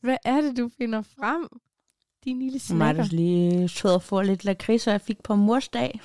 Hvad 0.00 0.16
er 0.24 0.40
det, 0.40 0.56
du 0.56 0.70
finder 0.78 1.02
frem? 1.02 1.48
Din 2.24 2.38
lille 2.38 2.58
snakker. 2.58 3.02
du 3.02 3.08
lige 3.10 3.68
sød 3.68 3.90
og 3.90 4.02
få 4.02 4.22
lidt 4.22 4.44
lakrids, 4.44 4.86
jeg 4.86 5.00
fik 5.00 5.22
på 5.22 5.34
mors 5.34 5.68
dag. 5.68 6.00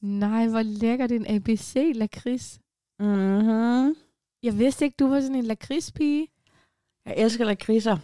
Nej, 0.00 0.48
hvor 0.48 0.62
lækker 0.62 1.06
det 1.06 1.16
er 1.16 1.20
en 1.20 1.34
ABC 1.36 1.92
lakrids. 1.94 2.60
Mm-hmm. 3.00 3.94
Jeg 4.42 4.58
vidste 4.58 4.84
ikke, 4.84 4.96
du 4.98 5.06
var 5.06 5.20
sådan 5.20 5.34
en 5.36 5.44
lakridspige. 5.44 6.28
Jeg 7.06 7.14
elsker 7.16 7.44
lakridser. 7.44 7.98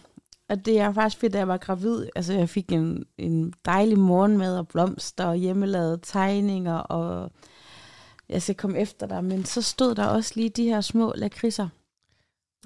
Og 0.49 0.65
det 0.65 0.79
er 0.79 0.93
faktisk 0.93 1.19
fedt, 1.21 1.33
da 1.33 1.37
jeg 1.37 1.47
var 1.47 1.57
gravid. 1.57 2.07
Altså, 2.15 2.33
jeg 2.33 2.49
fik 2.49 2.71
en, 2.71 3.05
en 3.17 3.53
dejlig 3.65 3.99
morgenmad 3.99 4.57
og 4.57 4.67
blomster 4.67 5.25
og 5.25 5.35
hjemmelavede 5.35 5.99
tegninger, 6.03 6.75
og 6.75 7.31
jeg 8.29 8.41
skal 8.41 8.55
komme 8.55 8.79
efter 8.79 9.07
dig. 9.07 9.23
Men 9.23 9.45
så 9.45 9.61
stod 9.61 9.95
der 9.95 10.05
også 10.05 10.31
lige 10.35 10.49
de 10.49 10.63
her 10.63 10.81
små 10.81 11.13
lakridser. 11.15 11.69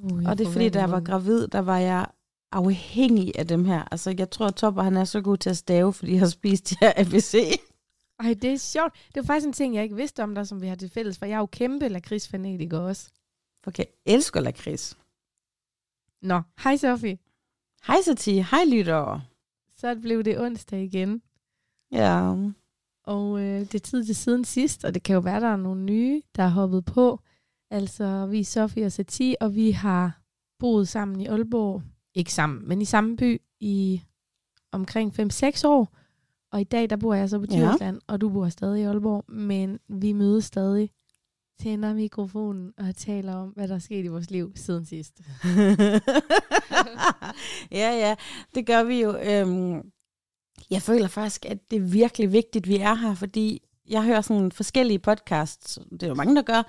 Uh, 0.04 0.24
Og 0.26 0.38
det 0.38 0.48
er 0.48 0.52
fordi, 0.52 0.70
da 0.70 0.80
jeg 0.80 0.92
var 0.92 1.00
gravid, 1.00 1.48
der 1.48 1.60
var 1.60 1.78
jeg 1.78 2.08
afhængig 2.52 3.40
af 3.40 3.48
dem 3.48 3.66
her. 3.66 3.84
Altså, 3.92 4.16
jeg 4.18 4.30
tror, 4.30 4.48
at 4.48 4.56
Topper, 4.56 4.84
han 4.84 4.98
er 4.98 5.04
så 5.04 5.22
god 5.22 5.38
til 5.38 5.50
at 5.50 5.58
stave, 5.58 5.94
fordi 5.94 6.12
jeg 6.12 6.20
har 6.20 6.28
spist 6.28 6.70
de 6.70 6.76
her 6.80 6.94
ABC. 6.98 7.34
Ej, 8.20 8.34
det 8.42 8.54
er 8.54 8.58
sjovt. 8.58 8.94
Det 8.94 9.16
var 9.16 9.24
faktisk 9.24 9.48
en 9.48 9.54
ting, 9.54 9.76
jeg 9.76 9.84
ikke 9.84 9.96
vidste 9.96 10.24
om 10.24 10.36
dig, 10.36 10.48
som 10.48 10.62
vi 10.62 10.68
har 10.68 10.76
til 10.76 10.90
fælles, 10.90 11.20
for 11.20 11.26
jeg 11.26 11.36
er 11.36 11.40
jo 11.40 11.46
kæmpe 11.46 11.88
lakridsfanatiker 11.88 12.80
også. 12.80 13.10
For 13.64 13.72
jeg 13.78 13.86
elsker 14.06 14.40
lakrids. 14.40 14.98
Nå, 16.22 16.42
hej 16.64 16.78
Sofie. 16.78 17.18
Hej 17.88 18.02
Satie, 18.02 18.44
hej 18.44 18.66
lyttere. 18.68 19.22
Så 19.78 19.96
blev 20.02 20.24
det 20.24 20.40
onsdag 20.40 20.84
igen, 20.84 21.22
Ja, 21.92 22.36
og 23.04 23.42
øh, 23.42 23.60
det 23.60 23.76
er 23.76 23.80
tid 23.80 24.06
til 24.06 24.16
siden 24.16 24.46
sidst, 24.46 24.86
og 24.86 24.94
det 24.94 25.04
kan 25.04 25.14
jo 25.14 25.20
være, 25.20 25.40
der 25.40 25.48
er 25.48 25.56
nogle 25.56 25.84
nye, 25.84 26.22
der 26.36 26.44
er 26.44 26.50
hoppet 26.50 26.86
på. 26.86 27.20
Altså, 27.72 28.26
vi 28.26 28.40
er 28.40 28.44
Sofie 28.46 28.86
og 28.86 28.92
Satie, 28.92 29.42
og 29.42 29.56
vi 29.56 29.72
har 29.72 30.22
boet 30.60 30.88
sammen 30.88 31.22
i 31.22 31.26
Aalborg. 31.28 31.82
Ikke 32.16 32.34
sammen, 32.34 32.68
men 32.68 32.82
i 32.82 32.86
samme 32.86 33.18
by 33.18 33.42
i 33.60 34.02
omkring 34.72 35.20
5-6 35.20 35.68
år. 35.68 35.98
Og 36.52 36.62
i 36.62 36.64
dag, 36.64 36.90
der 36.90 36.96
bor 36.96 37.14
jeg 37.14 37.30
så 37.30 37.40
på 37.40 37.46
Ja. 37.52 37.58
Djursland, 37.60 38.02
og 38.08 38.22
du 38.22 38.30
bor 38.30 38.50
stadig 38.50 38.82
i 38.82 38.84
Aalborg, 38.84 39.32
men 39.32 39.80
vi 39.90 40.14
mødes 40.14 40.46
stadig, 40.46 40.90
tænder 41.60 41.94
mikrofonen 41.94 42.74
og 42.78 42.96
taler 42.96 43.36
om, 43.36 43.50
hvad 43.50 43.68
der 43.68 43.76
er 43.76 43.80
sket 43.80 44.06
i 44.06 44.08
vores 44.08 44.32
liv 44.32 44.52
siden 44.56 44.86
sidst. 44.86 45.22
ja, 47.72 47.92
ja, 47.98 48.16
det 48.56 48.66
gør 48.66 48.84
vi 48.84 49.02
jo. 49.02 49.18
Øhm, 49.18 49.82
jeg 50.70 50.82
føler 50.82 51.08
faktisk, 51.08 51.46
at 51.46 51.72
det 51.72 51.78
er 51.78 51.82
virkelig 51.82 52.32
vigtigt, 52.32 52.68
vi 52.68 52.78
er 52.78 52.94
her, 52.94 53.16
fordi 53.16 53.62
jeg 53.90 54.04
hører 54.04 54.22
sådan 54.22 54.52
forskellige 54.52 55.00
podcasts. 55.00 55.80
Det 55.92 56.04
er 56.04 56.08
jo 56.08 56.16
mange, 56.16 56.36
der 56.36 56.42
gør. 56.42 56.64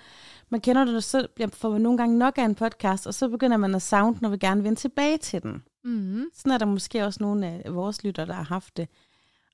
Man 0.53 0.61
kender 0.61 0.84
det, 0.84 1.05
så 1.05 1.27
bliver 1.34 1.48
får 1.48 1.70
man 1.70 1.81
nogle 1.81 1.98
gange 1.98 2.19
nok 2.19 2.39
af 2.39 2.45
en 2.45 2.55
podcast, 2.55 3.06
og 3.06 3.14
så 3.14 3.28
begynder 3.28 3.56
man 3.56 3.75
at 3.75 3.83
savne 3.83 4.17
den, 4.17 4.25
og 4.25 4.31
vil 4.31 4.41
gerne 4.41 4.64
vende 4.64 4.81
tilbage 4.81 5.19
til 5.19 5.42
den. 5.42 5.62
Mm-hmm. 5.84 6.25
Sådan 6.34 6.53
er 6.53 6.58
der 6.58 6.67
måske 6.67 7.05
også 7.05 7.22
nogle 7.22 7.47
af 7.47 7.75
vores 7.75 8.05
lytter, 8.05 8.25
der 8.25 8.34
har 8.34 8.42
haft 8.42 8.77
det. 8.77 8.89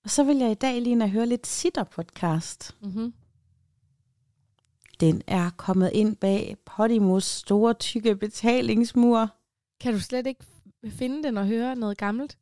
Og 0.05 0.11
så 0.11 0.25
vil 0.25 0.37
jeg 0.37 0.51
i 0.51 0.55
dag 0.55 0.83
lige 0.83 1.03
og 1.03 1.11
høre 1.11 1.27
lidt 1.27 1.47
Sitter-podcast. 1.47 2.75
Mm-hmm. 2.83 3.13
Den 5.01 5.23
er 5.27 5.51
kommet 5.51 5.91
ind 5.93 6.17
bag 6.17 6.57
Podimos 6.67 7.25
store, 7.25 7.75
tykke 7.75 8.17
betalingsmur. 8.17 9.31
Kan 9.81 9.93
du 9.93 10.01
slet 10.01 10.27
ikke 10.27 10.45
finde 10.89 11.23
den 11.23 11.37
og 11.37 11.47
høre 11.47 11.77
noget 11.77 11.99
gammelt? 11.99 12.39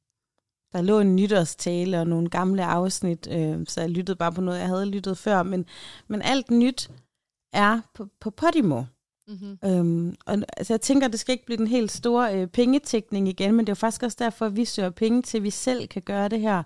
Der 0.73 0.83
lå 0.83 1.01
en 1.01 1.17
nytårstale 1.17 2.01
og 2.01 2.07
nogle 2.07 2.29
gamle 2.29 2.65
afsnit, 2.65 3.29
øh, 3.31 3.67
så 3.69 3.81
jeg 3.81 3.91
lyttede 3.91 4.17
bare 4.17 4.33
på 4.33 4.41
noget, 4.41 4.59
jeg 4.59 4.69
havde 4.69 4.87
lyttet 4.87 5.19
før. 5.19 5.43
Men, 5.43 5.67
men 6.09 6.23
alt 6.23 6.51
nyt 6.51 6.91
er 7.57 7.81
på, 7.95 8.09
på 8.21 8.31
Podimo. 8.31 8.83
Mm-hmm. 9.29 9.59
Øhm, 9.65 10.15
og, 10.27 10.39
altså, 10.57 10.73
jeg 10.73 10.81
tænker, 10.81 11.09
det 11.09 11.21
skal 11.21 11.33
ikke 11.33 11.47
blive 11.47 11.57
den 11.57 11.67
helt 11.67 11.93
store 11.93 12.41
øh, 12.41 12.47
pengetækning 12.47 13.29
igen, 13.29 13.53
men 13.55 13.67
det 13.67 13.69
er 13.69 13.73
jo 13.73 13.75
faktisk 13.75 14.03
også 14.03 14.17
derfor, 14.21 14.47
at 14.47 14.57
vi 14.57 14.65
søger 14.65 14.91
penge 14.91 15.23
til, 15.23 15.37
at 15.37 15.43
vi 15.43 15.51
selv 15.51 15.89
kan 15.89 16.03
gøre 16.03 16.29
det 16.29 16.41
her. 16.41 16.62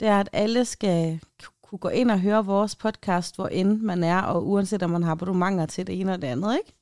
Det 0.00 0.08
er, 0.08 0.20
at 0.20 0.28
alle 0.32 0.64
skal 0.64 1.20
kunne 1.62 1.78
gå 1.78 1.88
ind 1.88 2.10
og 2.10 2.20
høre 2.20 2.46
vores 2.46 2.76
podcast, 2.76 3.34
hvor 3.34 3.48
end 3.48 3.80
man 3.80 4.04
er, 4.04 4.20
og 4.20 4.48
uanset 4.48 4.82
om 4.82 4.90
man 4.90 5.02
har 5.02 5.12
abonnementer 5.12 5.66
til 5.66 5.86
det 5.86 6.00
ene 6.00 6.12
og 6.12 6.22
det 6.22 6.28
andet, 6.28 6.56
ikke? 6.56 6.72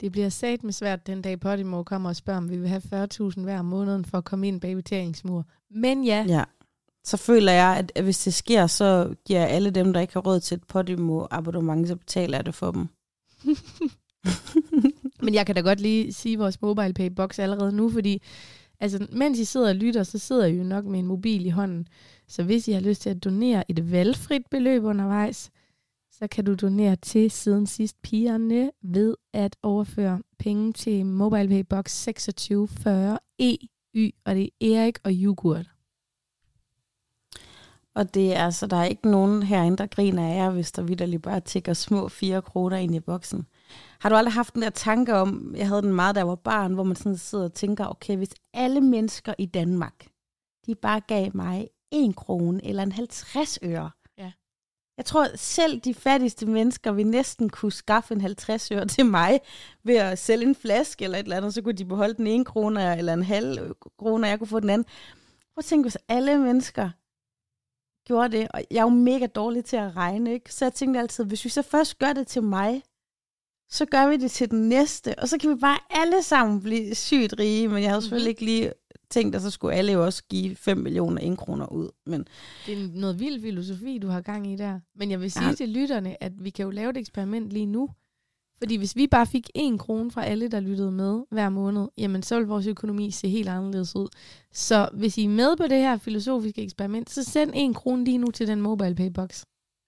Det 0.00 0.12
bliver 0.12 0.28
sat 0.28 0.64
med 0.64 0.72
svært 0.72 1.06
den 1.06 1.22
dag 1.22 1.40
Podimo 1.40 1.82
kommer 1.82 2.08
og 2.08 2.16
spørger, 2.16 2.38
om 2.38 2.50
vi 2.50 2.56
vil 2.56 2.68
have 2.68 3.08
40.000 3.32 3.40
hver 3.40 3.62
måned 3.62 4.04
for 4.04 4.18
at 4.18 4.24
komme 4.24 4.48
ind 4.48 4.60
bag 4.60 4.76
betalingsmur. 4.76 5.44
Men 5.70 6.04
ja, 6.04 6.24
Ja. 6.28 6.44
Så 7.04 7.16
føler 7.16 7.52
jeg, 7.52 7.76
at, 7.76 8.02
hvis 8.04 8.18
det 8.18 8.34
sker, 8.34 8.66
så 8.66 9.14
giver 9.26 9.40
jeg 9.40 9.48
alle 9.48 9.70
dem, 9.70 9.92
der 9.92 10.00
ikke 10.00 10.14
har 10.14 10.20
råd 10.20 10.40
til 10.40 10.54
et 10.54 10.64
Podimo 10.64 11.26
abonnement, 11.30 11.88
så 11.88 11.96
betaler 11.96 12.38
jeg 12.38 12.46
det 12.46 12.54
for 12.54 12.70
dem. 12.70 12.88
men 15.24 15.34
jeg 15.34 15.46
kan 15.46 15.54
da 15.54 15.60
godt 15.60 15.80
lige 15.80 16.12
sige 16.12 16.38
vores 16.38 16.62
mobile 16.62 16.94
pay 16.94 17.06
box 17.06 17.38
allerede 17.38 17.72
nu, 17.72 17.90
fordi 17.90 18.22
altså, 18.80 19.06
mens 19.12 19.38
I 19.38 19.44
sidder 19.44 19.68
og 19.68 19.74
lytter, 19.74 20.02
så 20.02 20.18
sidder 20.18 20.46
I 20.46 20.56
jo 20.56 20.64
nok 20.64 20.84
med 20.84 20.98
en 20.98 21.06
mobil 21.06 21.46
i 21.46 21.50
hånden. 21.50 21.88
Så 22.28 22.42
hvis 22.42 22.68
I 22.68 22.72
har 22.72 22.80
lyst 22.80 23.02
til 23.02 23.10
at 23.10 23.24
donere 23.24 23.70
et 23.70 23.92
valgfrit 23.92 24.42
beløb 24.50 24.84
undervejs, 24.84 25.50
så 26.12 26.26
kan 26.26 26.44
du 26.44 26.54
donere 26.54 26.96
til 26.96 27.30
siden 27.30 27.66
sidst 27.66 28.02
pigerne 28.02 28.70
ved 28.82 29.16
at 29.32 29.56
overføre 29.62 30.22
penge 30.38 30.72
til 30.72 31.06
MobilePay 31.06 31.60
Box 31.60 32.04
2640 32.04 33.18
EY, 33.38 34.14
og 34.24 34.34
det 34.34 34.50
er 34.60 34.80
Erik 34.80 34.98
og 35.04 35.12
yoghurt. 35.12 35.73
Og 37.94 38.14
det 38.14 38.36
er 38.36 38.44
altså, 38.44 38.66
der 38.66 38.76
er 38.76 38.84
ikke 38.84 39.10
nogen 39.10 39.42
herinde, 39.42 39.76
der 39.76 39.86
griner 39.86 40.28
af 40.28 40.36
jer, 40.36 40.50
hvis 40.50 40.72
der 40.72 40.82
vidderligt 40.82 41.22
bare 41.22 41.40
tigger 41.40 41.74
små 41.74 42.08
4 42.08 42.42
kroner 42.42 42.76
ind 42.76 42.94
i 42.94 43.00
boksen. 43.00 43.46
Har 44.00 44.08
du 44.08 44.14
aldrig 44.14 44.34
haft 44.34 44.54
den 44.54 44.62
der 44.62 44.70
tanke 44.70 45.14
om, 45.14 45.54
jeg 45.56 45.68
havde 45.68 45.82
den 45.82 45.92
meget, 45.92 46.14
da 46.14 46.20
jeg 46.20 46.28
var 46.28 46.34
barn, 46.34 46.74
hvor 46.74 46.82
man 46.82 46.96
sådan 46.96 47.16
sidder 47.16 47.44
og 47.44 47.54
tænker, 47.54 47.86
okay, 47.86 48.16
hvis 48.16 48.34
alle 48.54 48.80
mennesker 48.80 49.34
i 49.38 49.46
Danmark, 49.46 50.06
de 50.66 50.74
bare 50.74 51.00
gav 51.00 51.30
mig 51.34 51.68
en 51.90 52.12
krone 52.12 52.66
eller 52.66 52.82
en 52.82 52.92
50 52.92 53.58
øre. 53.62 53.90
Ja. 54.18 54.32
Jeg 54.96 55.04
tror 55.04 55.26
selv 55.36 55.80
de 55.80 55.94
fattigste 55.94 56.46
mennesker 56.46 56.92
vil 56.92 57.06
næsten 57.06 57.50
kunne 57.50 57.72
skaffe 57.72 58.14
en 58.14 58.20
50 58.20 58.72
øre 58.72 58.86
til 58.86 59.06
mig 59.06 59.40
ved 59.84 59.96
at 59.96 60.18
sælge 60.18 60.46
en 60.46 60.54
flaske 60.54 61.04
eller 61.04 61.18
et 61.18 61.22
eller 61.22 61.36
andet, 61.36 61.54
så 61.54 61.62
kunne 61.62 61.72
de 61.72 61.84
beholde 61.84 62.14
den 62.14 62.26
ene 62.26 62.44
krone 62.44 62.98
eller 62.98 63.12
en 63.12 63.22
halv 63.22 63.74
krone, 63.98 64.26
og 64.26 64.30
jeg 64.30 64.38
kunne 64.38 64.48
få 64.48 64.60
den 64.60 64.70
anden. 64.70 64.86
Prøv 65.54 65.58
at 65.58 65.64
tænke, 65.64 65.84
hvis 65.84 65.98
alle 66.08 66.38
mennesker 66.38 66.90
gjorde 68.04 68.36
det, 68.38 68.48
og 68.54 68.62
jeg 68.70 68.78
er 68.78 68.82
jo 68.82 68.88
mega 68.88 69.26
dårlig 69.26 69.64
til 69.64 69.76
at 69.76 69.96
regne, 69.96 70.32
ikke? 70.32 70.54
Så 70.54 70.64
jeg 70.64 70.72
tænkte 70.72 71.00
altid, 71.00 71.24
hvis 71.24 71.44
vi 71.44 71.50
så 71.50 71.62
først 71.62 71.98
gør 71.98 72.12
det 72.12 72.26
til 72.26 72.42
mig, 72.42 72.82
så 73.70 73.84
gør 73.86 74.08
vi 74.08 74.16
det 74.16 74.30
til 74.30 74.50
den 74.50 74.68
næste, 74.68 75.18
og 75.18 75.28
så 75.28 75.38
kan 75.38 75.50
vi 75.50 75.54
bare 75.54 75.78
alle 75.90 76.22
sammen 76.22 76.60
blive 76.62 76.94
sygt 76.94 77.34
rige, 77.38 77.68
men 77.68 77.82
jeg 77.82 77.90
havde 77.90 78.02
selvfølgelig 78.02 78.30
ikke 78.30 78.44
lige 78.44 78.72
tænkt, 79.10 79.36
at 79.36 79.42
så 79.42 79.50
skulle 79.50 79.74
alle 79.74 79.92
jo 79.92 80.04
også 80.04 80.22
give 80.30 80.56
5 80.56 80.78
millioner 80.78 81.20
indkroner 81.20 81.66
ud. 81.72 81.90
Men 82.06 82.26
Det 82.66 82.82
er 82.82 82.88
noget 82.94 83.20
vild 83.20 83.40
filosofi, 83.42 83.98
du 83.98 84.08
har 84.08 84.20
gang 84.20 84.52
i 84.52 84.56
der. 84.56 84.80
Men 84.94 85.10
jeg 85.10 85.20
vil 85.20 85.32
sige 85.32 85.46
Ja. 85.48 85.54
til 85.54 85.68
lytterne, 85.68 86.22
at 86.22 86.32
vi 86.44 86.50
kan 86.50 86.64
jo 86.64 86.70
lave 86.70 86.90
et 86.90 86.96
eksperiment 86.96 87.50
lige 87.50 87.66
nu. 87.66 87.90
Fordi 88.64 88.76
hvis 88.76 88.96
vi 88.96 89.06
bare 89.06 89.26
fik 89.26 89.50
en 89.54 89.78
krone 89.78 90.10
fra 90.10 90.24
alle, 90.24 90.48
der 90.48 90.60
lyttede 90.60 90.92
med 90.92 91.22
hver 91.30 91.48
måned, 91.48 91.88
jamen 91.98 92.22
så 92.22 92.38
vil 92.38 92.46
vores 92.46 92.66
økonomi 92.66 93.10
se 93.10 93.28
helt 93.28 93.48
anderledes 93.48 93.96
ud. 93.96 94.08
Så 94.52 94.88
hvis 94.92 95.18
I 95.18 95.24
er 95.24 95.28
med 95.28 95.56
på 95.56 95.62
det 95.62 95.78
her 95.78 95.96
filosofiske 95.96 96.62
eksperiment, 96.62 97.10
så 97.10 97.24
send 97.24 97.50
en 97.54 97.74
krone 97.74 98.04
lige 98.04 98.18
nu 98.18 98.30
til 98.30 98.48
den 98.48 98.60
mobile 98.60 98.94
pay 98.94 99.10
box. 99.10 99.44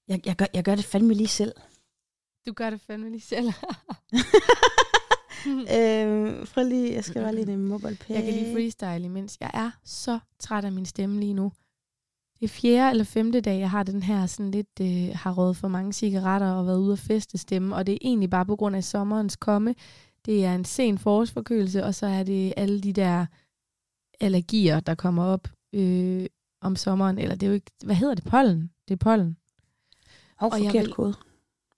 jeg, 0.08 0.26
jeg, 0.26 0.36
gør, 0.36 0.46
jeg 0.54 0.64
gør 0.64 0.74
det 0.74 0.84
fandme 0.84 1.14
lige 1.14 1.28
selv. 1.28 1.52
Du 2.46 2.52
gør 2.52 2.70
det 2.70 2.80
fandme 2.80 3.10
lige 3.10 3.20
selv. 3.20 3.46
øh, 5.76 6.46
prøv 6.46 6.64
lige, 6.64 6.94
jeg 6.94 7.04
skal 7.04 7.22
bare 7.22 7.34
lige 7.34 7.46
nemme 7.52 7.68
mobile 7.68 7.96
pay. 7.96 8.14
Jeg 8.14 8.22
kan 8.22 8.32
lige 8.32 8.52
freestyle 8.54 9.04
imens. 9.04 9.36
Jeg 9.40 9.50
er 9.54 9.70
så 9.84 10.18
træt 10.38 10.64
af 10.64 10.72
min 10.72 10.86
stemme 10.86 11.20
lige 11.20 11.34
nu. 11.34 11.52
Det 12.40 12.44
er 12.44 12.48
fjerde 12.48 12.90
eller 12.90 13.04
femte 13.04 13.40
dag, 13.40 13.58
jeg 13.60 13.70
har 13.70 13.82
den 13.82 14.02
her 14.02 14.26
sådan 14.26 14.50
lidt, 14.50 14.80
øh, 14.80 15.08
har 15.14 15.32
røget 15.32 15.56
for 15.56 15.68
mange 15.68 15.92
cigaretter 15.92 16.50
og 16.52 16.66
været 16.66 16.78
ude 16.78 16.92
at 16.92 16.98
feste 16.98 17.38
stemme, 17.38 17.76
og 17.76 17.86
det 17.86 17.92
er 17.92 17.98
egentlig 18.00 18.30
bare 18.30 18.46
på 18.46 18.56
grund 18.56 18.76
af 18.76 18.84
sommerens 18.84 19.36
komme. 19.36 19.74
Det 20.26 20.44
er 20.44 20.54
en 20.54 20.64
sen 20.64 20.98
forårsforkølelse, 20.98 21.84
og 21.84 21.94
så 21.94 22.06
er 22.06 22.22
det 22.22 22.52
alle 22.56 22.80
de 22.80 22.92
der 22.92 23.26
allergier, 24.20 24.80
der 24.80 24.94
kommer 24.94 25.24
op 25.24 25.48
øh, 25.72 26.26
om 26.60 26.76
sommeren, 26.76 27.18
eller 27.18 27.34
det 27.34 27.42
er 27.42 27.46
jo 27.50 27.54
ikke, 27.54 27.70
hvad 27.84 27.94
hedder 27.96 28.14
det, 28.14 28.24
pollen? 28.24 28.70
Det 28.88 28.94
er 28.94 28.98
pollen. 28.98 29.36
Hov, 30.38 30.52
og 30.52 30.64
jeg 30.64 30.72
vil- 30.72 30.92
kode. 30.92 31.14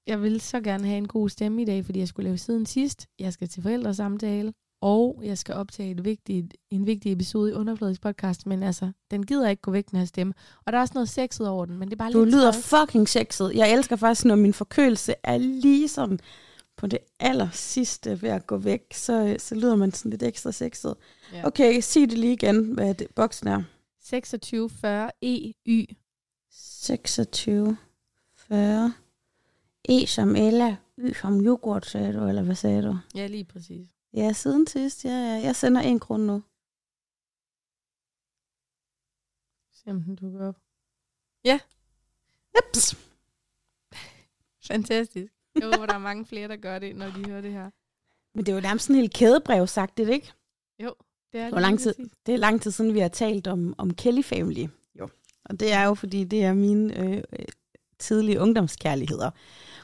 Jeg 0.06 0.22
vil 0.22 0.40
så 0.40 0.60
gerne 0.60 0.86
have 0.86 0.98
en 0.98 1.08
god 1.08 1.28
stemme 1.28 1.62
i 1.62 1.64
dag, 1.64 1.84
fordi 1.84 1.98
jeg 1.98 2.08
skulle 2.08 2.24
lave 2.24 2.38
siden 2.38 2.66
sidst. 2.66 3.06
Jeg 3.18 3.32
skal 3.32 3.48
til 3.48 3.62
forældresamtale, 3.62 4.52
og 4.80 5.20
jeg 5.24 5.38
skal 5.38 5.54
optage 5.54 5.90
et 5.90 6.04
vigtigt, 6.04 6.54
en 6.70 6.86
vigtig 6.86 7.12
episode 7.12 7.50
i 7.50 7.54
Underfladisk 7.54 8.00
podcast, 8.00 8.46
men 8.46 8.62
altså, 8.62 8.90
den 9.10 9.26
gider 9.26 9.48
ikke 9.48 9.62
gå 9.62 9.70
væk, 9.70 9.90
den 9.90 9.98
her 9.98 10.06
stemme. 10.06 10.34
Og 10.66 10.72
der 10.72 10.78
er 10.78 10.82
også 10.82 10.94
noget 10.94 11.08
sexet 11.08 11.48
over 11.48 11.64
den, 11.66 11.78
men 11.78 11.88
det 11.88 11.92
er 11.94 11.98
bare 11.98 12.12
Du 12.12 12.24
lidt 12.24 12.34
lyder 12.34 12.52
træls. 12.52 12.68
fucking 12.68 13.08
sexet. 13.08 13.52
Jeg 13.54 13.72
elsker 13.72 13.96
faktisk, 13.96 14.24
når 14.24 14.36
min 14.36 14.52
forkølelse 14.52 15.14
er 15.22 15.38
lige 15.38 15.88
sådan 15.88 16.18
på 16.76 16.86
det 16.86 16.98
aller 17.20 17.48
sidste 17.52 18.22
ved 18.22 18.30
at 18.30 18.46
gå 18.46 18.56
væk, 18.56 18.80
så, 18.94 19.36
så 19.38 19.54
lyder 19.54 19.76
man 19.76 19.92
sådan 19.92 20.10
lidt 20.10 20.22
ekstra 20.22 20.52
sexet. 20.52 20.94
Ja. 21.32 21.46
Okay, 21.46 21.80
sig 21.80 22.10
det 22.10 22.18
lige 22.18 22.32
igen, 22.32 22.64
hvad 22.64 22.94
det, 22.94 23.06
boksen 23.14 23.48
er. 23.48 23.62
2640 24.02 25.10
EY. 25.22 25.96
26, 26.50 27.76
40, 28.36 28.92
E 29.88 30.06
som 30.06 30.36
Ella, 30.36 30.76
Y 30.98 31.12
som 31.14 31.40
yoghurt, 31.46 31.86
sagde 31.86 32.12
du, 32.12 32.26
eller 32.28 32.42
hvad 32.42 32.54
sagde 32.54 32.82
du? 32.82 32.96
Ja, 33.14 33.26
lige 33.26 33.44
præcis. 33.44 33.88
Ja, 34.14 34.32
siden 34.32 34.66
sidst, 34.66 35.04
ja, 35.04 35.10
ja. 35.10 35.40
Jeg 35.44 35.56
sender 35.56 35.80
en 35.80 36.00
krone 36.00 36.26
nu. 36.26 36.42
Se 39.72 39.90
om 39.90 40.02
den 40.02 40.16
dukker 40.16 40.48
op. 40.48 40.56
Ups. 42.58 42.96
Fantastisk. 44.66 45.32
Jeg 45.54 45.64
håber, 45.64 45.86
der 45.86 45.94
er 45.94 45.98
mange 45.98 46.26
flere, 46.26 46.48
der 46.48 46.56
gør 46.56 46.78
det, 46.78 46.96
når 46.96 47.10
de 47.10 47.26
hører 47.28 47.40
det 47.40 47.52
her. 47.52 47.70
Men 48.34 48.46
det 48.46 48.52
er 48.52 48.56
jo 48.56 48.60
nærmest 48.60 48.84
sådan 48.84 48.96
en 48.96 49.00
helt 49.00 49.14
kædebrev 49.14 49.66
sagt, 49.66 49.96
det 49.96 50.08
ikke? 50.08 50.32
Jo, 50.78 50.94
det 51.32 51.40
er 51.40 51.48
Hvor 51.48 51.60
lang 51.60 51.80
tid? 51.80 51.94
Det 52.26 52.34
er 52.34 52.38
lang 52.38 52.62
tid 52.62 52.70
siden, 52.70 52.94
vi 52.94 52.98
har 52.98 53.08
talt 53.08 53.46
om, 53.46 53.74
om 53.78 53.94
Kelly 53.94 54.22
Family. 54.22 54.66
Jo. 55.00 55.08
Og 55.44 55.60
det 55.60 55.72
er 55.72 55.84
jo, 55.84 55.94
fordi 55.94 56.24
det 56.24 56.44
er 56.44 56.54
mine 56.54 56.98
øh, 56.98 57.22
øh, 57.32 57.44
tidlige 57.98 58.40
ungdomskærligheder. 58.40 59.30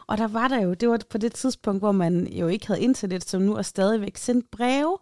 Og 0.07 0.19
der 0.19 0.27
var 0.27 0.49
der 0.49 0.61
jo, 0.61 0.75
det 0.75 0.89
var 0.89 1.01
på 1.11 1.19
det 1.19 1.33
tidspunkt, 1.33 1.81
hvor 1.81 1.93
man 1.93 2.27
jo 2.27 2.49
ikke 2.49 2.67
havde 2.67 2.81
internet, 2.81 3.29
som 3.29 3.43
nu 3.43 3.55
er 3.55 3.63
stadigvæk 3.63 4.17
sendt 4.17 4.51
breve. 4.51 4.99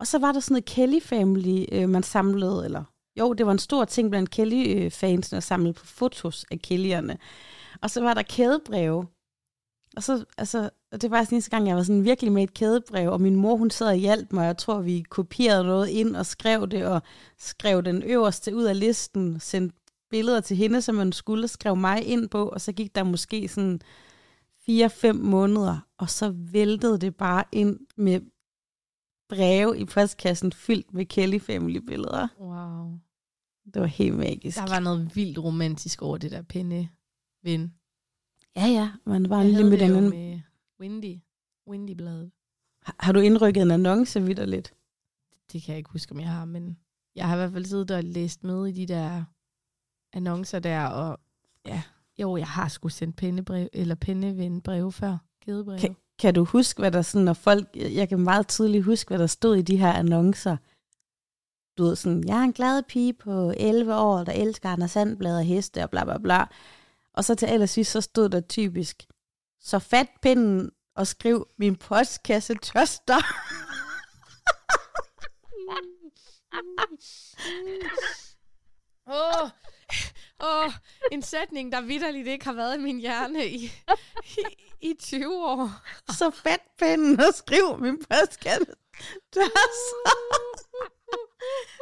Og 0.00 0.06
så 0.06 0.18
var 0.18 0.32
der 0.32 0.40
sådan 0.40 0.54
noget 0.54 0.64
Kelly 0.64 1.00
Family, 1.00 1.64
øh, 1.72 1.88
man 1.88 2.02
samlede, 2.02 2.64
eller 2.64 2.84
jo, 3.18 3.32
det 3.32 3.46
var 3.46 3.52
en 3.52 3.58
stor 3.58 3.84
ting 3.84 4.10
blandt 4.10 4.30
Kelly-fansene 4.30 5.36
at 5.36 5.42
samle 5.42 5.72
på 5.72 5.86
fotos 5.86 6.44
af 6.50 6.58
Kelly'erne. 6.66 7.16
Og 7.82 7.90
så 7.90 8.00
var 8.00 8.14
der 8.14 8.22
kædebreve. 8.22 9.06
Og 9.96 10.02
så, 10.02 10.24
altså, 10.38 10.70
og 10.92 11.02
det 11.02 11.10
var 11.10 11.16
faktisk 11.16 11.32
eneste 11.32 11.50
gang, 11.50 11.68
jeg 11.68 11.76
var 11.76 11.82
sådan 11.82 12.04
virkelig 12.04 12.32
med 12.32 12.42
et 12.42 12.54
kædebrev, 12.54 13.10
og 13.10 13.20
min 13.20 13.36
mor, 13.36 13.56
hun 13.56 13.70
sad 13.70 13.86
og 13.86 13.94
hjalp 13.94 14.32
mig, 14.32 14.40
og 14.40 14.46
jeg 14.46 14.58
tror, 14.58 14.80
vi 14.80 15.00
kopierede 15.00 15.64
noget 15.64 15.88
ind 15.88 16.16
og 16.16 16.26
skrev 16.26 16.68
det, 16.68 16.86
og 16.86 17.02
skrev 17.38 17.82
den 17.82 18.02
øverste 18.02 18.54
ud 18.54 18.64
af 18.64 18.80
listen, 18.80 19.40
sendte 19.40 19.76
billeder 20.12 20.40
til 20.40 20.56
hende, 20.56 20.82
som 20.82 20.94
man 20.94 21.12
skulle, 21.12 21.48
skrev 21.48 21.76
mig 21.76 22.06
ind 22.06 22.28
på, 22.28 22.48
og 22.48 22.60
så 22.60 22.72
gik 22.72 22.94
der 22.94 23.02
måske 23.04 23.48
sådan 23.48 23.80
4-5 24.70 25.12
måneder, 25.12 25.78
og 25.98 26.10
så 26.10 26.30
væltede 26.30 26.98
det 26.98 27.16
bare 27.16 27.44
ind 27.52 27.80
med 27.96 28.20
breve 29.28 29.78
i 29.78 29.84
postkassen 29.84 30.52
fyldt 30.52 30.94
med 30.94 31.06
Kelly 31.06 31.38
Family 31.40 31.78
billeder. 31.78 32.28
Wow. 32.40 32.98
Det 33.74 33.80
var 33.82 33.86
helt 33.86 34.16
magisk. 34.16 34.58
Der 34.58 34.66
var 34.68 34.80
noget 34.80 35.16
vildt 35.16 35.38
romantisk 35.38 36.02
over 36.02 36.18
det 36.18 36.30
der 36.30 36.42
pinde 36.42 36.88
ven. 37.42 37.74
Ja, 38.56 38.66
ja, 38.66 38.90
man 39.06 39.30
var 39.30 39.42
lige 39.42 39.64
med 39.64 39.70
det 39.78 39.80
den. 39.80 40.10
med 40.10 40.40
Windy. 40.80 41.18
Windy-bladet. 41.68 42.30
Har- 42.82 42.96
Har 42.98 43.12
du 43.12 43.20
indrykket 43.20 43.62
en 43.62 43.70
annonce 43.70 44.22
vidt 44.22 44.48
lidt? 44.48 44.74
Det 45.52 45.62
kan 45.62 45.72
jeg 45.72 45.78
ikke 45.78 45.90
huske, 45.90 46.12
om 46.12 46.20
jeg 46.20 46.28
har, 46.28 46.44
men 46.44 46.78
jeg 47.16 47.28
har 47.28 47.34
i 47.34 47.38
hvert 47.38 47.52
fald 47.52 47.64
siddet 47.64 47.90
og 47.90 48.04
læst 48.04 48.44
med 48.44 48.66
i 48.66 48.72
de 48.72 48.86
der 48.86 49.24
annoncer 50.12 50.58
der, 50.58 50.86
og 50.86 51.20
ja, 51.66 51.82
jo, 52.18 52.36
jeg 52.36 52.46
har 52.46 52.68
sgu 52.68 52.88
sendt 52.88 53.16
pindebrev, 53.16 53.68
eller 53.72 53.94
pindeven 53.94 54.60
brev 54.60 54.92
før. 54.92 55.18
Kædebrev. 55.44 55.78
Kan, 55.78 55.96
kan 56.18 56.34
du 56.34 56.44
huske, 56.44 56.78
hvad 56.80 56.90
der 56.90 57.02
sådan, 57.02 57.24
når 57.24 57.32
folk, 57.32 57.68
jeg 57.74 58.08
kan 58.08 58.20
meget 58.20 58.48
tydeligt 58.48 58.84
huske, 58.84 59.08
hvad 59.08 59.18
der 59.18 59.26
stod 59.26 59.56
i 59.56 59.62
de 59.62 59.76
her 59.76 59.92
annoncer. 59.92 60.56
Du 61.78 61.84
ved 61.84 61.96
sådan, 61.96 62.24
jeg 62.28 62.38
er 62.38 62.42
en 62.44 62.52
glad 62.52 62.82
pige 62.82 63.12
på 63.12 63.52
11 63.56 63.96
år, 63.96 64.24
der 64.24 64.32
elsker 64.32 64.68
Anders 64.68 64.90
Sandblad 64.90 65.36
og 65.36 65.44
heste 65.44 65.82
og 65.82 65.90
bla 65.90 66.04
bla 66.04 66.18
bla. 66.18 66.44
Og 67.14 67.24
så 67.24 67.34
til 67.34 67.46
allersidst, 67.46 67.90
så 67.90 68.00
stod 68.00 68.28
der 68.28 68.40
typisk, 68.40 69.06
så 69.60 69.78
fat 69.78 70.08
pinden 70.22 70.70
og 70.96 71.06
skriv 71.06 71.48
min 71.58 71.76
postkasse 71.76 72.54
tørster. 72.54 73.18
Åh, 79.06 79.42
oh, 79.42 79.50
en 81.12 81.22
sætning, 81.22 81.72
der 81.72 81.80
vidderligt 81.80 82.28
ikke 82.28 82.44
har 82.44 82.52
været 82.52 82.78
i 82.78 82.80
min 82.80 82.98
hjerne 82.98 83.46
i, 83.46 83.72
i, 84.38 84.44
i 84.90 84.94
20 85.00 85.44
år. 85.44 85.70
så 86.12 86.30
fat 86.30 86.60
pinden 86.78 87.20
og 87.20 87.34
skriv 87.34 87.78
min 87.78 87.98
postkasse 87.98 88.72
tørster. 89.32 90.12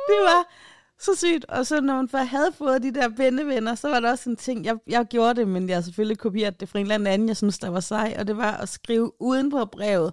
det 0.09 0.21
var 0.21 0.53
så 1.01 1.15
sygt. 1.15 1.45
Og 1.45 1.67
så 1.67 1.81
når 1.81 1.97
man 1.97 2.09
først 2.09 2.31
havde 2.31 2.53
fået 2.53 2.83
de 2.83 2.95
der 2.95 3.09
pennevenner, 3.09 3.75
så 3.75 3.89
var 3.89 4.01
der 4.01 4.11
også 4.11 4.31
en 4.31 4.37
ting, 4.37 4.65
jeg, 4.65 4.77
jeg 4.87 5.07
gjorde 5.11 5.41
det, 5.41 5.49
men 5.49 5.69
jeg 5.69 5.77
har 5.77 5.83
selvfølgelig 5.83 6.19
kopieret 6.19 6.61
det 6.61 6.69
fra 6.69 6.79
en 6.79 6.91
eller 6.91 7.11
anden, 7.11 7.29
jeg 7.29 7.37
synes, 7.37 7.59
der 7.59 7.69
var 7.69 7.81
sej, 7.81 8.17
og 8.19 8.27
det 8.27 8.37
var 8.37 8.53
at 8.53 8.69
skrive 8.69 9.23
uden 9.23 9.51
på 9.51 9.65
brevet, 9.65 10.13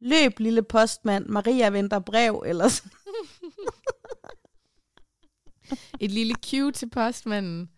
løb 0.00 0.38
lille 0.38 0.62
postmand, 0.62 1.26
Maria 1.26 1.68
venter 1.70 1.98
brev, 1.98 2.42
eller 2.46 2.68
sådan. 2.68 2.92
Et 6.00 6.10
lille 6.10 6.34
cue 6.50 6.72
til 6.72 6.90
postmanden. 6.90 7.70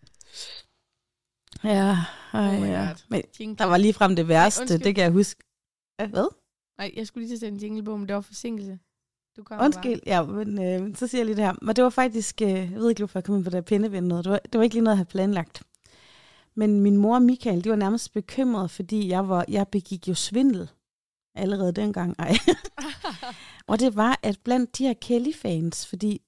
Ja, 1.63 1.97
ej, 2.33 2.57
Oh 2.57 2.67
ja. 2.67 2.95
Men 3.09 3.21
der 3.55 3.63
var 3.63 3.77
lige 3.77 3.93
frem 3.93 4.15
det 4.15 4.27
værste, 4.27 4.61
undskyld. 4.61 4.79
det 4.79 4.95
kan 4.95 5.03
jeg 5.03 5.11
huske. 5.11 5.43
Hvad? 5.97 6.27
Nej, 6.77 6.91
jeg 6.95 7.07
skulle 7.07 7.27
lige 7.27 7.39
til 7.39 7.45
at 7.45 7.53
en 7.53 7.59
jingle 7.59 7.83
på, 7.83 7.97
men 7.97 8.07
det 8.07 8.15
var 8.15 8.21
forsinkelse. 8.21 8.79
Du 9.37 9.43
kommer 9.43 9.65
Undskyld, 9.65 9.99
ja, 10.05 10.23
men 10.23 10.63
øh, 10.63 10.95
så 10.95 11.07
siger 11.07 11.19
jeg 11.19 11.25
lige 11.25 11.35
det 11.35 11.45
her. 11.45 11.53
Men 11.61 11.75
det 11.75 11.83
var 11.83 11.89
faktisk, 11.89 12.41
øh, 12.41 12.49
jeg 12.49 12.71
ved 12.75 12.89
ikke, 12.89 12.99
hvorfor 12.99 13.19
jeg 13.19 13.23
kom 13.23 13.35
ind 13.35 13.43
på 13.43 13.49
det 13.49 13.57
her 13.57 13.61
pindeven 13.61 14.03
noget. 14.03 14.25
Det 14.25 14.31
var, 14.31 14.39
det 14.39 14.57
var 14.57 14.63
ikke 14.63 14.75
lige 14.75 14.83
noget, 14.83 14.95
jeg 14.95 14.97
havde 14.97 15.09
planlagt. 15.09 15.63
Men 16.55 16.79
min 16.79 16.97
mor 16.97 17.15
og 17.15 17.21
Michael, 17.21 17.63
de 17.63 17.69
var 17.69 17.75
nærmest 17.75 18.13
bekymrede, 18.13 18.69
fordi 18.69 19.09
jeg, 19.09 19.29
var, 19.29 19.45
jeg 19.47 19.67
begik 19.67 20.07
jo 20.07 20.13
svindel 20.13 20.69
allerede 21.35 21.71
dengang. 21.71 22.15
Ej. 22.19 22.33
Bare. 22.45 23.33
og 23.67 23.79
det 23.79 23.95
var, 23.95 24.19
at 24.23 24.39
blandt 24.43 24.77
de 24.77 24.83
her 24.83 24.93
Kelly-fans, 24.93 25.87
fordi 25.87 26.21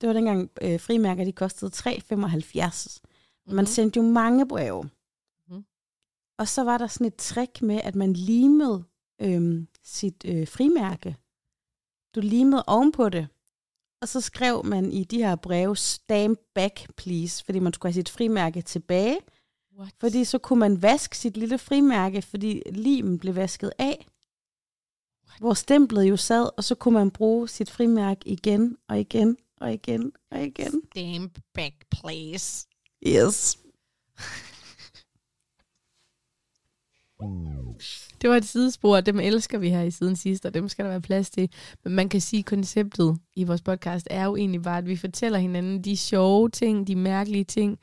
det 0.00 0.06
var 0.06 0.12
dengang 0.12 0.50
øh, 0.62 0.80
frimærker, 0.80 1.24
de 1.24 1.32
kostede 1.32 1.70
3,75. 1.74 2.98
Man 3.46 3.56
Mhm. 3.56 3.66
sendte 3.66 3.96
jo 4.00 4.02
mange 4.02 4.48
breve. 4.48 4.82
Mhm. 5.48 5.64
Og 6.38 6.48
så 6.48 6.64
var 6.64 6.78
der 6.78 6.86
sådan 6.86 7.06
et 7.06 7.16
trick 7.16 7.62
med, 7.62 7.80
at 7.84 7.94
man 7.94 8.12
limede 8.12 8.84
øhm, 9.20 9.68
sit 9.82 10.24
øh, 10.24 10.48
frimærke. 10.48 11.16
Du 12.14 12.20
limede 12.20 12.64
ovenpå 12.66 13.08
det. 13.08 13.28
Og 14.02 14.08
så 14.08 14.20
skrev 14.20 14.64
man 14.64 14.92
i 14.92 15.04
de 15.04 15.16
her 15.18 15.36
breve, 15.36 15.76
stamp 15.76 16.38
back 16.54 16.94
please, 16.96 17.44
fordi 17.44 17.58
man 17.58 17.72
skulle 17.72 17.90
have 17.92 17.94
sit 18.00 18.08
frimærke 18.08 18.62
tilbage. 18.62 19.18
What? 19.78 19.94
Fordi 20.00 20.24
så 20.24 20.38
kunne 20.38 20.58
man 20.58 20.82
vaske 20.82 21.18
sit 21.18 21.36
lille 21.36 21.58
frimærke, 21.58 22.22
fordi 22.22 22.62
limen 22.72 23.18
blev 23.18 23.34
vasket 23.34 23.72
af. 23.78 24.06
Hvor 25.38 25.54
stemplet 25.54 26.04
jo 26.08 26.16
sad, 26.16 26.50
og 26.56 26.64
så 26.64 26.74
kunne 26.74 26.94
man 26.94 27.10
bruge 27.10 27.48
sit 27.48 27.70
frimærke 27.70 28.28
igen 28.28 28.76
og 28.88 29.00
igen 29.00 29.36
og 29.60 29.72
igen 29.72 30.12
og 30.30 30.42
igen. 30.44 30.82
Stamp 30.92 31.38
back, 31.54 31.74
please. 31.90 32.66
Yes. 33.06 33.58
Det 38.22 38.30
var 38.30 38.36
et 38.36 38.44
sidespor, 38.44 39.00
dem 39.00 39.20
elsker 39.20 39.58
vi 39.58 39.70
her 39.70 39.82
i 39.82 39.90
siden 39.90 40.16
sidst, 40.16 40.46
og 40.46 40.54
dem 40.54 40.68
skal 40.68 40.84
der 40.84 40.90
være 40.90 41.00
plads 41.00 41.30
til. 41.30 41.50
Men 41.84 41.92
man 41.94 42.08
kan 42.08 42.20
sige, 42.20 42.38
at 42.40 42.46
konceptet 42.46 43.18
i 43.36 43.44
vores 43.44 43.62
podcast 43.62 44.08
er 44.10 44.24
jo 44.24 44.36
egentlig 44.36 44.62
bare, 44.62 44.78
at 44.78 44.86
vi 44.86 44.96
fortæller 44.96 45.38
hinanden 45.38 45.84
de 45.84 45.96
sjove 45.96 46.48
ting, 46.48 46.86
de 46.86 46.96
mærkelige 46.96 47.44
ting, 47.44 47.78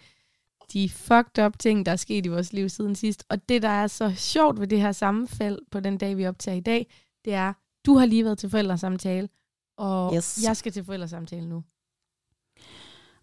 de 0.73 0.89
fucked 0.89 1.45
up 1.45 1.59
ting, 1.59 1.85
der 1.85 1.91
er 1.91 1.95
sket 1.95 2.25
i 2.25 2.29
vores 2.29 2.53
liv 2.53 2.69
siden 2.69 2.95
sidst. 2.95 3.23
Og 3.29 3.49
det, 3.49 3.61
der 3.61 3.69
er 3.69 3.87
så 3.87 4.13
sjovt 4.15 4.59
ved 4.59 4.67
det 4.67 4.81
her 4.81 4.91
sammenfald 4.91 5.59
på 5.71 5.79
den 5.79 5.97
dag, 5.97 6.17
vi 6.17 6.27
optager 6.27 6.57
i 6.57 6.61
dag, 6.61 6.93
det 7.25 7.33
er, 7.33 7.53
du 7.85 7.97
har 7.97 8.05
lige 8.05 8.23
været 8.25 8.37
til 8.37 8.49
forældresamtale, 8.49 9.29
og 9.77 10.15
Yes. 10.15 10.43
jeg 10.43 10.57
skal 10.57 10.71
til 10.71 10.83
forældresamtale 10.83 11.49
nu. 11.49 11.63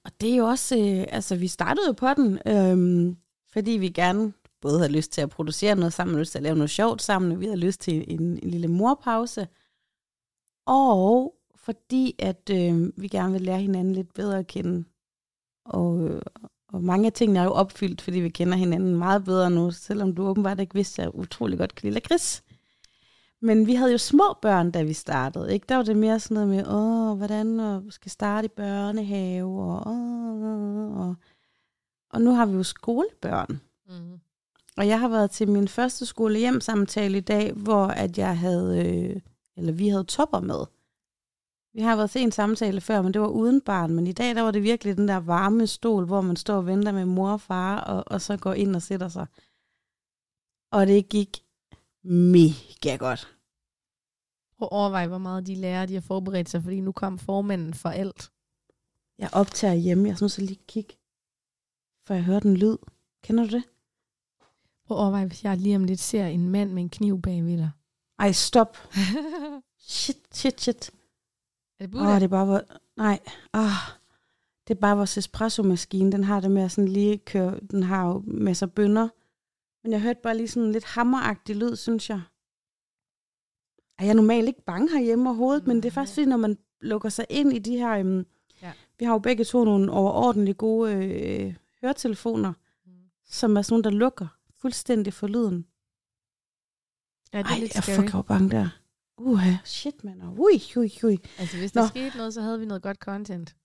Og 0.05 0.21
det 0.21 0.33
er 0.33 0.37
jo 0.37 0.47
også, 0.47 0.79
øh, 0.79 1.07
altså 1.09 1.37
vi 1.37 1.49
startede 1.49 1.87
jo 1.87 1.93
på 1.93 2.07
den, 2.17 2.39
øh, 2.47 3.17
fordi 3.53 3.71
vi 3.71 3.89
gerne 3.89 4.33
både 4.61 4.79
havde 4.79 4.93
lyst 4.93 5.13
til 5.13 5.21
at 5.21 5.31
producere 5.31 5.75
noget 5.77 5.93
sammen, 5.93 6.15
og 6.15 6.21
lyst 6.21 6.33
til 6.33 6.39
at 6.39 6.43
lave 6.43 6.57
noget 6.57 6.71
sjovt 6.71 7.03
sammen, 7.03 7.33
og 7.33 7.41
vi 7.41 7.45
havde 7.45 7.61
lyst 7.61 7.81
til 7.81 8.05
en, 8.09 8.21
en 8.21 8.51
lille 8.51 8.69
morpause. 8.69 9.49
Og 10.67 11.35
fordi 11.57 12.15
at 12.19 12.51
øh, 12.53 12.93
vi 12.97 13.09
gerne 13.09 13.33
vil 13.33 13.43
lære 13.43 13.61
hinanden 13.61 13.95
lidt 13.95 14.15
bedre 14.15 14.39
at 14.39 14.47
kende. 14.47 14.85
Og, 15.65 16.09
øh, 16.09 16.23
og 16.69 16.83
mange 16.83 17.07
af 17.07 17.13
tingene 17.13 17.39
er 17.39 17.45
jo 17.45 17.51
opfyldt, 17.51 18.01
fordi 18.01 18.21
vi 18.21 18.29
kender 18.29 18.57
hinanden 18.57 18.97
meget 18.97 19.25
bedre 19.25 19.51
nu, 19.51 19.71
selvom 19.71 20.15
du 20.15 20.27
åbenbart 20.27 20.61
ikke 20.61 20.75
vidste, 20.75 21.03
at 21.03 21.07
jeg 21.07 21.15
utrolig 21.15 21.59
godt 21.59 21.75
kan 21.75 21.87
lide 21.87 21.95
lakrids. 21.95 22.43
Men 23.43 23.67
vi 23.67 23.75
havde 23.75 23.93
jo 23.93 23.99
små 23.99 24.37
børn, 24.43 24.71
da 24.71 24.83
vi 24.83 24.93
startede. 24.93 25.55
Ikke? 25.55 25.67
Der 25.69 25.77
var 25.77 25.83
det 25.83 25.97
mere 25.97 26.21
sådan 26.21 26.35
noget 26.35 26.49
med, 26.49 26.67
åh, 26.67 27.17
hvordan 27.17 27.61
og 27.61 27.83
skal 27.91 28.11
starte 28.11 28.47
i 28.47 28.49
børnehave, 28.57 29.63
og, 29.63 29.87
åh, 29.87 31.01
og, 31.01 31.15
og 32.11 32.23
nu 32.23 32.35
har 32.35 32.47
vi 32.47 32.53
jo 32.53 32.63
skolebørn. 32.63 33.61
Mm. 33.89 34.21
Og 34.77 34.87
jeg 34.87 35.01
har 35.01 35.09
været 35.09 35.31
til 35.31 35.49
min 35.49 35.69
første 35.69 36.07
skolehjemsamtale 36.07 37.19
i 37.19 37.21
dag, 37.21 37.53
hvor 37.53 37.87
at 37.87 38.19
jeg 38.19 38.39
havde, 38.39 38.89
øh, 38.89 39.21
eller 39.57 39.73
vi 39.73 39.89
havde 39.89 40.05
topper 40.05 40.41
med. 40.41 40.67
Vi 41.75 41.81
har 41.81 41.97
været 41.97 42.11
til 42.11 42.23
en 42.23 42.33
samtale 42.33 42.81
før, 42.81 43.03
men 43.03 43.15
det 43.15 43.21
var 43.21 43.29
uden 43.29 43.61
barn. 43.61 43.95
Men 43.95 44.07
i 44.07 44.13
dag, 44.13 44.35
der 44.35 44.43
var 44.43 44.51
det 44.51 44.63
virkelig 44.63 44.97
den 44.97 45.09
der 45.09 45.17
varme 45.17 45.67
stol, 45.67 46.05
hvor 46.05 46.21
man 46.21 46.37
står 46.37 46.57
og 46.57 46.67
venter 46.67 46.93
med 46.93 47.05
mor 47.05 47.31
og 47.31 47.41
far, 47.41 47.81
og, 47.81 48.05
og 48.07 48.21
så 48.21 48.37
går 48.37 48.53
ind 48.53 48.77
og 48.77 48.83
sætter 48.83 49.09
sig. 49.09 49.27
Og 50.73 50.87
det 50.87 51.09
gik 51.09 51.45
mega 52.03 52.97
godt. 52.99 53.37
Prøv 54.59 54.67
at 54.67 54.73
overveje, 54.73 55.07
hvor 55.07 55.19
meget 55.19 55.47
de 55.47 55.55
lærer, 55.55 55.87
de 55.87 55.95
har 55.95 56.01
forberedt 56.01 56.49
sig, 56.49 56.63
fordi 56.63 56.81
nu 56.81 56.93
kom 56.93 57.19
formanden 57.19 57.75
for 57.75 57.89
alt. 57.89 58.31
Jeg 59.19 59.31
optager 59.33 59.75
hjemme. 59.75 60.09
Jeg 60.09 60.17
synes, 60.17 60.39
jeg 60.39 60.47
lige 60.47 60.61
kigge, 60.69 60.95
for 62.07 62.15
jeg 62.15 62.23
hører 62.25 62.41
den 62.41 62.57
lyd. 62.57 62.77
Kender 63.25 63.45
du 63.45 63.51
det? 63.51 63.63
Prøv 64.87 64.97
at 64.97 65.01
overveje, 65.01 65.27
hvis 65.27 65.45
jeg 65.45 65.57
lige 65.57 65.77
om 65.77 65.85
lidt 65.85 66.01
ser 66.01 66.27
en 66.27 66.49
mand 66.49 66.73
med 66.73 66.83
en 66.83 66.89
kniv 66.91 67.23
bagved 67.23 67.57
dig. 67.59 67.71
Ej, 68.19 68.33
stop. 68.33 68.77
Shit, 69.79 70.17
shit, 70.35 70.61
shit. 70.61 70.91
er 71.79 71.87
det 71.87 71.95
Åh, 71.95 72.01
Buddha? 72.01 72.09
oh, 72.15 72.15
det 72.15 72.23
er 72.25 72.29
bare... 72.29 72.45
hvor- 72.45 72.65
Nej. 72.97 73.21
Ah, 73.53 73.71
Det 74.69 74.77
er 74.77 74.81
bare 74.81 74.97
vores 74.97 75.19
espresso-maskine. 75.19 76.13
Den 76.13 76.25
har 76.25 76.41
det 76.41 76.51
med 76.51 76.63
at 76.63 76.71
sådan 76.73 76.89
lige 76.89 77.19
køre, 77.19 77.61
den 77.71 77.83
har 77.83 78.07
jo 78.09 78.23
masser 78.27 78.67
af 78.67 78.73
bønner. 78.73 79.09
Men 79.83 79.93
jeg 79.93 80.01
hørte 80.03 80.21
bare 80.23 80.37
lige 80.37 80.49
sådan 80.49 80.73
lidt 80.73 80.85
hammeragtig 80.85 81.57
lyd, 81.57 81.77
synes 81.77 82.11
jeg. 82.11 82.21
Og 83.99 84.05
jeg 84.05 84.11
er 84.11 84.15
normalt 84.15 84.49
ikke 84.49 84.63
bange 84.65 84.91
herhjemme 84.93 85.29
overhovedet, 85.29 85.67
men 85.67 85.77
det 85.77 85.85
er 85.85 85.91
faktisk 85.91 86.15
fordi, 86.15 86.27
når 86.27 86.37
man 86.37 86.59
lukker 86.81 87.09
sig 87.09 87.27
ind 87.31 87.53
i 87.53 87.59
de 87.59 87.77
her... 87.77 87.91
Øhm, 87.99 88.27
Ja. 88.63 88.73
Vi 88.99 89.05
har 89.05 89.13
jo 89.13 89.19
begge 89.19 89.45
to 89.45 89.65
nogle 89.65 89.93
overordentligt 89.93 90.59
gode 90.59 90.95
øh, 90.95 91.55
høretelefoner, 91.81 92.53
Mm. 92.87 92.93
som 93.25 93.57
er 93.57 93.63
sådan 93.63 93.73
nogle, 93.75 93.85
der 93.85 93.91
lukker 93.91 94.27
fuldstændig 94.59 95.13
for 95.13 95.27
lyden. 95.27 95.67
Ja, 97.33 97.39
det 97.39 97.47
er 97.47 97.51
Ej, 97.55 97.61
lidt 97.61 97.75
jeg 97.75 97.83
scary. 97.83 98.07
får 98.09 98.23
bange 98.23 98.51
der. 98.51 98.69
Uha, 99.19 99.53
shit, 99.65 100.05
mand. 100.05 100.23
Ui, 100.23 100.63
ui, 100.77 100.91
ui. 101.05 101.19
Altså, 101.39 101.57
hvis 101.57 101.75
Nå. 101.75 101.81
der 101.81 101.89
skete 101.89 102.17
noget, 102.17 102.35
så 102.35 102.43
havde 102.43 102.61
vi 102.61 102.67
noget 102.67 102.83
godt 102.83 102.97
content. 102.97 103.57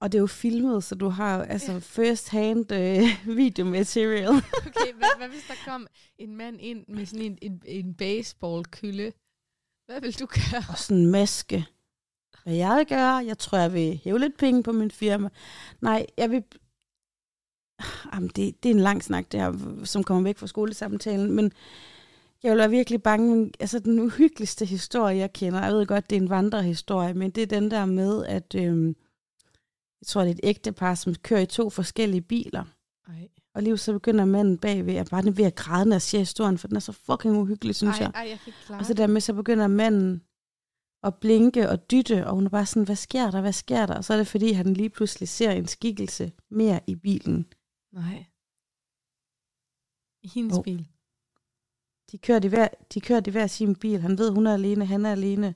Og 0.00 0.12
det 0.12 0.18
er 0.18 0.20
jo 0.20 0.26
filmet, 0.26 0.84
så 0.84 0.94
du 0.94 1.08
har 1.08 1.44
altså 1.44 1.80
first 1.80 2.28
hand 2.28 2.72
øh, 2.72 3.02
video 3.36 3.64
material. 3.64 4.28
Okay, 4.28 4.92
hvad, 4.94 5.18
hvad 5.18 5.28
hvis 5.28 5.44
der 5.48 5.54
kom 5.70 5.86
en 6.18 6.36
mand 6.36 6.60
ind 6.60 6.84
med 6.88 7.06
sådan 7.06 7.24
en, 7.24 7.38
en, 7.42 7.62
en 7.64 7.94
baseballkylde? 7.94 9.12
Hvad 9.86 10.00
vil 10.00 10.20
du 10.20 10.26
gøre? 10.26 10.64
og 10.68 10.78
sådan 10.78 11.02
en 11.02 11.10
maske. 11.10 11.66
Hvad 12.44 12.54
jeg 12.54 12.76
vil 12.76 12.86
gøre? 12.86 13.14
Jeg 13.14 13.38
tror, 13.38 13.58
jeg 13.58 13.72
vil 13.72 14.00
hæve 14.04 14.18
lidt 14.18 14.38
penge 14.38 14.62
på 14.62 14.72
min 14.72 14.90
firma. 14.90 15.28
Nej, 15.80 16.06
jeg 16.16 16.30
vil... 16.30 16.44
Jamen, 18.14 18.28
det, 18.28 18.62
det 18.62 18.70
er 18.70 18.74
en 18.74 18.80
lang 18.80 19.04
snak, 19.04 19.32
det 19.32 19.40
her, 19.40 19.84
som 19.84 20.04
kommer 20.04 20.22
væk 20.22 20.38
fra 20.38 20.46
skolesamtalen, 20.46 21.32
men 21.32 21.52
jeg 22.42 22.56
være 22.56 22.70
virkelig 22.70 23.02
bange. 23.02 23.52
Altså, 23.60 23.78
den 23.78 24.00
uhyggeligste 24.00 24.64
historie, 24.64 25.16
jeg 25.16 25.32
kender, 25.32 25.64
jeg 25.64 25.72
ved 25.72 25.86
godt, 25.86 26.10
det 26.10 26.16
er 26.16 26.20
en 26.20 26.30
vandrehistorie, 26.30 27.14
men 27.14 27.30
det 27.30 27.42
er 27.42 27.46
den 27.46 27.70
der 27.70 27.84
med, 27.84 28.24
at 28.26 28.54
øhm, 28.54 28.96
jeg 30.00 30.06
tror, 30.06 30.20
det 30.20 30.30
er 30.30 30.34
et 30.34 30.40
ægtepar, 30.42 30.94
som 30.94 31.14
kører 31.14 31.40
i 31.40 31.46
to 31.46 31.70
forskellige 31.70 32.20
biler. 32.22 32.64
Ej, 33.08 33.28
Og 33.54 33.62
lige 33.62 33.78
så 33.78 33.92
begynder 33.92 34.24
manden 34.24 34.58
bagved, 34.58 34.94
at 34.94 35.08
bare 35.10 35.36
ved 35.36 35.44
at 35.44 35.54
græde, 35.54 35.84
når 35.88 35.94
jeg 35.94 36.02
siger 36.02 36.20
historien, 36.20 36.58
for 36.58 36.68
den 36.68 36.76
er 36.76 36.80
så 36.80 36.92
fucking 36.92 37.36
uhyggelig, 37.36 37.74
synes 37.74 37.98
ej, 37.98 38.04
jeg. 38.04 38.12
ej, 38.14 38.28
jeg 38.28 38.38
kan 38.38 38.46
ikke 38.46 38.58
klare 38.66 38.80
Og 38.80 38.86
så 38.86 38.94
der 38.94 39.06
med, 39.06 39.20
så 39.20 39.34
begynder 39.34 39.66
manden 39.66 40.22
at 41.02 41.14
blinke 41.14 41.68
og 41.68 41.90
dytte, 41.90 42.26
og 42.26 42.34
hun 42.34 42.46
er 42.46 42.50
bare 42.50 42.66
sådan, 42.66 42.84
hvad 42.84 42.96
sker 42.96 43.30
der, 43.30 43.40
hvad 43.40 43.52
sker 43.52 43.86
der? 43.86 43.94
Og 43.94 44.04
så 44.04 44.12
er 44.12 44.16
det 44.16 44.26
fordi, 44.26 44.52
han 44.52 44.74
lige 44.74 44.90
pludselig 44.90 45.28
ser 45.28 45.50
en 45.50 45.66
skikkelse 45.66 46.32
mere 46.50 46.80
i 46.86 46.94
bilen. 46.94 47.46
Nej. 47.92 48.24
I 50.22 50.28
hendes 50.34 50.56
Jo. 50.56 50.62
bil. 50.62 50.88
De 52.12 52.18
kører 52.18 52.44
i 52.44 52.48
hver, 52.48 52.68
de 52.94 53.00
kører 53.00 53.22
i 53.26 53.30
hver 53.30 53.46
sin 53.46 53.74
bil. 53.76 54.00
Han 54.00 54.18
ved, 54.18 54.30
hun 54.30 54.46
er 54.46 54.54
alene, 54.54 54.86
han 54.86 55.06
er 55.06 55.12
alene. 55.12 55.54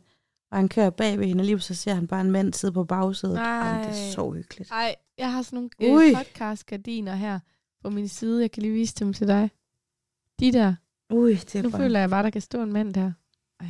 Og 0.54 0.60
han 0.60 0.68
kører 0.68 0.90
bag 0.90 1.18
ved 1.18 1.26
hende, 1.26 1.42
og 1.42 1.46
lige 1.46 1.60
så 1.60 1.74
ser 1.74 1.94
han 1.94 2.06
bare 2.06 2.20
en 2.20 2.30
mand 2.30 2.52
sidde 2.52 2.72
på 2.72 2.84
bagsædet. 2.84 3.38
Ej, 3.38 3.78
det 3.78 3.86
er 3.86 3.90
Nej. 3.90 4.10
så 4.10 4.20
uhyggeligt. 4.22 4.70
Ej, 4.70 4.94
jeg 5.18 5.32
har 5.32 5.42
sådan 5.42 5.70
nogle 5.80 6.04
øh, 6.06 6.16
podcast-gardiner 6.16 7.14
her 7.14 7.38
på 7.82 7.90
min 7.90 8.08
side. 8.08 8.40
Jeg 8.40 8.50
kan 8.50 8.62
lige 8.62 8.72
vise 8.74 8.94
dem 8.94 9.12
til 9.12 9.26
dig. 9.28 9.50
De 10.40 10.52
der. 10.52 10.74
Ui, 11.10 11.34
det 11.34 11.54
er, 11.54 11.62
Nu 11.62 11.70
bare, 11.70 11.80
føler 11.80 12.00
jeg 12.00 12.10
bare, 12.10 12.22
der 12.22 12.30
kan 12.30 12.40
stå 12.40 12.62
en 12.62 12.72
mand 12.72 12.94
der. 12.94 13.12
Ej. 13.60 13.66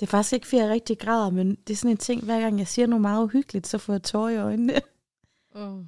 det 0.00 0.06
er 0.06 0.10
faktisk 0.10 0.32
ikke, 0.32 0.46
fordi 0.46 0.60
jeg 0.62 0.68
rigtig 0.70 0.98
græder, 0.98 1.30
men 1.30 1.54
det 1.54 1.70
er 1.72 1.76
sådan 1.76 1.90
en 1.90 1.96
ting, 1.96 2.24
hver 2.24 2.40
gang 2.40 2.58
jeg 2.58 2.68
siger 2.68 2.86
noget 2.86 3.00
meget 3.02 3.22
uhyggeligt, 3.24 3.66
så 3.66 3.78
får 3.78 3.92
jeg 3.92 4.02
tårer 4.02 4.28
i 4.30 4.36
øjnene. 4.36 4.74
Oh. 5.54 5.78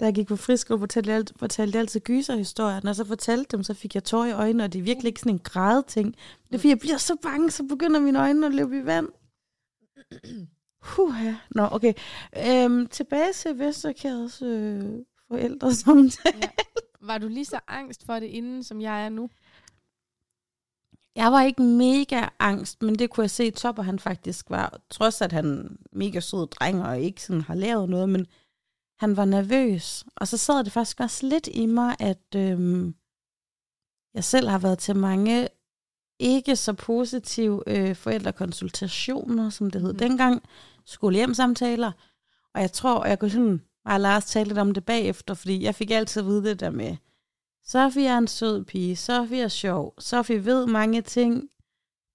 Da 0.00 0.04
jeg 0.04 0.14
gik 0.14 0.26
på 0.26 0.36
friskole, 0.36 0.78
fortalte 0.80 1.10
jeg, 1.10 1.16
alt- 1.16 1.32
fortalte 1.36 1.76
jeg 1.76 1.80
altid 1.80 2.00
gyserhistorier. 2.00 2.80
Når 2.82 2.90
jeg 2.90 2.96
så 2.96 3.04
fortalte 3.04 3.56
dem, 3.56 3.62
så 3.62 3.74
fik 3.74 3.94
jeg 3.94 4.04
tårer 4.04 4.26
i 4.26 4.32
øjnene, 4.32 4.64
og 4.64 4.72
det 4.72 4.78
er 4.78 4.82
virkelig 4.82 5.08
ikke 5.08 5.20
sådan 5.20 5.32
en 5.32 5.38
græde 5.44 5.84
ting. 5.88 6.14
Det 6.48 6.54
er 6.54 6.58
fordi, 6.58 6.68
jeg 6.68 6.78
bliver 6.78 6.96
så 6.96 7.16
bange, 7.22 7.50
så 7.50 7.62
begynder 7.62 8.00
mine 8.00 8.20
øjne 8.20 8.46
at 8.46 8.54
løbe 8.54 8.78
i 8.78 8.84
vand. 8.86 9.08
Huha. 10.82 11.34
Nå, 11.50 11.68
okay. 11.72 11.94
Øhm, 12.46 12.86
tilbage 12.86 13.32
til 13.32 13.58
Vesterkædes 13.58 14.42
øh, 14.42 14.84
forældre 15.28 15.74
samtale. 15.84 16.38
Ja. 16.42 16.50
Var 17.00 17.18
du 17.18 17.28
lige 17.28 17.44
så 17.44 17.60
angst 17.68 18.06
for 18.06 18.14
det 18.14 18.26
inden, 18.26 18.64
som 18.64 18.80
jeg 18.80 19.04
er 19.04 19.08
nu? 19.08 19.28
Jeg 21.16 21.32
var 21.32 21.42
ikke 21.42 21.62
mega 21.62 22.28
angst, 22.38 22.82
men 22.82 22.94
det 22.94 23.10
kunne 23.10 23.22
jeg 23.22 23.30
se, 23.30 23.50
Topper 23.50 23.82
han 23.82 23.98
faktisk 23.98 24.50
var. 24.50 24.80
Trods 24.90 25.20
at 25.20 25.32
han 25.32 25.78
mega 25.92 26.20
sød 26.20 26.46
dreng 26.46 26.82
og 26.82 27.00
ikke 27.00 27.22
sådan 27.22 27.42
har 27.42 27.54
lavet 27.54 27.88
noget, 27.88 28.08
men 28.08 28.26
han 28.98 29.16
var 29.16 29.24
nervøs. 29.24 30.04
Og 30.16 30.28
så 30.28 30.36
sad 30.36 30.64
det 30.64 30.72
faktisk 30.72 31.00
også 31.00 31.26
lidt 31.26 31.48
i 31.52 31.66
mig, 31.66 31.96
at 32.00 32.34
øhm, 32.36 32.94
jeg 34.14 34.24
selv 34.24 34.48
har 34.48 34.58
været 34.58 34.78
til 34.78 34.96
mange 34.96 35.48
ikke 36.18 36.56
så 36.56 36.72
positive 36.72 37.62
øh, 37.66 37.96
forældrekonsultationer, 37.96 39.50
som 39.50 39.70
det 39.70 39.80
hed 39.80 39.92
mm. 39.92 39.98
dengang, 39.98 40.42
skolehjemsamtaler. 40.84 41.92
Og 42.54 42.60
jeg 42.60 42.72
tror, 42.72 43.04
jeg 43.06 43.18
kunne 43.18 43.30
sådan, 43.30 43.62
og 43.84 44.00
Lars 44.00 44.24
tale 44.24 44.48
lidt 44.48 44.58
om 44.58 44.74
det 44.74 44.84
bagefter, 44.84 45.34
fordi 45.34 45.62
jeg 45.62 45.74
fik 45.74 45.90
altid 45.90 46.22
at 46.22 46.26
vide 46.26 46.44
det 46.44 46.60
der 46.60 46.70
med, 46.70 46.96
Sofie 47.64 48.08
er 48.08 48.18
en 48.18 48.26
sød 48.26 48.64
pige, 48.64 48.96
Sofie 48.96 49.42
er 49.42 49.48
sjov, 49.48 49.94
Sofie 49.98 50.44
ved 50.44 50.66
mange 50.66 51.02
ting, 51.02 51.48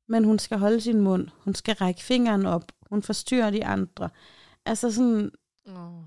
men 0.08 0.24
hun 0.24 0.40
skal 0.40 0.58
holde 0.58 0.82
sin 0.82 1.02
mund, 1.02 1.28
hun 1.38 1.56
skal 1.56 1.76
række 1.76 2.04
fingeren 2.04 2.46
op, 2.46 2.72
hun 2.90 3.02
forstyrrer 3.02 3.50
de 3.50 3.66
andre. 3.66 4.10
Altså 4.66 4.92
sådan, 4.92 5.32
Oh. 5.68 6.04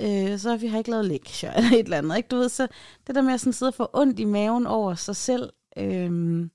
øh, 0.00 0.38
Sofie 0.38 0.68
har 0.68 0.78
ikke 0.78 0.90
lavet 0.90 1.04
lektier 1.04 1.52
eller 1.56 1.70
et 1.70 1.78
eller 1.78 1.98
andet, 1.98 2.16
ikke? 2.16 2.28
Du 2.28 2.36
ved, 2.36 2.48
så 2.48 2.68
det 3.06 3.14
der 3.14 3.22
med 3.22 3.34
at 3.34 3.40
sådan 3.40 3.52
sidde 3.52 3.70
og 3.70 3.74
få 3.74 3.90
ondt 3.92 4.18
i 4.18 4.24
maven 4.24 4.66
over 4.66 4.94
sig 4.94 5.16
selv, 5.16 5.52
øh, 5.76 6.48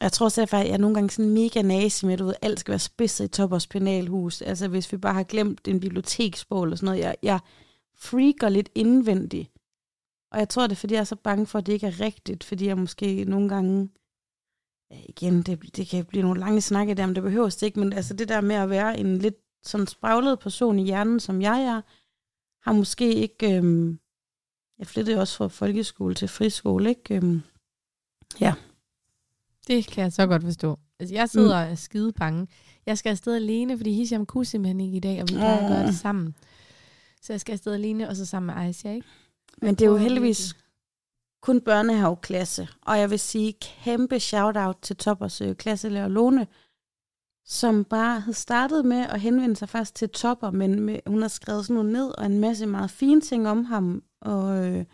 jeg 0.00 0.12
tror 0.12 0.28
selv, 0.28 0.48
at 0.52 0.52
jeg 0.52 0.68
er 0.68 0.76
nogle 0.76 0.94
gange 0.94 1.10
sådan 1.10 1.30
mega 1.30 1.62
nazi 1.62 2.06
med, 2.06 2.12
at 2.12 2.18
du 2.18 2.24
ved, 2.24 2.34
alt 2.42 2.60
skal 2.60 2.72
være 2.72 2.78
spidset 2.78 3.24
i 3.24 3.28
Toppers 3.28 3.66
penalhus. 3.66 4.42
Altså 4.42 4.68
hvis 4.68 4.92
vi 4.92 4.96
bare 4.96 5.14
har 5.14 5.22
glemt 5.22 5.68
en 5.68 5.80
biblioteksbog 5.80 6.62
eller 6.62 6.76
sådan 6.76 6.86
noget. 6.86 7.00
Jeg, 7.00 7.16
jeg 7.22 7.40
freaker 7.94 8.48
lidt 8.48 8.68
indvendigt. 8.74 9.50
Og 10.32 10.38
jeg 10.38 10.48
tror, 10.48 10.66
det 10.66 10.72
er, 10.72 10.76
fordi 10.76 10.94
jeg 10.94 11.00
er 11.00 11.04
så 11.04 11.16
bange 11.16 11.46
for, 11.46 11.58
at 11.58 11.66
det 11.66 11.72
ikke 11.72 11.86
er 11.86 12.00
rigtigt. 12.00 12.44
Fordi 12.44 12.66
jeg 12.66 12.78
måske 12.78 13.24
nogle 13.24 13.48
gange... 13.48 13.90
Ja, 14.90 15.00
igen, 15.08 15.42
det, 15.42 15.76
det 15.76 15.88
kan 15.88 16.04
blive 16.04 16.22
nogle 16.22 16.40
lange 16.40 16.60
snakke 16.60 16.94
der, 16.94 17.06
men 17.06 17.14
det 17.14 17.22
behøver 17.22 17.44
det 17.44 17.62
ikke. 17.62 17.80
Men 17.80 17.92
altså 17.92 18.14
det 18.14 18.28
der 18.28 18.40
med 18.40 18.56
at 18.56 18.70
være 18.70 18.98
en 18.98 19.18
lidt 19.18 19.36
sådan 19.62 19.86
spraglet 19.86 20.38
person 20.38 20.78
i 20.78 20.84
hjernen, 20.84 21.20
som 21.20 21.42
jeg 21.42 21.62
er, 21.62 21.80
har 22.62 22.72
måske 22.72 23.14
ikke... 23.14 23.56
Øhm, 23.56 23.98
jeg 24.78 24.86
flyttede 24.86 25.14
jo 25.14 25.20
også 25.20 25.36
fra 25.36 25.48
folkeskole 25.48 26.14
til 26.14 26.28
friskole, 26.28 26.88
ikke? 26.88 27.14
Øhm, 27.14 27.42
det 29.66 29.86
kan 29.86 30.02
jeg 30.02 30.12
så 30.12 30.26
godt 30.26 30.44
forstå. 30.44 30.78
Altså, 31.00 31.14
jeg 31.14 31.28
sidder 31.28 31.56
og 31.56 31.62
er 31.62 31.74
skide 31.74 32.12
bange. 32.12 32.48
Jeg 32.86 32.98
skal 32.98 33.10
afsted 33.10 33.34
alene, 33.34 33.76
fordi 33.76 33.92
Hisham 33.92 34.26
kunne 34.26 34.44
simpelthen 34.44 34.80
ikke 34.80 34.96
i 34.96 35.00
dag, 35.00 35.22
og 35.22 35.28
vi 35.28 35.34
plejer 35.34 35.56
at 35.56 35.68
gøre 35.68 35.86
det 35.86 35.94
sammen. 35.94 36.34
Så 37.22 37.32
jeg 37.32 37.40
skal 37.40 37.52
afsted 37.52 37.74
alene, 37.74 38.08
og 38.08 38.16
så 38.16 38.26
sammen 38.26 38.46
med 38.54 38.64
Aisha, 38.64 38.92
ikke? 38.92 39.06
Men 39.62 39.74
det 39.74 39.84
er 39.84 39.90
jo 39.90 39.96
heldigvis 39.96 40.54
kun 41.42 41.60
børnehaveklasse. 41.60 42.68
Og 42.82 42.98
jeg 42.98 43.10
vil 43.10 43.18
sige 43.18 43.52
kæmpe 43.52 44.20
shout-out 44.20 44.76
til 44.82 44.96
Toppers 44.96 45.42
klasselærer 45.58 46.08
Lone, 46.08 46.46
som 47.44 47.84
bare 47.84 48.20
havde 48.20 48.36
startet 48.36 48.84
med 48.84 48.98
at 48.98 49.20
henvende 49.20 49.56
sig 49.56 49.68
faktisk 49.68 49.94
til 49.94 50.08
Topper, 50.08 50.50
men 50.50 50.80
med, 50.80 51.00
hun 51.06 51.22
har 51.22 51.28
skrevet 51.28 51.66
sådan 51.66 51.74
noget 51.74 51.92
ned, 51.92 52.18
og 52.18 52.26
en 52.26 52.38
masse 52.38 52.66
meget 52.66 52.90
fine 52.90 53.20
ting 53.20 53.48
om 53.48 53.64
ham, 53.64 54.02
og 54.20 54.66
øh, 54.66 54.84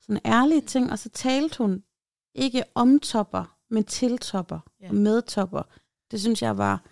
sådan 0.00 0.20
ærlige 0.24 0.60
ting, 0.60 0.92
og 0.92 0.98
så 0.98 1.08
talte 1.08 1.58
hun 1.58 1.82
ikke 2.34 2.62
om 2.74 2.98
Topper, 2.98 3.56
men 3.70 3.84
til 3.84 4.18
Topper, 4.18 4.58
Ja. 4.80 4.88
og 4.88 4.94
med 4.94 5.22
Topper. 5.22 5.62
Det 6.10 6.20
synes 6.20 6.42
jeg 6.42 6.58
var 6.58 6.82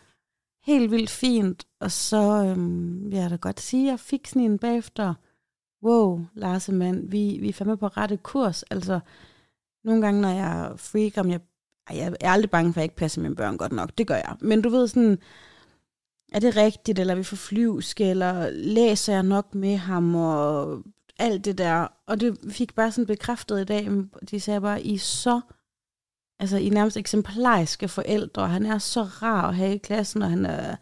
helt 0.62 0.90
vildt 0.90 1.11
fint, 1.11 1.66
og 1.80 1.90
så 1.92 2.44
øhm, 2.44 3.11
vil 3.11 3.18
jeg 3.18 3.30
da 3.30 3.37
godt 3.37 3.61
sige, 3.61 3.87
at 3.87 3.90
jeg 3.90 4.00
fik 4.00 4.26
sådan 4.26 4.42
en 4.42 4.58
bagefter, 4.58 5.14
wow, 5.82 6.26
Lars 6.35 6.68
mand, 6.68 7.11
vi, 7.11 7.38
vi 7.40 7.49
er 7.49 7.52
fandme 7.52 7.76
på 7.76 7.87
rette 7.87 8.16
kurs. 8.16 8.62
Altså, 8.62 9.00
nogle 9.85 10.02
gange, 10.02 10.20
når 10.20 10.28
jeg 10.28 10.73
freaker, 10.76 11.20
om 11.20 11.30
jeg, 11.30 11.40
ej, 11.90 11.97
jeg 11.97 12.16
er 12.20 12.30
aldrig 12.30 12.50
bange 12.50 12.73
for, 12.73 12.78
at 12.80 12.82
jeg 12.82 12.85
ikke 12.85 12.97
passer 12.97 13.20
mine 13.23 13.37
børn 13.37 13.56
godt 13.56 13.73
nok. 13.73 13.99
Det 13.99 14.06
gør 14.06 14.14
jeg. 14.14 14.37
Men 14.40 14.62
du 14.62 14.68
ved 14.68 14.88
sådan, 14.88 15.18
er 16.32 16.40
det 16.40 16.56
rigtigt, 16.56 16.99
eller 16.99 17.14
er 17.14 17.18
vi 17.18 17.23
for 17.25 17.37
flyvske, 17.37 18.11
eller 18.11 18.50
læser 18.50 19.12
jeg 19.12 19.23
nok 19.23 19.54
med 19.54 19.76
ham, 19.76 20.14
og 20.14 20.82
alt 21.18 21.44
det 21.44 21.58
der. 21.58 21.87
Og 22.06 22.20
det 22.20 22.38
fik 22.50 22.75
bare 22.75 22.92
sådan 22.92 23.06
bekræftet 23.06 23.61
i 23.61 23.64
dag. 23.64 23.88
De 24.30 24.40
sagde 24.40 24.61
bare, 24.61 24.82
I 24.82 24.94
er 24.94 24.99
så, 24.99 25.40
altså 26.40 26.57
I 26.57 26.68
nærmest 26.68 26.97
eksemplariske 26.97 27.88
forældre. 27.88 28.49
Han 28.49 28.66
er 28.66 28.78
så 28.78 29.02
rar 29.02 29.49
at 29.49 29.57
have 29.57 29.75
i 29.75 29.78
klassen, 29.78 30.23
og 30.23 30.30
han 30.30 30.47
er, 30.47 30.76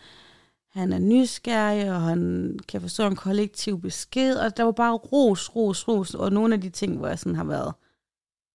han 0.78 0.92
er 0.92 0.98
nysgerrig, 0.98 1.92
og 1.92 2.02
han 2.02 2.58
kan 2.68 2.80
forstå 2.80 3.06
en 3.06 3.16
kollektiv 3.16 3.80
besked, 3.80 4.36
og 4.36 4.56
der 4.56 4.62
var 4.62 4.72
bare 4.72 4.94
ros, 4.94 5.56
ros, 5.56 5.88
ros, 5.88 6.14
og 6.14 6.32
nogle 6.32 6.54
af 6.54 6.60
de 6.60 6.70
ting, 6.70 6.96
hvor 6.96 7.08
jeg 7.08 7.18
sådan 7.18 7.36
har 7.36 7.44
været, 7.44 7.74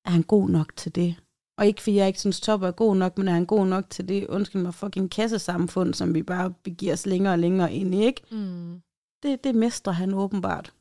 er 0.06 0.10
han 0.10 0.24
god 0.24 0.50
nok 0.50 0.76
til 0.76 0.96
det? 0.96 1.16
Og 1.58 1.68
ikke 1.68 1.82
fordi 1.82 1.96
jeg 1.96 2.08
ikke 2.08 2.20
synes, 2.20 2.42
Top 2.42 2.64
er 2.64 2.72
god 2.72 2.96
nok, 2.96 3.18
men 3.18 3.28
er 3.28 3.32
han 3.32 3.46
god 3.46 3.66
nok 3.66 3.90
til 3.90 4.08
det, 4.08 4.28
undskyld 4.28 4.62
mig, 4.62 4.74
fucking 4.74 5.12
kassesamfund, 5.12 5.94
som 5.94 6.14
vi 6.14 6.24
bare 6.24 6.54
begiver 6.64 6.94
os 6.94 7.06
længere 7.06 7.34
og 7.34 7.40
længere 7.40 7.74
ind 7.74 7.96
i, 7.96 8.04
ikke? 8.06 8.22
Mm. 8.32 8.82
Det, 9.24 9.44
det 9.44 9.56
mestrer 9.56 9.94
han 9.94 10.14
åbenbart. 10.14 10.74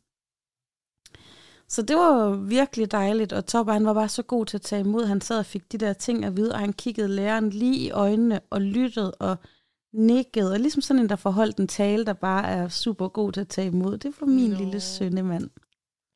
Så 1.70 1.82
det 1.82 1.96
var 1.96 2.30
virkelig 2.36 2.90
dejligt, 2.90 3.32
og 3.32 3.46
Top, 3.46 3.68
han 3.68 3.86
var 3.86 3.94
bare 3.94 4.08
så 4.08 4.22
god 4.22 4.46
til 4.46 4.56
at 4.56 4.62
tage 4.62 4.80
imod. 4.80 5.04
Han 5.06 5.20
sad 5.20 5.38
og 5.38 5.46
fik 5.46 5.72
de 5.72 5.78
der 5.78 5.92
ting 5.92 6.24
at 6.24 6.36
vide, 6.36 6.52
og 6.52 6.58
han 6.58 6.72
kiggede 6.72 7.08
læreren 7.08 7.50
lige 7.50 7.76
i 7.76 7.90
øjnene 7.90 8.40
og 8.50 8.60
lyttede, 8.60 9.14
og 9.14 9.36
nikket, 9.92 10.52
og 10.52 10.60
ligesom 10.60 10.82
sådan 10.82 11.02
en, 11.02 11.08
der 11.08 11.16
får 11.16 11.30
holdt 11.30 11.56
en 11.56 11.68
tale, 11.68 12.04
der 12.06 12.12
bare 12.12 12.46
er 12.48 12.68
super 12.68 13.08
god 13.08 13.32
til 13.32 13.40
at 13.40 13.48
tage 13.48 13.66
imod. 13.68 13.98
Det 13.98 14.14
var 14.20 14.26
min 14.26 14.50
Nå. 14.50 14.56
lille 14.58 14.80
sønnemand. 14.80 15.50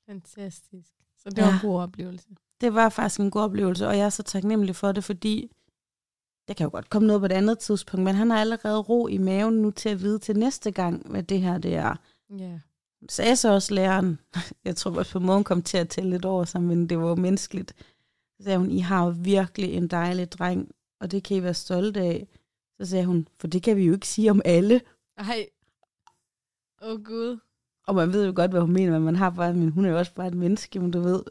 Fantastisk. 0.08 0.90
Så 1.18 1.30
det 1.30 1.38
var 1.38 1.48
Ja. 1.48 1.54
en 1.54 1.60
god 1.62 1.80
oplevelse. 1.80 2.28
Det 2.60 2.74
var 2.74 2.88
faktisk 2.88 3.20
en 3.20 3.30
god 3.30 3.42
oplevelse, 3.42 3.86
og 3.88 3.96
jeg 3.98 4.04
er 4.04 4.10
så 4.10 4.22
taknemmelig 4.22 4.76
for 4.76 4.92
det, 4.92 5.04
fordi 5.04 5.50
der 6.48 6.54
kan 6.54 6.64
jo 6.64 6.70
godt 6.70 6.90
komme 6.90 7.06
noget 7.06 7.20
på 7.20 7.26
et 7.26 7.32
andet 7.32 7.58
tidspunkt, 7.58 8.04
men 8.04 8.14
han 8.14 8.30
har 8.30 8.38
allerede 8.40 8.78
ro 8.78 9.06
i 9.08 9.18
maven 9.18 9.54
nu 9.54 9.70
til 9.70 9.88
at 9.88 10.02
vide 10.02 10.18
til 10.18 10.36
næste 10.38 10.70
gang, 10.70 11.10
hvad 11.10 11.22
det 11.22 11.40
her 11.40 11.58
det 11.58 11.74
er. 11.74 11.94
Ja. 12.38 12.58
Sagde 13.08 13.36
så 13.36 13.52
også 13.52 13.74
læreren, 13.74 14.18
jeg 14.64 14.76
tror 14.76 14.98
også 14.98 15.12
på 15.12 15.18
en 15.18 15.26
måde 15.26 15.36
hun 15.36 15.44
kom 15.44 15.62
til 15.62 15.78
at 15.78 15.88
tælle 15.88 16.10
lidt 16.10 16.24
over 16.24 16.44
sig, 16.44 16.62
men 16.62 16.88
det 16.88 16.98
var 16.98 17.08
jo 17.08 17.14
menneskeligt. 17.14 17.74
Så 18.38 18.44
sagde 18.44 18.58
hun, 18.58 18.70
I 18.70 18.78
har 18.78 19.04
jo 19.06 19.14
virkelig 19.18 19.72
en 19.72 19.88
dejlig 19.88 20.32
dreng, 20.32 20.70
og 21.00 21.10
det 21.10 21.22
kan 21.24 21.36
I 21.36 21.42
være 21.42 21.54
stolte 21.54 22.00
af. 22.00 22.28
Så 22.80 22.86
sagde 22.86 23.04
hun, 23.06 23.28
for 23.38 23.46
det 23.46 23.62
kan 23.62 23.76
vi 23.76 23.84
jo 23.84 23.92
ikke 23.92 24.08
sige 24.08 24.30
om 24.30 24.42
alle. 24.44 24.80
Ej. 25.18 25.46
Åh 26.82 26.92
oh, 26.92 27.02
gud. 27.04 27.38
Og 27.86 27.94
man 27.94 28.12
ved 28.12 28.26
jo 28.26 28.32
godt, 28.36 28.50
hvad 28.50 28.60
hun 28.60 28.72
mener, 28.72 28.92
men 28.92 29.02
man 29.02 29.16
har 29.16 29.30
bare, 29.30 29.54
men 29.54 29.68
hun 29.68 29.84
er 29.84 29.90
jo 29.90 29.98
også 29.98 30.14
bare 30.14 30.26
et 30.28 30.34
menneske, 30.34 30.80
men 30.80 30.90
du 30.90 31.00
ved. 31.00 31.22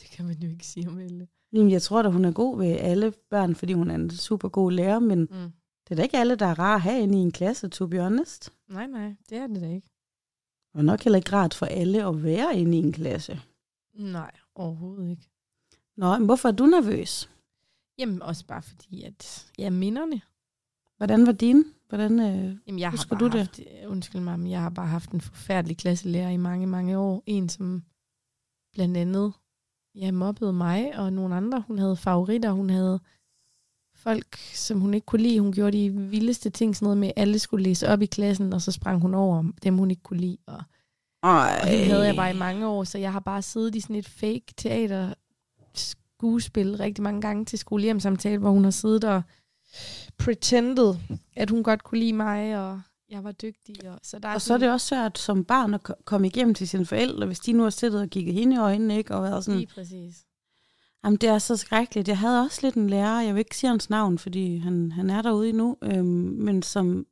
Det 0.00 0.10
kan 0.10 0.24
man 0.26 0.36
jo 0.36 0.48
ikke 0.50 0.66
sige 0.66 0.88
om 0.88 0.98
alle. 0.98 1.28
Jamen, 1.52 1.70
jeg 1.70 1.82
tror 1.82 2.02
da, 2.02 2.08
hun 2.08 2.24
er 2.24 2.32
god 2.32 2.58
ved 2.58 2.66
alle 2.66 3.12
børn, 3.30 3.54
fordi 3.54 3.72
hun 3.72 3.90
er 3.90 3.94
en 3.94 4.10
super 4.10 4.48
god 4.48 4.72
lærer, 4.72 4.98
men 4.98 5.18
Mm. 5.20 5.26
det 5.84 5.90
er 5.90 5.94
da 5.94 6.02
ikke 6.02 6.18
alle, 6.18 6.34
der 6.34 6.46
er 6.46 6.58
rare 6.58 6.74
at 6.74 6.80
have 6.80 7.00
inde 7.02 7.18
i 7.18 7.20
en 7.22 7.32
klasse, 7.32 7.68
to 7.68 7.86
be 7.86 8.00
honest. 8.00 8.52
Nej, 8.68 8.86
nej, 8.86 9.14
det 9.30 9.38
er 9.38 9.46
det 9.46 9.60
da 9.62 9.68
ikke. 9.74 9.88
Og 10.74 10.84
nok 10.84 11.02
heller 11.04 11.16
ikke 11.16 11.32
rart 11.32 11.54
for 11.54 11.66
alle 11.66 12.06
at 12.06 12.22
være 12.22 12.58
inde 12.58 12.76
i 12.76 12.80
en 12.80 12.92
klasse. 12.92 13.40
Nej, 13.94 14.30
overhovedet 14.54 15.10
ikke. 15.10 15.28
Nå, 15.96 16.18
men 16.18 16.26
hvorfor 16.26 16.48
er 16.48 16.52
du 16.52 16.66
nervøs? 16.66 17.30
Jamen 17.98 18.22
også 18.22 18.46
bare 18.46 18.62
fordi, 18.62 19.02
at 19.02 19.52
ja, 19.58 19.70
minderne. 19.70 20.20
Hvordan 20.96 21.26
var 21.26 21.32
din? 21.32 21.64
Hvordan, 21.88 22.20
øh, 22.20 22.56
Jamen, 22.66 22.78
jeg 22.78 22.88
har 22.88 22.96
Husker 22.96 23.16
bare 23.16 23.20
du 23.20 23.24
det? 23.24 23.38
haft, 23.38 23.60
øh, 23.60 23.90
undskyld 23.90 24.20
mig, 24.20 24.38
men 24.38 24.50
jeg 24.50 24.60
har 24.60 24.70
bare 24.70 24.86
haft 24.86 25.10
en 25.10 25.20
forfærdelig 25.20 25.76
klasselærer 25.76 26.30
i 26.30 26.36
mange, 26.36 26.66
mange 26.66 26.98
år. 26.98 27.22
En, 27.26 27.48
som 27.48 27.82
blandt 28.72 28.96
andet 28.96 29.32
ja, 29.94 30.12
mobbede 30.12 30.52
mig 30.52 30.98
og 30.98 31.12
nogle 31.12 31.34
andre. 31.34 31.60
Hun 31.66 31.78
havde 31.78 31.96
favoritter, 31.96 32.50
hun 32.50 32.70
havde 32.70 33.00
folk, 33.98 34.38
som 34.54 34.80
hun 34.80 34.94
ikke 34.94 35.04
kunne 35.04 35.22
lide. 35.22 35.40
Hun 35.40 35.52
gjorde 35.52 35.78
de 35.78 35.90
vildeste 35.90 36.50
ting, 36.50 36.76
sådan 36.76 36.86
noget 36.86 36.98
med, 36.98 37.08
at 37.08 37.14
alle 37.16 37.38
skulle 37.38 37.64
læse 37.64 37.88
op 37.88 38.02
i 38.02 38.06
klassen, 38.06 38.52
og 38.52 38.62
så 38.62 38.72
sprang 38.72 39.00
hun 39.00 39.14
over 39.14 39.44
dem, 39.62 39.78
hun 39.78 39.90
ikke 39.90 40.02
kunne 40.02 40.20
lide. 40.20 40.36
Og, 40.46 40.62
Ej. 41.22 41.58
og 41.62 41.68
det 41.68 41.86
havde 41.86 42.06
jeg 42.06 42.16
bare 42.16 42.30
i 42.34 42.38
mange 42.38 42.66
år, 42.68 42.84
så 42.84 42.98
jeg 42.98 43.12
har 43.12 43.20
bare 43.20 43.42
siddet 43.42 43.74
i 43.74 43.80
sådan 43.80 43.96
et 43.96 44.08
fake 44.08 44.44
teater 44.56 45.14
skuespil 45.74 46.76
rigtig 46.76 47.02
mange 47.02 47.20
gange 47.20 47.44
til 47.44 47.58
skolehjemsamtale, 47.58 48.38
hvor 48.38 48.50
hun 48.50 48.64
har 48.64 48.70
siddet 48.70 49.04
og 49.04 49.22
pretended, 50.18 50.94
at 51.36 51.50
hun 51.50 51.62
godt 51.62 51.84
kunne 51.84 51.98
lide 51.98 52.12
mig, 52.12 52.58
og 52.58 52.80
jeg 53.10 53.24
var 53.24 53.32
dygtig. 53.32 53.90
Og, 53.90 53.98
så 54.02 54.18
der 54.18 54.28
er 54.28 54.34
Og 54.34 54.40
så 54.42 54.54
er 54.54 54.58
det 54.58 54.70
også 54.72 54.86
svært 54.86 55.18
som 55.18 55.44
barn 55.44 55.74
at 55.74 55.82
ko- 55.82 55.92
komme 56.04 56.26
igennem 56.26 56.54
til 56.54 56.68
sine 56.68 56.86
forældre, 56.86 57.26
hvis 57.26 57.40
de 57.40 57.52
nu 57.52 57.62
har 57.62 57.70
siddet 57.70 58.00
og 58.00 58.08
kigget 58.08 58.34
hende 58.34 58.56
i 58.56 58.58
øjnene, 58.58 58.96
ikke? 58.98 59.14
Og 59.14 59.22
været 59.22 59.44
sådan, 59.44 59.58
Lige 59.60 59.70
præcis. 59.74 60.24
Jamen 61.04 61.16
det 61.16 61.28
er 61.28 61.38
så 61.38 61.56
skrækkeligt. 61.56 62.08
Jeg 62.08 62.18
havde 62.18 62.40
også 62.40 62.60
lidt 62.62 62.74
en 62.74 62.90
lærer, 62.90 63.20
jeg 63.20 63.34
vil 63.34 63.38
ikke 63.38 63.56
sige 63.56 63.70
hans 63.70 63.90
navn, 63.90 64.18
fordi 64.18 64.58
han, 64.58 64.92
han 64.92 65.10
er 65.10 65.22
derude 65.22 65.48
endnu, 65.48 65.76
øhm, 65.82 66.06
men 66.38 66.62
som 66.62 67.06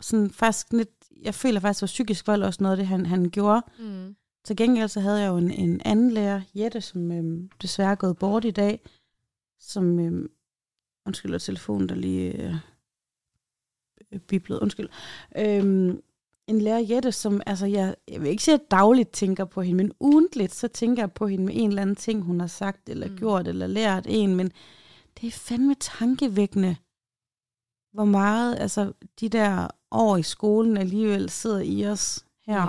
sådan 0.00 0.30
faktisk 0.30 0.72
lidt, 0.72 0.90
jeg 1.22 1.34
føler 1.34 1.60
faktisk, 1.60 1.82
at 1.82 1.86
psykisk 1.86 2.26
vold 2.26 2.42
også 2.42 2.62
noget 2.62 2.72
af 2.72 2.76
det, 2.76 2.86
han, 2.86 3.06
han 3.06 3.30
gjorde. 3.30 3.62
Mm. 3.78 4.16
Til 4.44 4.56
gengæld 4.56 4.88
så 4.88 5.00
havde 5.00 5.20
jeg 5.20 5.28
jo 5.28 5.36
en, 5.36 5.50
en 5.50 5.80
anden 5.84 6.10
lærer, 6.10 6.40
Jette, 6.54 6.80
som 6.80 7.12
øhm, 7.12 7.50
desværre 7.62 7.90
er 7.90 7.94
gået 7.94 8.18
bort 8.18 8.44
i 8.44 8.50
dag, 8.50 8.80
som, 9.60 9.98
øhm, 9.98 10.30
undskyld, 11.06 11.40
telefonen 11.40 11.88
der 11.88 11.94
lige 11.94 12.42
øh, 12.42 12.54
øh, 14.12 14.20
biblet, 14.20 14.58
undskyld. 14.58 14.88
Øhm, 15.36 16.02
en 16.46 16.60
lærer, 16.60 16.78
Jette, 16.78 17.12
som, 17.12 17.40
altså 17.46 17.66
jeg, 17.66 17.94
jeg 18.08 18.20
vil 18.20 18.30
ikke 18.30 18.42
sige, 18.42 18.54
at 18.54 18.60
jeg 18.60 18.70
dagligt 18.70 19.10
tænker 19.12 19.44
på 19.44 19.62
hende, 19.62 19.76
men 19.76 19.92
ugentligt, 20.00 20.54
så 20.54 20.68
tænker 20.68 21.02
jeg 21.02 21.12
på 21.12 21.26
hende 21.26 21.44
med 21.44 21.54
en 21.56 21.68
eller 21.68 21.82
anden 21.82 21.96
ting, 21.96 22.22
hun 22.22 22.40
har 22.40 22.46
sagt, 22.46 22.88
eller 22.88 23.08
Mm. 23.08 23.16
gjort, 23.16 23.48
eller 23.48 23.66
lært 23.66 24.06
en, 24.08 24.34
men 24.36 24.52
det 25.20 25.26
er 25.26 25.30
fandme 25.30 25.74
tankevækkende, 25.80 26.76
hvor 27.92 28.04
meget, 28.04 28.56
altså 28.58 28.92
de 29.20 29.28
der 29.28 29.68
år 29.90 30.16
i 30.16 30.22
skolen 30.22 30.76
alligevel 30.76 31.30
sidder 31.30 31.60
i 31.60 31.86
os 31.86 32.24
her. 32.46 32.54
Ja. 32.62 32.66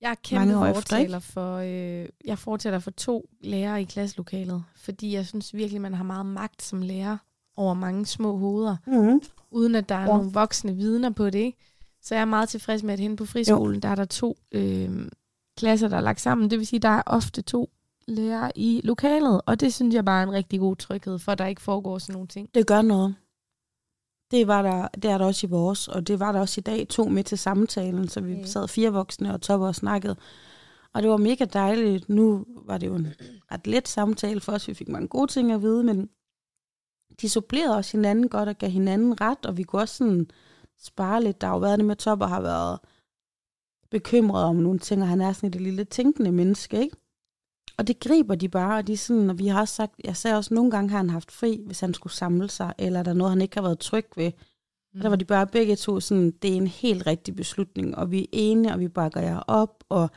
Jeg 0.00 0.10
er 0.10 0.14
kæmpe 0.24 0.52
fortaler 0.74 1.18
for, 1.18 1.56
øh, 1.56 2.08
jeg 2.24 2.38
fortæller 2.38 2.78
for 2.78 2.90
to 2.90 3.28
lærere 3.40 3.80
i 3.82 3.84
klasselokalet, 3.84 4.64
fordi 4.76 5.14
jeg 5.14 5.26
synes 5.26 5.54
virkelig, 5.54 5.80
man 5.80 5.94
har 5.94 6.04
meget 6.04 6.26
magt 6.26 6.62
som 6.62 6.82
lærer 6.82 7.16
over 7.56 7.74
mange 7.74 8.06
små 8.06 8.36
hoveder, 8.36 8.76
Mm. 8.86 9.20
uden 9.50 9.74
at 9.74 9.88
der 9.88 9.94
er 9.94 10.00
Ja. 10.00 10.06
nogle 10.06 10.30
voksne 10.32 10.76
vidner 10.76 11.10
på 11.10 11.30
det. 11.30 11.38
Ikke? 11.38 11.58
Så 12.02 12.14
jeg 12.14 12.22
er 12.22 12.24
meget 12.24 12.48
tilfreds 12.48 12.82
med, 12.82 12.92
at 12.92 13.00
hende 13.00 13.16
på 13.16 13.24
friskolen, 13.24 13.74
jo. 13.74 13.80
der 13.80 13.88
er 13.88 13.94
der 13.94 14.04
to 14.04 14.38
øh, 14.52 15.08
klasser, 15.56 15.88
der 15.88 15.96
er 15.96 16.00
lagt 16.00 16.20
sammen. 16.20 16.50
Det 16.50 16.58
vil 16.58 16.66
sige, 16.66 16.80
der 16.80 16.88
er 16.88 17.02
ofte 17.06 17.42
to 17.42 17.70
lærere 18.06 18.52
i 18.54 18.80
lokalet, 18.84 19.40
og 19.46 19.60
det 19.60 19.74
synes 19.74 19.94
jeg 19.94 20.04
bare 20.04 20.22
er 20.22 20.26
en 20.26 20.32
rigtig 20.32 20.60
god 20.60 20.76
tryghed, 20.76 21.18
for 21.18 21.34
der 21.34 21.46
ikke 21.46 21.62
foregår 21.62 21.98
sådan 21.98 22.12
nogle 22.12 22.28
ting. 22.28 22.54
Det 22.54 22.66
gør 22.66 22.82
noget. 22.82 23.14
Det, 24.30 24.46
var 24.46 24.62
der, 24.62 24.88
det 24.88 25.10
er 25.10 25.18
der 25.18 25.24
også 25.24 25.46
i 25.46 25.50
vores, 25.50 25.88
og 25.88 26.06
det 26.06 26.20
var 26.20 26.32
der 26.32 26.40
også 26.40 26.60
i 26.60 26.62
dag, 26.62 26.88
to 26.88 27.04
med 27.08 27.24
til 27.24 27.38
samtalen, 27.38 28.08
så 28.08 28.20
vi 28.20 28.44
sad 28.44 28.68
fire 28.68 28.92
voksne 28.92 29.34
og 29.34 29.40
topper 29.40 29.66
og 29.66 29.74
snakkede. 29.74 30.16
Og 30.94 31.02
det 31.02 31.10
var 31.10 31.16
mega 31.16 31.44
dejligt. 31.44 32.08
Nu 32.08 32.44
var 32.66 32.78
det 32.78 32.86
jo 32.86 32.94
en 32.94 33.06
ret 33.52 33.66
let 33.66 33.88
samtale 33.88 34.40
for 34.40 34.52
os, 34.52 34.68
vi 34.68 34.74
fik 34.74 34.88
mange 34.88 35.08
gode 35.08 35.32
ting 35.32 35.52
at 35.52 35.62
vide, 35.62 35.84
men 35.84 36.08
de 37.20 37.28
supplerede 37.28 37.76
også 37.76 37.96
hinanden 37.96 38.28
godt 38.28 38.48
og 38.48 38.58
gav 38.58 38.70
hinanden 38.70 39.20
ret, 39.20 39.46
og 39.46 39.56
vi 39.56 39.62
kunne 39.62 39.82
også 39.82 39.94
sådan 39.94 40.30
spare 40.82 41.22
lidt. 41.22 41.40
Der 41.40 41.46
har 41.46 41.54
jo 41.54 41.60
været 41.60 41.78
det 41.78 41.86
med, 41.86 41.94
at 41.94 41.98
Topper 41.98 42.26
har 42.26 42.40
været 42.40 42.78
bekymret 43.90 44.44
om 44.44 44.56
nogle 44.56 44.78
ting, 44.78 45.02
og 45.02 45.08
han 45.08 45.20
er 45.20 45.32
sådan 45.32 45.48
et 45.48 45.60
lille 45.60 45.84
tænkende 45.84 46.32
menneske, 46.32 46.80
ikke? 46.80 46.96
Og 47.78 47.86
det 47.86 48.00
griber 48.00 48.34
de 48.34 48.48
bare, 48.48 48.78
og 48.78 48.86
de 48.86 48.92
er 48.92 48.96
sådan, 48.96 49.30
og 49.30 49.38
vi 49.38 49.46
har 49.46 49.60
også 49.60 49.74
sagt, 49.74 49.94
jeg 50.04 50.16
sagde 50.16 50.36
også, 50.36 50.54
nogle 50.54 50.70
gange 50.70 50.90
har 50.90 50.96
han 50.96 51.10
haft 51.10 51.32
fri, 51.32 51.62
hvis 51.66 51.80
han 51.80 51.94
skulle 51.94 52.12
samle 52.12 52.48
sig, 52.48 52.74
eller 52.78 52.98
er 52.98 53.02
der 53.02 53.12
noget, 53.12 53.32
han 53.32 53.42
ikke 53.42 53.56
har 53.56 53.62
været 53.62 53.78
tryg 53.78 54.06
ved. 54.16 54.32
Mm. 54.94 55.00
Der 55.00 55.08
var 55.08 55.16
de 55.16 55.24
bare 55.24 55.46
begge 55.46 55.76
to 55.76 56.00
sådan, 56.00 56.30
det 56.30 56.52
er 56.52 56.56
en 56.56 56.66
helt 56.66 57.06
rigtig 57.06 57.36
beslutning, 57.36 57.96
og 57.96 58.10
vi 58.10 58.20
er 58.20 58.26
enige, 58.32 58.72
og 58.72 58.80
vi 58.80 58.88
bakker 58.88 59.20
jer 59.20 59.38
op, 59.38 59.84
og 59.88 60.10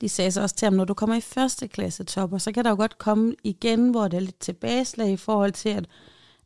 de 0.00 0.08
sagde 0.08 0.30
så 0.30 0.42
også 0.42 0.56
til 0.56 0.66
ham, 0.66 0.74
når 0.74 0.84
du 0.84 0.94
kommer 0.94 1.16
i 1.16 1.20
første 1.20 1.68
klasse 1.68 2.04
topper, 2.04 2.38
så 2.38 2.52
kan 2.52 2.64
der 2.64 2.70
jo 2.70 2.76
godt 2.76 2.98
komme 2.98 3.34
igen, 3.44 3.90
hvor 3.90 4.08
det 4.08 4.16
er 4.16 4.20
lidt 4.20 4.40
tilbageslag 4.40 5.12
i 5.12 5.16
forhold 5.16 5.52
til, 5.52 5.68
at, 5.68 5.88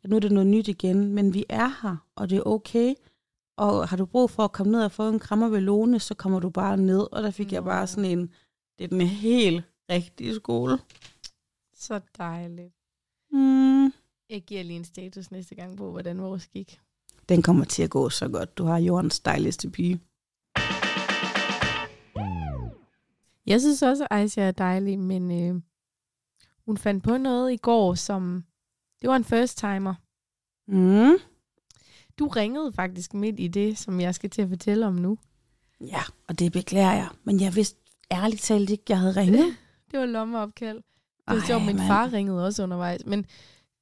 at 0.03 0.09
nu 0.09 0.15
er 0.15 0.19
det 0.19 0.31
noget 0.31 0.47
nyt 0.47 0.67
igen, 0.67 1.13
men 1.13 1.33
vi 1.33 1.45
er 1.49 1.81
her, 1.81 1.95
og 2.15 2.29
det 2.29 2.37
er 2.37 2.43
okay. 2.43 2.93
Og 3.57 3.87
har 3.87 3.97
du 3.97 4.05
brug 4.05 4.29
for 4.29 4.43
at 4.43 4.51
komme 4.51 4.71
ned 4.71 4.83
og 4.83 4.91
få 4.91 5.09
en 5.09 5.19
krammer 5.19 5.49
ved 5.49 5.61
Lone, 5.61 5.99
så 5.99 6.13
kommer 6.15 6.39
du 6.39 6.49
bare 6.49 6.77
ned. 6.77 7.07
Og 7.11 7.23
der 7.23 7.31
fik 7.31 7.51
jeg 7.51 7.61
Nå. 7.61 7.65
bare 7.65 7.87
sådan 7.87 8.11
en, 8.11 8.29
det 8.77 8.83
er 8.83 8.87
den 8.87 9.01
helt 9.01 9.63
rigtige 9.89 10.35
skole. 10.35 10.77
Så 11.75 11.99
dejligt. 12.17 12.73
Mm. 13.31 13.85
Jeg 14.29 14.41
giver 14.47 14.63
lige 14.63 14.77
en 14.77 14.85
status 14.85 15.31
næste 15.31 15.55
gang 15.55 15.77
på, 15.77 15.91
hvordan 15.91 16.21
vores 16.21 16.47
gik. 16.47 16.79
Den 17.29 17.41
kommer 17.41 17.65
til 17.65 17.83
at 17.83 17.89
gå 17.89 18.09
så 18.09 18.29
godt. 18.29 18.57
Du 18.57 18.63
har 18.63 18.77
jordens 18.77 19.19
dejligste 19.19 19.69
pige. 19.69 19.99
Jeg 23.45 23.61
synes 23.61 23.81
også, 23.81 24.03
at 24.03 24.17
Aisha 24.17 24.41
er 24.41 24.51
dejlig, 24.51 24.99
men 24.99 25.31
øh, 25.31 25.61
hun 26.65 26.77
fandt 26.77 27.03
på 27.03 27.17
noget 27.17 27.53
i 27.53 27.57
går, 27.57 27.93
som... 27.93 28.43
Det 29.01 29.09
var 29.09 29.15
en 29.15 29.23
first 29.23 29.57
timer. 29.57 29.93
Mm. 30.67 31.17
Du 32.19 32.27
ringede 32.27 32.73
faktisk 32.73 33.13
midt 33.13 33.39
i 33.39 33.47
det, 33.47 33.77
som 33.77 33.99
jeg 33.99 34.15
skal 34.15 34.29
til 34.29 34.41
at 34.41 34.49
fortælle 34.49 34.87
om 34.87 34.93
nu. 34.93 35.17
Ja, 35.81 36.01
og 36.27 36.39
det 36.39 36.51
beklager 36.51 36.93
jeg. 36.93 37.07
Men 37.23 37.41
jeg 37.41 37.55
vidste 37.55 37.79
ærligt 38.11 38.41
talt 38.41 38.69
ikke, 38.69 38.83
jeg 38.89 38.99
havde 38.99 39.15
ringet. 39.15 39.55
Det 39.91 39.99
var 39.99 40.05
lommeopkald. 40.05 40.77
Det 40.77 40.83
var 41.27 41.33
Ej, 41.35 41.45
sjovt, 41.47 41.65
min 41.65 41.75
mand. 41.75 41.87
far 41.87 42.13
ringede 42.13 42.45
også 42.45 42.63
undervejs. 42.63 43.05
Men 43.05 43.25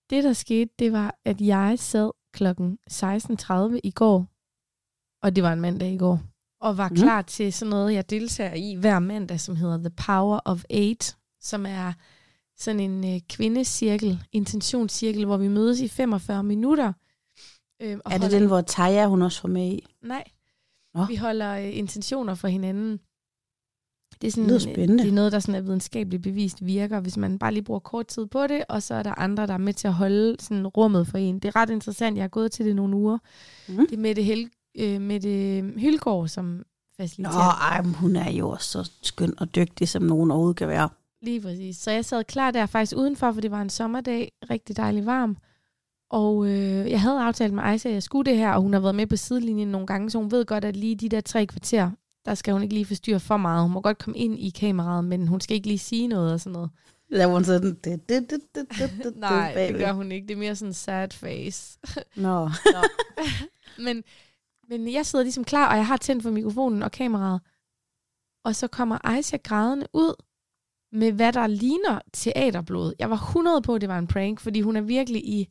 det, 0.09 0.23
der 0.23 0.33
skete, 0.33 0.71
det 0.79 0.91
var, 0.91 1.15
at 1.25 1.41
jeg 1.41 1.79
sad 1.79 2.11
klokken 2.33 2.77
16.30 2.91 3.79
i 3.83 3.91
går, 3.91 4.25
og 5.23 5.35
det 5.35 5.43
var 5.43 5.53
en 5.53 5.61
mandag 5.61 5.91
i 5.93 5.97
går, 5.97 6.21
og 6.61 6.77
var 6.77 6.89
Mhm. 6.89 6.95
klar 6.97 7.21
til 7.21 7.53
sådan 7.53 7.69
noget, 7.69 7.93
jeg 7.93 8.09
deltager 8.09 8.53
i 8.53 8.73
hver 8.75 8.99
mandag, 8.99 9.39
som 9.39 9.55
hedder 9.55 9.77
The 9.77 9.89
Power 9.89 10.39
of 10.45 10.63
Eight, 10.69 11.17
som 11.41 11.65
er 11.65 11.93
sådan 12.59 12.79
en 12.79 13.15
øh, 13.15 13.21
kvindecirkel, 13.29 14.23
intentionscirkel, 14.31 15.25
hvor 15.25 15.37
vi 15.37 15.47
mødes 15.47 15.79
i 15.79 15.87
45 15.87 16.43
minutter. 16.43 16.93
Øh, 17.81 17.97
og 18.05 18.11
Er 18.11 18.17
det 18.17 18.21
holder- 18.21 18.39
den, 18.39 18.47
hvor 18.47 18.61
Taja 18.61 19.07
hun 19.07 19.21
også 19.21 19.41
var 19.43 19.49
med 19.49 19.67
i? 19.67 19.85
Nej. 20.03 20.23
Nå. 20.93 21.05
Vi 21.05 21.15
holder 21.15 21.51
øh, 21.57 21.77
intentioner 21.77 22.35
for 22.35 22.47
hinanden. 22.47 22.99
Det 24.21 24.27
er, 24.27 24.31
sådan, 24.31 24.43
Det 24.49 24.61
lyder 24.61 24.69
øh, 24.69 24.73
spændende. 24.75 25.03
det 25.03 25.09
er 25.09 25.13
noget, 25.15 25.31
der 25.31 25.39
sådan 25.39 25.55
er 25.55 25.61
videnskabeligt 25.61 26.23
bevist 26.23 26.65
virker, 26.65 26.99
hvis 26.99 27.17
man 27.17 27.39
bare 27.39 27.53
lige 27.53 27.63
bruger 27.63 27.79
kort 27.79 28.07
tid 28.07 28.25
på 28.25 28.47
det, 28.47 28.63
og 28.69 28.83
så 28.83 28.93
er 28.95 29.03
der 29.03 29.19
andre, 29.19 29.47
der 29.47 29.53
er 29.53 29.57
med 29.57 29.73
til 29.73 29.87
at 29.87 29.93
holde 29.93 30.35
sådan 30.39 30.67
rummet 30.67 31.07
for 31.07 31.17
en. 31.17 31.39
Det 31.39 31.45
er 31.47 31.55
ret 31.55 31.69
interessant. 31.69 32.15
Jeg 32.17 32.23
har 32.23 32.27
gået 32.29 32.51
til 32.51 32.65
det 32.65 32.75
nogle 32.75 32.95
uger. 32.97 33.17
Mm. 33.69 33.75
Det 33.87 33.91
er 33.93 33.97
Mette, 33.97 34.23
Hel, 34.23 34.49
øh, 34.77 35.01
Mette 35.01 35.61
Hylgaard, 35.77 36.27
som 36.27 36.45
Nå, 36.45 36.63
faciliterer. 36.97 37.71
ej, 37.71 37.81
men 37.81 37.93
hun 37.93 38.15
er 38.15 38.31
jo 38.31 38.49
også 38.49 38.83
så 38.83 38.91
skøn 39.01 39.33
og 39.37 39.55
dygtig, 39.55 39.87
som 39.89 40.03
nogen 40.03 40.31
overhovedet 40.31 40.57
kan 40.57 40.67
være. 40.67 40.89
Lige 41.21 41.41
præcis. 41.41 41.77
Så 41.77 41.91
jeg 41.91 42.05
sad 42.05 42.23
klar 42.23 42.51
der 42.51 42.65
faktisk 42.65 42.97
udenfor, 42.97 43.31
for 43.31 43.41
det 43.41 43.51
var 43.51 43.61
en 43.61 43.69
sommerdag, 43.69 44.31
rigtig 44.49 44.77
dejlig 44.77 45.05
varm. 45.05 45.37
Og 46.09 46.47
øh, 46.47 46.91
jeg 46.91 47.01
havde 47.01 47.21
aftalt 47.21 47.53
med 47.53 47.63
Aisha, 47.63 47.89
at 47.89 47.93
jeg 47.93 48.03
skulle 48.03 48.31
det 48.31 48.37
her, 48.39 48.51
og 48.51 48.61
hun 48.61 48.73
har 48.73 48.79
været 48.79 48.95
med 48.95 49.07
på 49.07 49.15
sidelinjen 49.15 49.67
nogle 49.67 49.87
gange, 49.87 50.09
så 50.09 50.17
hun 50.17 50.31
ved 50.31 50.45
godt, 50.45 50.65
at 50.65 50.75
lige 50.75 50.95
de 50.95 51.09
der 51.09 51.21
tre 51.21 51.45
kvarter, 51.45 51.91
der 52.25 52.35
skal 52.35 52.53
hun 52.53 52.63
ikke 52.63 52.73
lige 52.73 52.85
forstyrre 52.85 53.19
for 53.19 53.37
meget. 53.37 53.63
Hun 53.63 53.71
må 53.71 53.81
godt 53.81 53.97
komme 53.97 54.17
ind 54.17 54.39
i 54.39 54.49
kameraet, 54.49 55.05
men 55.05 55.27
hun 55.27 55.41
skal 55.41 55.55
ikke 55.55 55.67
lige 55.67 55.79
sige 55.79 56.07
noget 56.07 56.33
og 56.33 56.39
sådan 56.39 56.53
noget. 56.53 56.69
Var 57.11 57.25
hun 57.25 57.43
sådan, 57.43 57.75
det, 57.83 58.09
det, 58.09 58.09
det, 58.09 58.39
det, 58.55 58.67
det, 59.03 59.15
Nej, 59.15 59.53
det 59.55 59.79
gør 59.79 59.91
hun 59.91 60.11
ikke. 60.11 60.27
Det 60.27 60.33
er 60.33 60.37
mere 60.37 60.55
sådan 60.55 60.73
sad 60.73 61.09
face. 61.11 61.79
Nå. 62.15 62.45
Nå. 62.45 62.81
men, 63.85 64.03
men 64.69 64.93
jeg 64.93 65.05
sidder 65.05 65.23
ligesom 65.23 65.43
klar, 65.43 65.71
og 65.71 65.77
jeg 65.77 65.87
har 65.87 65.97
tændt 65.97 66.23
for 66.23 66.31
mikrofonen 66.31 66.83
og 66.83 66.91
kameraet. 66.91 67.41
Og 68.43 68.55
så 68.55 68.67
kommer 68.67 68.97
Aisha 69.03 69.37
grædende 69.37 69.87
ud 69.93 70.13
med, 70.91 71.11
hvad 71.11 71.33
der 71.33 71.47
ligner 71.47 71.99
teaterblod. 72.13 72.93
Jeg 72.99 73.09
var 73.09 73.15
100 73.15 73.61
på, 73.61 73.75
at 73.75 73.81
det 73.81 73.89
var 73.89 73.99
en 73.99 74.07
prank, 74.07 74.39
fordi 74.39 74.61
hun 74.61 74.75
er 74.75 74.81
virkelig 74.81 75.25
i 75.29 75.47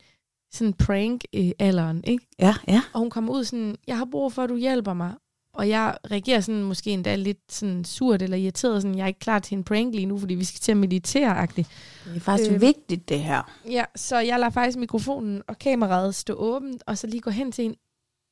sådan 0.52 0.72
prank-alderen, 0.72 2.04
ikke? 2.04 2.26
Ja, 2.38 2.54
ja. 2.68 2.82
Og 2.92 3.00
hun 3.00 3.10
kommer 3.10 3.32
ud 3.32 3.44
sådan, 3.44 3.76
jeg 3.86 3.98
har 3.98 4.04
brug 4.10 4.32
for, 4.32 4.42
at 4.42 4.48
du 4.50 4.56
hjælper 4.56 4.92
mig. 4.92 5.14
Og 5.54 5.68
jeg 5.68 5.96
reagerer 6.10 6.40
sådan 6.40 6.62
måske 6.62 6.90
endda 6.90 7.16
lidt 7.16 7.52
sådan 7.52 7.84
surt 7.84 8.22
eller 8.22 8.36
irriteret, 8.36 8.82
sådan, 8.82 8.96
jeg 8.96 9.02
er 9.02 9.06
ikke 9.08 9.20
klar 9.20 9.38
til 9.38 9.56
en 9.56 9.64
prank 9.64 9.94
lige 9.94 10.06
nu, 10.06 10.18
fordi 10.18 10.34
vi 10.34 10.44
skal 10.44 10.60
til 10.60 10.72
at 10.72 10.78
meditere 10.78 11.44
-agtigt. 11.44 11.68
Det 12.04 12.16
er 12.16 12.20
faktisk 12.20 12.52
Øh. 12.52 12.60
vigtigt, 12.60 13.08
det 13.08 13.20
her. 13.20 13.42
Ja, 13.70 13.84
så 13.96 14.18
jeg 14.18 14.38
lader 14.38 14.50
faktisk 14.50 14.78
mikrofonen 14.78 15.42
og 15.48 15.58
kameraet 15.58 16.14
stå 16.14 16.34
åbent, 16.34 16.82
og 16.86 16.98
så 16.98 17.06
lige 17.06 17.20
gå 17.20 17.30
hen 17.30 17.52
til 17.52 17.64
en, 17.64 17.74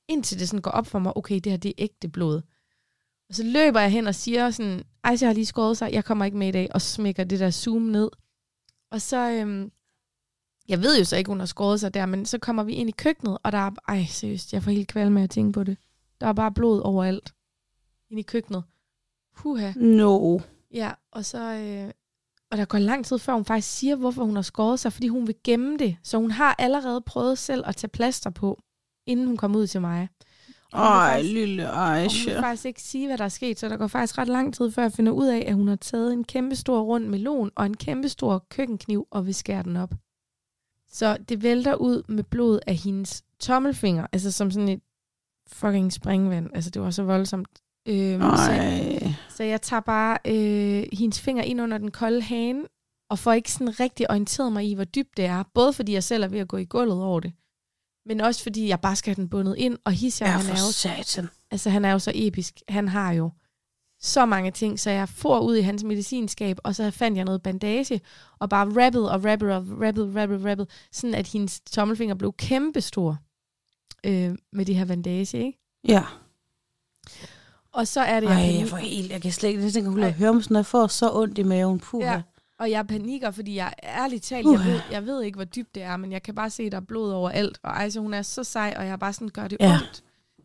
indtil 0.08 0.38
det 0.38 0.48
sådan 0.48 0.62
går 0.62 0.70
op 0.70 0.86
for 0.86 0.98
mig, 0.98 1.16
okay, 1.16 1.34
det 1.34 1.52
her 1.52 1.56
det 1.56 1.68
er 1.68 1.74
ægte 1.78 2.08
blod. 2.08 2.40
Og 3.28 3.34
så 3.34 3.42
løber 3.44 3.80
jeg 3.80 3.90
hen 3.90 4.06
og 4.06 4.14
siger 4.14 4.50
sådan, 4.50 4.82
ej, 5.06 5.16
jeg 5.20 5.28
har 5.28 5.34
lige 5.34 5.46
skåret 5.46 5.76
sig, 5.76 5.92
jeg 5.92 6.04
kommer 6.04 6.24
ikke 6.24 6.36
med 6.36 6.48
i 6.48 6.52
dag, 6.52 6.68
og 6.74 6.82
smækker 6.82 7.24
det 7.24 7.40
der 7.40 7.50
zoom 7.50 7.82
ned. 7.82 8.10
Og 8.90 9.00
så, 9.00 9.30
øhm, 9.30 9.72
jeg 10.68 10.82
ved 10.82 10.98
jo 10.98 11.04
så 11.04 11.16
ikke, 11.16 11.28
hun 11.28 11.38
har 11.38 11.46
skåret 11.46 11.80
sig 11.80 11.94
der, 11.94 12.06
men 12.06 12.26
så 12.26 12.38
kommer 12.38 12.62
vi 12.62 12.72
ind 12.72 12.88
i 12.88 12.92
køkkenet, 12.92 13.38
og 13.42 13.52
der 13.52 13.58
er, 13.58 13.70
ej, 13.88 14.04
seriøst, 14.08 14.52
jeg 14.52 14.62
får 14.62 14.70
helt 14.70 14.88
kval 14.88 15.12
med 15.12 15.22
at 15.22 15.30
tænke 15.30 15.52
på 15.52 15.64
det. 15.64 15.76
Der 16.20 16.26
er 16.26 16.32
bare 16.32 16.52
blod 16.52 16.80
overalt. 16.80 17.34
Ind 18.10 18.20
i 18.20 18.22
køkkenet. 18.22 18.64
Puha. 19.36 19.72
No. 19.76 20.38
Ja, 20.74 20.92
og 21.10 21.24
så... 21.24 21.52
Øh, 21.52 21.92
og 22.50 22.58
der 22.58 22.64
går 22.64 22.78
lang 22.78 23.04
tid 23.04 23.18
før 23.18 23.32
hun 23.32 23.44
faktisk 23.44 23.78
siger, 23.78 23.96
hvorfor 23.96 24.24
hun 24.24 24.34
har 24.34 24.42
skåret 24.42 24.80
sig, 24.80 24.92
fordi 24.92 25.08
hun 25.08 25.26
vil 25.26 25.36
gemme 25.44 25.78
det. 25.78 25.96
Så 26.02 26.18
hun 26.18 26.30
har 26.30 26.54
allerede 26.58 27.00
prøvet 27.00 27.38
selv 27.38 27.64
at 27.66 27.76
tage 27.76 27.88
plaster 27.88 28.30
på, 28.30 28.62
inden 29.06 29.26
hun 29.26 29.36
kom 29.36 29.56
ud 29.56 29.66
til 29.66 29.80
mig. 29.80 30.08
Ej, 30.72 31.14
faktisk- 31.14 31.32
lille 31.34 31.70
og 31.70 31.86
hun 31.86 31.94
vil 31.94 32.00
Aisha. 32.02 32.40
faktisk 32.40 32.64
ikke 32.66 32.82
sige, 32.82 33.06
hvad 33.06 33.18
der 33.18 33.24
er 33.24 33.28
sket, 33.28 33.58
så 33.58 33.68
der 33.68 33.76
går 33.76 33.86
faktisk 33.86 34.18
ret 34.18 34.28
lang 34.28 34.54
tid, 34.54 34.70
før 34.70 34.82
jeg 34.82 34.92
finder 34.92 35.12
ud 35.12 35.26
af, 35.26 35.44
at 35.46 35.54
hun 35.54 35.68
har 35.68 35.76
taget 35.76 36.12
en 36.12 36.24
kæmpe 36.24 36.56
stor 36.56 36.80
rund 36.80 37.04
melon 37.06 37.50
og 37.56 37.66
en 37.66 37.76
kæmpe 37.76 38.08
stor 38.08 38.46
køkkenkniv 38.50 39.06
og 39.10 39.26
vil 39.26 39.34
skære 39.34 39.62
den 39.62 39.76
op. 39.76 39.90
Så 40.88 41.16
det 41.28 41.42
vælter 41.42 41.74
ud 41.74 42.02
med 42.08 42.24
blod 42.24 42.58
af 42.66 42.74
hendes 42.74 43.22
tommelfinger, 43.40 44.06
altså 44.12 44.32
som 44.32 44.50
sådan 44.50 44.68
et 44.68 44.80
fucking 45.46 45.92
springvand. 45.92 46.50
Altså 46.54 46.70
det 46.70 46.82
var 46.82 46.90
så 46.90 47.02
voldsomt. 47.02 47.48
Øhm, 47.88 48.20
så, 48.20 48.52
Ej. 48.52 49.12
så 49.28 49.44
jeg 49.44 49.62
tager 49.62 49.80
bare 49.80 50.18
øh, 50.24 50.84
hendes 50.92 51.20
finger 51.20 51.42
ind 51.42 51.60
under 51.60 51.78
den 51.78 51.90
kolde 51.90 52.22
hane, 52.22 52.62
og 53.10 53.18
får 53.18 53.32
ikke 53.32 53.52
sådan 53.52 53.80
rigtig 53.80 54.10
orienteret 54.10 54.52
mig 54.52 54.70
i, 54.70 54.74
hvor 54.74 54.84
dybt 54.84 55.16
det 55.16 55.24
er. 55.24 55.44
Både 55.54 55.72
fordi 55.72 55.92
jeg 55.92 56.04
selv 56.04 56.22
er 56.24 56.28
ved 56.28 56.38
at 56.38 56.48
gå 56.48 56.56
i 56.56 56.64
gulvet 56.64 57.02
over 57.02 57.20
det, 57.20 57.32
men 58.06 58.20
også 58.20 58.42
fordi 58.42 58.68
jeg 58.68 58.80
bare 58.80 58.96
skal 58.96 59.10
have 59.14 59.22
den 59.22 59.28
bundet 59.28 59.54
ind. 59.58 59.78
Og 59.84 59.92
Hisja, 59.92 60.26
Ja, 60.26 60.32
han 60.32 60.42
for 60.42 60.52
er 60.54 60.60
jo 60.66 60.72
satan. 60.72 61.28
altså 61.50 61.70
han 61.70 61.84
er 61.84 61.92
jo 61.92 61.98
så 61.98 62.12
episk. 62.14 62.54
Han 62.68 62.88
har 62.88 63.12
jo 63.12 63.30
så 64.00 64.26
mange 64.26 64.50
ting, 64.50 64.80
så 64.80 64.90
jeg 64.90 65.08
får 65.08 65.40
ud 65.40 65.56
i 65.56 65.60
hans 65.60 65.84
medicinskab, 65.84 66.58
og 66.64 66.74
så 66.74 66.90
fandt 66.90 67.16
jeg 67.16 67.24
noget 67.24 67.42
bandage, 67.42 68.00
og 68.38 68.48
bare 68.48 68.84
rappede 68.84 69.10
og 69.12 69.24
rappede 69.24 69.56
og 69.56 69.66
rappede, 69.82 70.22
rappede, 70.22 70.50
rappede, 70.50 70.66
sådan 70.92 71.14
at 71.14 71.26
hendes 71.28 71.60
tommelfinger 71.60 72.14
blev 72.14 72.32
kæmpestor 72.32 73.18
øh, 74.04 74.34
med 74.52 74.64
det 74.64 74.74
her 74.74 74.84
bandage, 74.84 75.38
ikke? 75.38 75.58
Ja. 75.88 76.02
Og 77.72 77.88
så 77.88 78.00
er 78.00 78.20
det, 78.20 78.26
Ej, 78.28 78.34
jeg, 78.34 78.54
jeg 78.60 78.68
får 78.68 78.76
helt, 78.76 79.12
jeg 79.12 79.22
kan 79.22 79.32
slet 79.32 79.48
ikke, 79.48 79.62
jeg 79.62 79.72
tænker, 79.72 80.04
at 80.06 80.12
høre 80.12 80.30
om 80.30 80.42
sådan 80.42 80.52
noget, 80.54 80.64
jeg 80.64 80.66
får 80.66 80.86
så 80.86 81.10
ondt 81.12 81.38
i 81.38 81.42
maven. 81.42 81.78
Puh. 81.78 82.02
Ja. 82.02 82.22
Og 82.58 82.70
jeg 82.70 82.86
panikker, 82.86 83.30
fordi 83.30 83.54
jeg 83.54 83.72
ærligt 83.82 84.22
talt, 84.24 84.46
jeg 84.46 84.58
ved, 84.64 84.80
jeg 84.90 85.06
ved 85.06 85.22
ikke, 85.22 85.36
hvor 85.36 85.44
dybt 85.44 85.74
det 85.74 85.82
er, 85.82 85.96
men 85.96 86.12
jeg 86.12 86.22
kan 86.22 86.34
bare 86.34 86.50
se, 86.50 86.62
at 86.62 86.72
der 86.72 86.78
er 86.78 86.82
blod 86.82 87.12
overalt, 87.12 87.58
og 87.62 87.70
Ejse, 87.70 88.00
hun 88.00 88.14
er 88.14 88.22
så 88.22 88.44
sej, 88.44 88.74
og 88.76 88.86
jeg 88.86 88.98
bare 88.98 89.12
sådan, 89.12 89.28
gør 89.28 89.48
det 89.48 89.56
Ja. 89.60 89.72
ondt? 89.72 90.04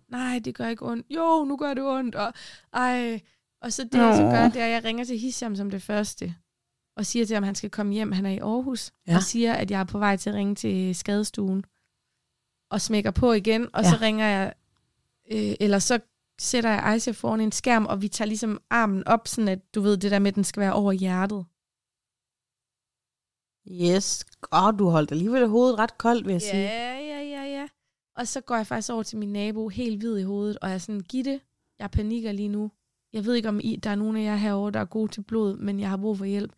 Nej, 0.10 0.40
det 0.46 0.56
gør 0.56 0.68
ikke 0.68 0.86
ondt. 0.86 1.06
Jo, 1.10 1.44
nu 1.48 1.58
gør 1.58 1.74
det 1.74 1.84
ondt, 1.84 2.16
og 2.16 2.34
ej. 2.74 3.22
Og 3.62 3.74
så 3.74 3.84
det, 3.84 3.94
jeg 4.00 4.16
så 4.16 4.22
gør, 4.22 4.50
det 4.50 4.62
er, 4.62 4.66
at 4.66 4.72
jeg 4.72 4.84
ringer 4.84 5.04
til 5.06 5.18
Hisham 5.20 5.56
som 5.56 5.70
det 5.72 5.82
første, 5.82 6.36
og 6.98 7.06
siger 7.06 7.26
til 7.26 7.34
ham, 7.34 7.44
at 7.44 7.48
han 7.48 7.56
skal 7.56 7.70
komme 7.70 7.94
hjem. 7.94 8.12
Han 8.12 8.26
er 8.26 8.30
i 8.30 8.38
Aarhus, 8.38 8.92
ja. 9.08 9.12
Ja. 9.12 9.18
og 9.18 9.24
siger, 9.24 9.54
at 9.54 9.72
jeg 9.72 9.80
er 9.80 9.84
på 9.84 9.98
vej 10.00 10.16
til 10.18 10.30
at 10.30 10.36
ringe 10.36 10.56
til 10.56 10.96
skadestuen, 10.96 11.64
og 12.72 12.82
smækker 12.82 13.12
på 13.12 13.32
igen, 13.34 13.68
og 13.74 13.84
Ja. 13.84 13.90
så 13.90 13.98
ringer 14.02 14.26
jeg, 14.28 14.54
øh, 15.32 15.54
eller 15.60 15.80
så 15.80 16.00
sætter 16.42 16.70
jeg 16.70 16.80
Ejse 16.80 17.14
foran 17.14 17.42
en 17.42 17.52
skærm, 17.52 17.86
og 17.86 18.02
vi 18.02 18.08
tager 18.08 18.28
ligesom 18.28 18.62
armen 18.70 19.08
op, 19.08 19.28
sådan 19.28 19.48
at 19.48 19.76
du 19.76 19.82
ved, 19.82 19.98
det 19.98 20.12
der 20.12 20.20
med, 20.20 20.28
at 20.28 20.36
den 20.36 20.44
skal 20.44 20.62
være 20.62 20.74
over 20.74 20.92
hjertet. 20.92 21.46
Yes. 23.70 24.26
Åh, 24.54 24.80
du 24.80 24.90
holdt 24.90 25.12
alligevel 25.12 25.48
hovedet 25.48 25.80
ret 25.80 25.98
koldt, 25.98 26.26
vil 26.26 26.32
jeg 26.32 26.42
sige. 26.42 26.64
Ja, 26.64 27.00
ja, 27.00 27.22
ja, 27.22 27.44
ja. 27.44 27.68
Og 28.16 28.28
så 28.28 28.42
går 28.42 28.56
jeg 28.56 28.68
faktisk 28.68 28.94
over 28.94 29.04
til 29.04 29.18
min 29.18 29.34
nabo, 29.34 29.68
helt 29.68 30.00
hvid 30.00 30.18
i 30.18 30.24
hovedet, 30.24 30.58
og 30.62 30.68
jeg 30.70 30.76
er 30.76 30.80
sådan, 30.80 31.02
Gitte, 31.02 31.42
jeg 31.80 31.92
panikker 31.92 32.32
lige 32.32 32.50
nu. 32.50 32.72
Jeg 33.14 33.26
ved 33.26 33.36
ikke, 33.36 33.50
om 33.50 33.60
I, 33.64 33.76
der 33.76 33.90
er 33.90 33.96
nogen 33.96 34.18
af 34.18 34.24
jer 34.24 34.36
herovre, 34.36 34.72
der 34.72 34.80
er 34.80 34.86
gode 34.86 35.12
til 35.12 35.22
blod, 35.22 35.58
men 35.58 35.80
jeg 35.80 35.90
har 35.90 35.98
brug 35.98 36.18
for 36.18 36.26
hjælp. 36.26 36.52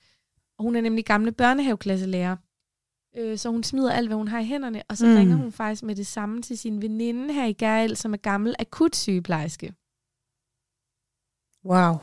Og 0.57 0.63
hun 0.63 0.75
er 0.75 0.81
nemlig 0.81 1.05
gamle 1.05 1.31
børnehaveklasselærer. 1.31 2.35
Øh, 3.15 3.37
så 3.37 3.49
hun 3.49 3.63
smider 3.63 3.91
alt, 3.91 4.09
hvad 4.09 4.17
hun 4.17 4.27
har 4.27 4.39
i 4.39 4.45
hænderne, 4.45 4.83
og 4.89 4.97
så 4.97 5.05
mm. 5.05 5.15
Ringer 5.15 5.35
hun 5.35 5.51
faktisk 5.51 5.83
med 5.83 5.95
det 5.95 6.07
samme 6.07 6.41
til 6.41 6.57
sin 6.57 6.81
veninde 6.81 7.33
her 7.33 7.45
i 7.45 7.53
Gærel, 7.53 7.97
som 7.97 8.13
er 8.13 8.17
gammel 8.17 8.55
akutsygeplejerske. 8.59 9.73
Wow. 11.65 11.95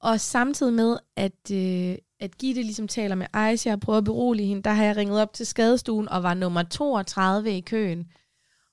Og 0.00 0.20
samtidig 0.20 0.72
med, 0.72 0.96
at, 1.16 1.50
øh, 1.52 1.98
at 2.24 2.38
Gitte 2.38 2.62
ligesom 2.62 2.88
taler 2.88 3.14
med 3.14 3.26
Aisha 3.32 3.72
og 3.72 3.80
prøver 3.80 3.98
at 3.98 4.04
berolige 4.04 4.46
hende, 4.48 4.62
der 4.62 4.70
har 4.70 4.84
jeg 4.84 4.96
ringet 4.96 5.20
op 5.20 5.32
til 5.32 5.46
skadestuen 5.46 6.08
og 6.08 6.22
var 6.22 6.34
nummer 6.34 6.62
32 6.62 7.56
i 7.56 7.60
køen. 7.60 8.06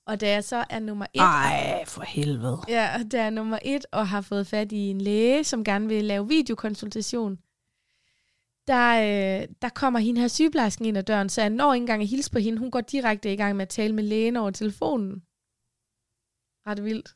Og 0.06 0.20
da 0.20 0.30
jeg 0.30 0.44
så 0.44 0.64
er 0.70 0.78
nummer 0.80 1.06
1, 1.14 1.20
Ej, 1.20 1.84
for 1.86 2.02
helvede. 2.02 2.58
ja, 2.68 2.90
da 3.12 3.16
jeg 3.16 3.26
er 3.26 3.30
nummer 3.30 3.58
1 3.64 3.86
og 3.92 4.08
har 4.08 4.20
fået 4.20 4.46
fat 4.46 4.72
i 4.72 4.90
en 4.90 5.00
læge, 5.00 5.44
som 5.44 5.64
gerne 5.64 5.88
vil 5.88 6.04
lave 6.04 6.28
videokonsultation, 6.28 7.38
der, 8.66 8.88
øh, 9.42 9.48
der 9.62 9.68
kommer 9.68 10.00
hende 10.00 10.20
her 10.20 10.28
sygeplejersken 10.28 10.84
ind 10.84 10.98
ad 10.98 11.02
døren, 11.02 11.28
så 11.28 11.40
jeg 11.40 11.50
når 11.50 11.74
ikke 11.74 11.82
engang 11.82 12.02
at 12.02 12.08
hilse 12.08 12.30
på 12.30 12.38
hende. 12.38 12.58
Hun 12.58 12.70
går 12.70 12.80
direkte 12.80 13.32
i 13.32 13.36
gang 13.36 13.56
med 13.56 13.62
at 13.62 13.68
tale 13.68 13.94
med 13.94 14.04
lægen 14.04 14.36
over 14.36 14.50
telefonen. 14.50 15.22
Ret 16.66 16.84
vildt. 16.84 17.14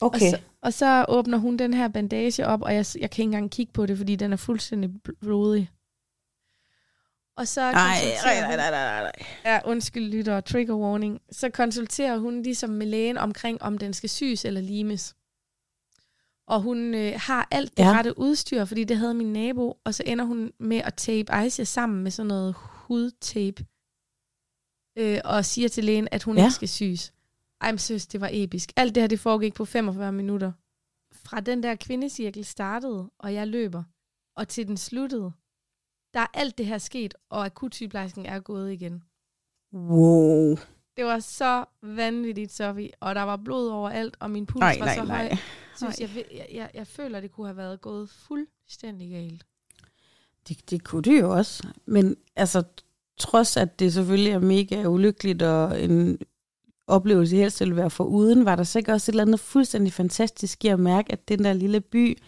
Okay. 0.00 0.26
Og, 0.26 0.30
så, 0.30 0.38
og 0.62 0.72
så 0.72 1.04
åbner 1.08 1.38
hun 1.38 1.56
den 1.56 1.74
her 1.74 1.88
bandage 1.88 2.46
op, 2.46 2.62
og 2.62 2.74
jeg, 2.74 2.86
jeg 3.00 3.10
kan 3.10 3.22
ikke 3.22 3.22
engang 3.22 3.50
kigge 3.50 3.72
på 3.72 3.86
det, 3.86 3.96
fordi 3.98 4.16
den 4.16 4.32
er 4.32 4.36
fuldstændig 4.36 4.90
bl- 5.08 5.18
blodig. 5.20 5.70
Og 7.36 7.48
så 7.48 7.60
Nej, 7.72 7.96
nej, 8.24 8.40
nej, 8.40 8.56
nej, 8.56 8.70
nej, 8.70 9.00
nej. 9.02 9.12
Ja, 9.44 9.60
undskyld 9.64 10.04
lytter, 10.04 10.40
trigger 10.40 10.74
warning. 10.74 11.20
Så 11.32 11.50
konsulterer 11.50 12.18
hun 12.18 12.42
ligesom 12.42 12.70
med 12.70 12.86
lægen 12.86 13.18
omkring, 13.18 13.62
om 13.62 13.78
den 13.78 13.92
skal 13.92 14.10
syes 14.10 14.44
eller 14.44 14.60
limes. 14.60 15.14
Og 16.46 16.60
hun 16.60 16.94
øh, 16.94 17.12
har 17.16 17.48
alt 17.50 17.76
det 17.76 17.82
ja. 17.84 17.92
Rette 17.92 18.18
udstyr, 18.18 18.64
fordi 18.64 18.84
det 18.84 18.96
havde 18.96 19.14
min 19.14 19.32
nabo, 19.32 19.76
og 19.84 19.94
så 19.94 20.02
ender 20.06 20.24
hun 20.24 20.52
med 20.60 20.76
at 20.76 20.94
tape 20.94 21.32
Aisha 21.32 21.64
sammen 21.64 22.02
med 22.02 22.10
sådan 22.10 22.28
noget 22.28 22.54
hudtape, 22.58 23.64
øh, 24.98 25.20
og 25.24 25.44
siger 25.44 25.68
til 25.68 25.84
lægen, 25.84 26.08
at 26.12 26.22
hun. 26.22 26.36
Ja. 26.36 26.44
ikke 26.44 26.54
skal 26.54 26.68
syes. 26.68 27.13
Ej, 27.64 27.70
men 27.72 27.78
synes, 27.78 28.06
det 28.06 28.20
var 28.20 28.30
episk. 28.32 28.72
Alt 28.76 28.94
det 28.94 29.02
her, 29.02 29.08
det 29.08 29.20
foregik 29.20 29.54
på 29.54 29.64
45 29.64 30.12
minutter. 30.12 30.52
Fra 31.12 31.40
den 31.40 31.62
der 31.62 31.74
kvindecirkel 31.74 32.44
startede, 32.44 33.10
og 33.18 33.34
jeg 33.34 33.48
løber, 33.48 33.82
og 34.36 34.48
til 34.48 34.66
den 34.68 34.76
sluttede, 34.76 35.32
der 36.14 36.20
er 36.20 36.26
alt 36.34 36.58
det 36.58 36.66
her 36.66 36.78
sket, 36.78 37.14
og 37.30 37.44
akutsygeplejersken 37.44 38.26
er 38.26 38.40
gået 38.40 38.72
igen. 38.72 39.02
Wow. 39.72 40.56
Det 40.96 41.04
var 41.04 41.18
så 41.18 41.64
vanvittigt, 41.82 42.52
Sofie, 42.52 42.90
og 43.00 43.14
der 43.14 43.22
var 43.22 43.36
blod 43.36 43.68
overalt, 43.68 44.16
og 44.20 44.30
min 44.30 44.46
puls 44.46 44.60
Nej, 44.60 44.76
var 44.78 44.86
nej, 44.86 44.94
så 44.94 45.04
høj. 45.04 45.28
nej. 45.28 45.36
Synes, 45.76 46.00
jeg, 46.00 46.10
jeg, 46.32 46.46
jeg, 46.52 46.70
jeg 46.74 46.86
føler, 46.86 47.20
det 47.20 47.32
kunne 47.32 47.46
have 47.46 47.56
været 47.56 47.80
gået 47.80 48.10
fuldstændig 48.10 49.10
galt. 49.10 49.46
Det, 50.48 50.70
det 50.70 50.84
kunne 50.84 51.02
det 51.02 51.20
jo 51.20 51.30
også. 51.30 51.68
Men 51.86 52.16
altså, 52.36 52.62
trods 53.18 53.56
at 53.56 53.78
det 53.78 53.92
selvfølgelig 53.92 54.32
er 54.32 54.38
mega 54.38 54.86
ulykkeligt 54.86 55.42
og 55.42 55.82
en 55.82 56.18
oplevelse 56.86 57.36
helst 57.36 57.60
ville 57.60 57.76
være 57.76 57.90
for 57.90 58.04
uden, 58.04 58.44
var 58.44 58.56
der 58.56 58.62
sikkert 58.64 58.94
også 58.94 59.10
et 59.10 59.12
eller 59.12 59.22
andet 59.22 59.40
fuldstændig 59.40 59.92
fantastisk 59.92 60.64
i 60.64 60.68
at 60.68 60.80
mærke, 60.80 61.12
at 61.12 61.28
den 61.28 61.44
der 61.44 61.52
lille 61.52 61.80
by, 61.80 62.18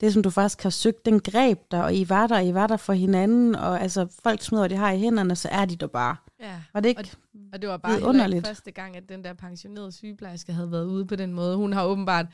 det 0.00 0.12
som 0.12 0.22
du 0.22 0.30
faktisk 0.30 0.62
har 0.62 0.70
søgt, 0.70 1.04
den 1.04 1.20
greb 1.20 1.58
der, 1.70 1.82
og 1.82 1.94
I 1.94 2.08
var 2.08 2.26
der, 2.26 2.40
I 2.40 2.54
var 2.54 2.66
der 2.66 2.76
for 2.76 2.92
hinanden, 2.92 3.54
og 3.54 3.80
altså 3.80 4.06
folk 4.22 4.42
smider, 4.42 4.62
hvad 4.62 4.68
de 4.70 4.76
har 4.76 4.90
i 4.92 4.98
hænderne, 4.98 5.36
så 5.36 5.48
er 5.52 5.64
de 5.64 5.76
der 5.76 5.86
bare. 5.86 6.16
Ja. 6.40 6.62
Var 6.72 6.80
det 6.80 6.88
ikke? 6.88 7.00
Og, 7.00 7.40
og 7.52 7.62
det 7.62 7.68
var 7.70 7.76
bare 7.76 7.92
Vidunderligt. 7.96 8.46
første 8.46 8.70
gang, 8.70 8.96
at 8.96 9.08
den 9.08 9.24
der 9.24 9.32
pensionerede 9.32 9.92
sygeplejerske 9.92 10.52
havde 10.52 10.72
været 10.72 10.84
ude 10.84 11.06
på 11.06 11.16
den 11.16 11.32
måde. 11.32 11.56
Hun 11.56 11.72
har 11.72 11.84
åbenbart 11.84 12.26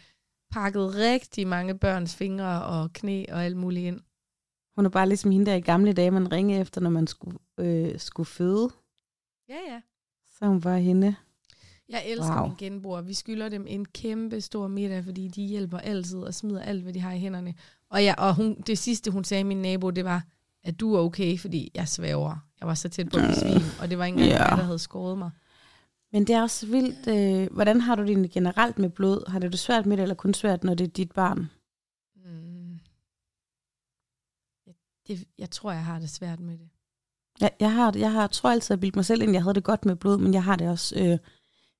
pakket 0.50 0.94
rigtig 0.94 1.46
mange 1.46 1.79
børns 1.79 2.14
fingre 2.14 2.64
og 2.64 2.92
knæ 2.92 3.24
og 3.33 3.44
alt 3.44 3.57
muligt 3.57 3.87
ind. 3.87 4.00
Hun 4.76 4.87
er 4.87 4.90
bare 4.90 5.09
ligesom 5.09 5.31
hende 5.31 5.46
der 5.46 5.55
i 5.55 5.61
gamle 5.61 5.92
dage, 5.92 6.11
man 6.11 6.33
ringede 6.33 6.61
efter, 6.61 6.81
når 6.81 6.90
man 6.90 7.07
skulle, 7.07 7.38
øh, 7.61 7.98
skulle 7.98 8.26
føde. 8.26 8.70
Ja, 9.48 9.72
ja. 9.72 9.81
Så 10.38 10.46
hun 10.46 10.61
bare 10.61 10.81
hende. 10.81 11.16
Jeg 11.88 12.03
elsker 12.07 12.31
wow. 12.31 12.38
Wow. 12.38 12.49
min 12.49 12.57
genboer. 12.59 13.01
Vi 13.01 13.14
skylder 13.14 13.49
dem 13.49 13.66
en 13.68 13.85
kæmpe 13.85 14.40
stor 14.40 14.68
middag, 14.68 15.05
fordi 15.05 15.29
de 15.29 15.42
hjælper 15.42 15.79
altid 15.79 16.18
og 16.18 16.35
smider 16.35 16.62
alt, 16.62 16.83
hvad 16.83 16.92
de 16.92 17.01
har 17.01 17.12
i 17.12 17.18
hænderne. 17.18 17.55
Og, 17.90 18.05
jeg, 18.05 18.14
og 18.18 18.35
hun, 18.35 18.61
det 18.61 18.79
sidste, 18.79 19.11
hun 19.11 19.25
sagde 19.25 19.44
min 19.44 19.62
nabo, 19.62 19.90
det 19.90 20.05
var, 20.05 20.25
at 20.64 20.81
du 20.81 20.94
er 20.94 21.01
okay, 21.01 21.38
fordi 21.38 21.70
jeg 21.75 21.88
svæver. 21.88 22.37
Jeg 22.61 22.68
var 22.68 22.75
så 22.75 22.88
tæt 22.88 23.09
på 23.09 23.16
at 23.18 23.29
besvime, 23.29 23.64
og 23.81 23.90
det 23.90 23.99
var 23.99 24.05
ikke 24.05 24.16
engang 24.18 24.40
Ja. 24.40 24.49
mig, 24.51 24.59
der 24.59 24.64
havde 24.64 24.79
skåret 24.79 25.18
mig. 25.18 25.31
Men 26.12 26.27
det 26.27 26.35
er 26.35 26.42
også 26.42 26.66
vildt. 26.66 27.07
Øh, 27.09 27.55
hvordan 27.55 27.81
har 27.81 27.94
du 27.94 28.03
det 28.07 28.31
generelt 28.31 28.79
med 28.79 28.90
blod? 28.90 29.31
Har 29.31 29.38
du 29.38 29.46
det 29.46 29.59
svært 29.59 29.87
med 29.87 29.96
det, 29.96 30.03
eller 30.03 30.14
kun 30.14 30.35
svært, 30.35 30.64
når 30.64 30.75
det 30.75 30.87
er 30.87 30.90
dit 30.92 31.12
barn? 31.12 31.51
Mm. 32.25 32.79
Jeg, 34.66 34.75
det, 35.09 35.25
jeg 35.38 35.51
tror, 35.51 35.72
jeg 35.72 35.85
har 35.85 35.99
det 35.99 36.11
svært 36.11 36.40
med 36.40 36.59
det. 36.59 36.68
Jeg, 37.40 37.51
jeg, 37.61 37.72
har, 37.72 37.92
jeg 37.96 38.12
har, 38.12 38.27
tror 38.27 38.51
altid, 38.51 38.66
at 38.66 38.70
jeg 38.70 38.81
bildte 38.81 38.99
mig 38.99 39.05
selv 39.05 39.22
ind, 39.22 39.33
jeg 39.33 39.42
havde 39.42 39.55
det 39.55 39.64
godt 39.64 39.85
med 39.85 39.96
blod, 39.96 40.18
men 40.18 40.35
jeg 40.35 40.44
har 40.44 40.57
det 40.57 40.68
også... 40.68 40.96
Øh, 40.99 41.18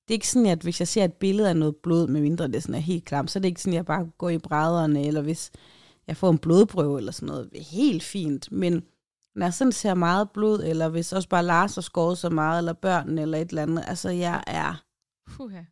det 0.09 0.15
er 0.15 0.17
ikke 0.17 0.29
sådan, 0.29 0.47
at 0.47 0.63
hvis 0.63 0.81
jeg 0.81 0.89
ser 0.89 1.05
et 1.05 1.13
billede 1.13 1.49
af 1.49 1.57
noget 1.57 1.77
blod, 1.77 2.07
med 2.07 2.21
mindre 2.21 2.49
det 2.49 2.63
sådan 2.63 2.75
er 2.75 2.79
helt 2.79 3.05
klamt, 3.05 3.31
så 3.31 3.39
er 3.39 3.41
det 3.41 3.49
ikke 3.49 3.61
sådan, 3.61 3.73
at 3.73 3.77
jeg 3.77 3.87
bare 3.87 4.11
går 4.19 4.29
i 4.29 4.39
brædderne, 4.39 5.07
eller 5.07 5.23
hvis 5.23 5.51
jeg 6.07 6.17
får 6.17 6.31
en 6.31 6.39
blodprøve 6.39 6.99
eller 6.99 7.13
sådan 7.13 7.27
noget. 7.27 7.51
Det 7.53 7.61
er 7.61 7.65
helt 7.65 8.03
fint, 8.03 8.53
men 8.53 8.85
når 9.35 9.47
jeg 9.47 9.55
sådan 9.55 9.73
ser 9.73 9.95
meget 9.95 10.31
blod, 10.31 10.63
eller 10.63 10.89
hvis 10.89 11.13
også 11.13 11.29
bare 11.29 11.45
Lars 11.45 11.75
har 11.75 11.83
skåret 11.83 12.19
så 12.19 12.31
meget, 12.31 12.59
eller 12.59 12.73
børn 12.73 13.19
eller 13.19 13.39
et 13.39 13.49
eller 13.49 13.63
andet, 13.63 13.85
altså 13.87 14.11
jeg 14.11 14.45
er 14.47 14.85
Puha. 15.27 15.63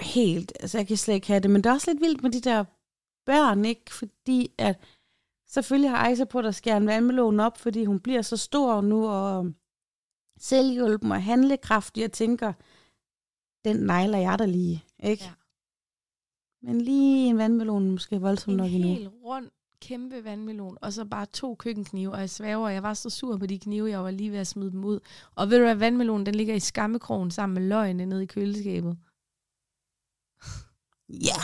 helt, 0.00 0.52
altså 0.60 0.78
jeg 0.78 0.86
kan 0.86 0.96
slet 0.96 1.14
ikke 1.14 1.26
have 1.26 1.40
det, 1.40 1.50
men 1.50 1.64
det 1.64 1.70
er 1.70 1.74
også 1.74 1.90
lidt 1.90 2.02
vildt 2.02 2.22
med 2.22 2.30
de 2.30 2.40
der 2.40 2.64
børn, 3.26 3.64
ikke? 3.64 3.94
Fordi 3.94 4.50
at 4.58 4.80
selvfølgelig 5.48 5.90
har 5.90 5.96
Ejsa 5.96 6.24
på, 6.24 6.38
at 6.38 6.44
der 6.44 6.50
skærer 6.50 6.76
en 6.76 6.86
vandmelon 6.86 7.40
op, 7.40 7.58
fordi 7.58 7.84
hun 7.84 8.00
bliver 8.00 8.22
så 8.22 8.36
stor 8.36 8.80
nu, 8.80 9.08
og 9.08 9.52
selvhjulpen 10.38 11.12
og 11.12 11.22
handlekraftig, 11.22 12.04
og 12.04 12.12
tænker, 12.12 12.52
den 13.64 13.76
negler 13.76 14.18
jeg 14.18 14.38
der 14.38 14.46
lige, 14.46 14.84
ikke? 15.02 15.24
Ja. 15.24 15.30
Men 16.62 16.80
lige 16.80 17.28
en 17.28 17.38
vandmelon 17.38 17.90
måske 17.90 18.20
voldsomt 18.20 18.52
En 18.52 18.56
nok 18.56 18.70
endnu. 18.72 18.88
helt 18.88 19.08
rund, 19.24 19.50
kæmpe 19.80 20.24
vandmelon, 20.24 20.78
og 20.80 20.92
så 20.92 21.04
bare 21.04 21.26
to 21.26 21.54
køkkenknive, 21.54 22.12
og 22.12 22.20
jeg 22.20 22.30
svæver, 22.30 22.68
jeg 22.68 22.82
var 22.82 22.94
så 22.94 23.10
sur 23.10 23.36
på 23.36 23.46
de 23.46 23.58
knive, 23.58 23.90
jeg 23.90 24.04
var 24.04 24.10
lige 24.10 24.32
ved 24.32 24.38
at 24.38 24.46
smide 24.46 24.70
dem 24.70 24.84
ud. 24.84 25.00
Og 25.34 25.50
ved 25.50 25.58
du 25.58 25.64
hvad, 25.64 25.74
vandmelonen, 25.74 26.26
den 26.26 26.34
ligger 26.34 26.54
i 26.54 26.60
skammekrogen 26.60 27.30
sammen 27.30 27.54
med 27.54 27.68
løgene 27.68 28.06
nede 28.06 28.22
i 28.22 28.26
køleskabet. 28.26 28.96
Ja. 31.08 31.40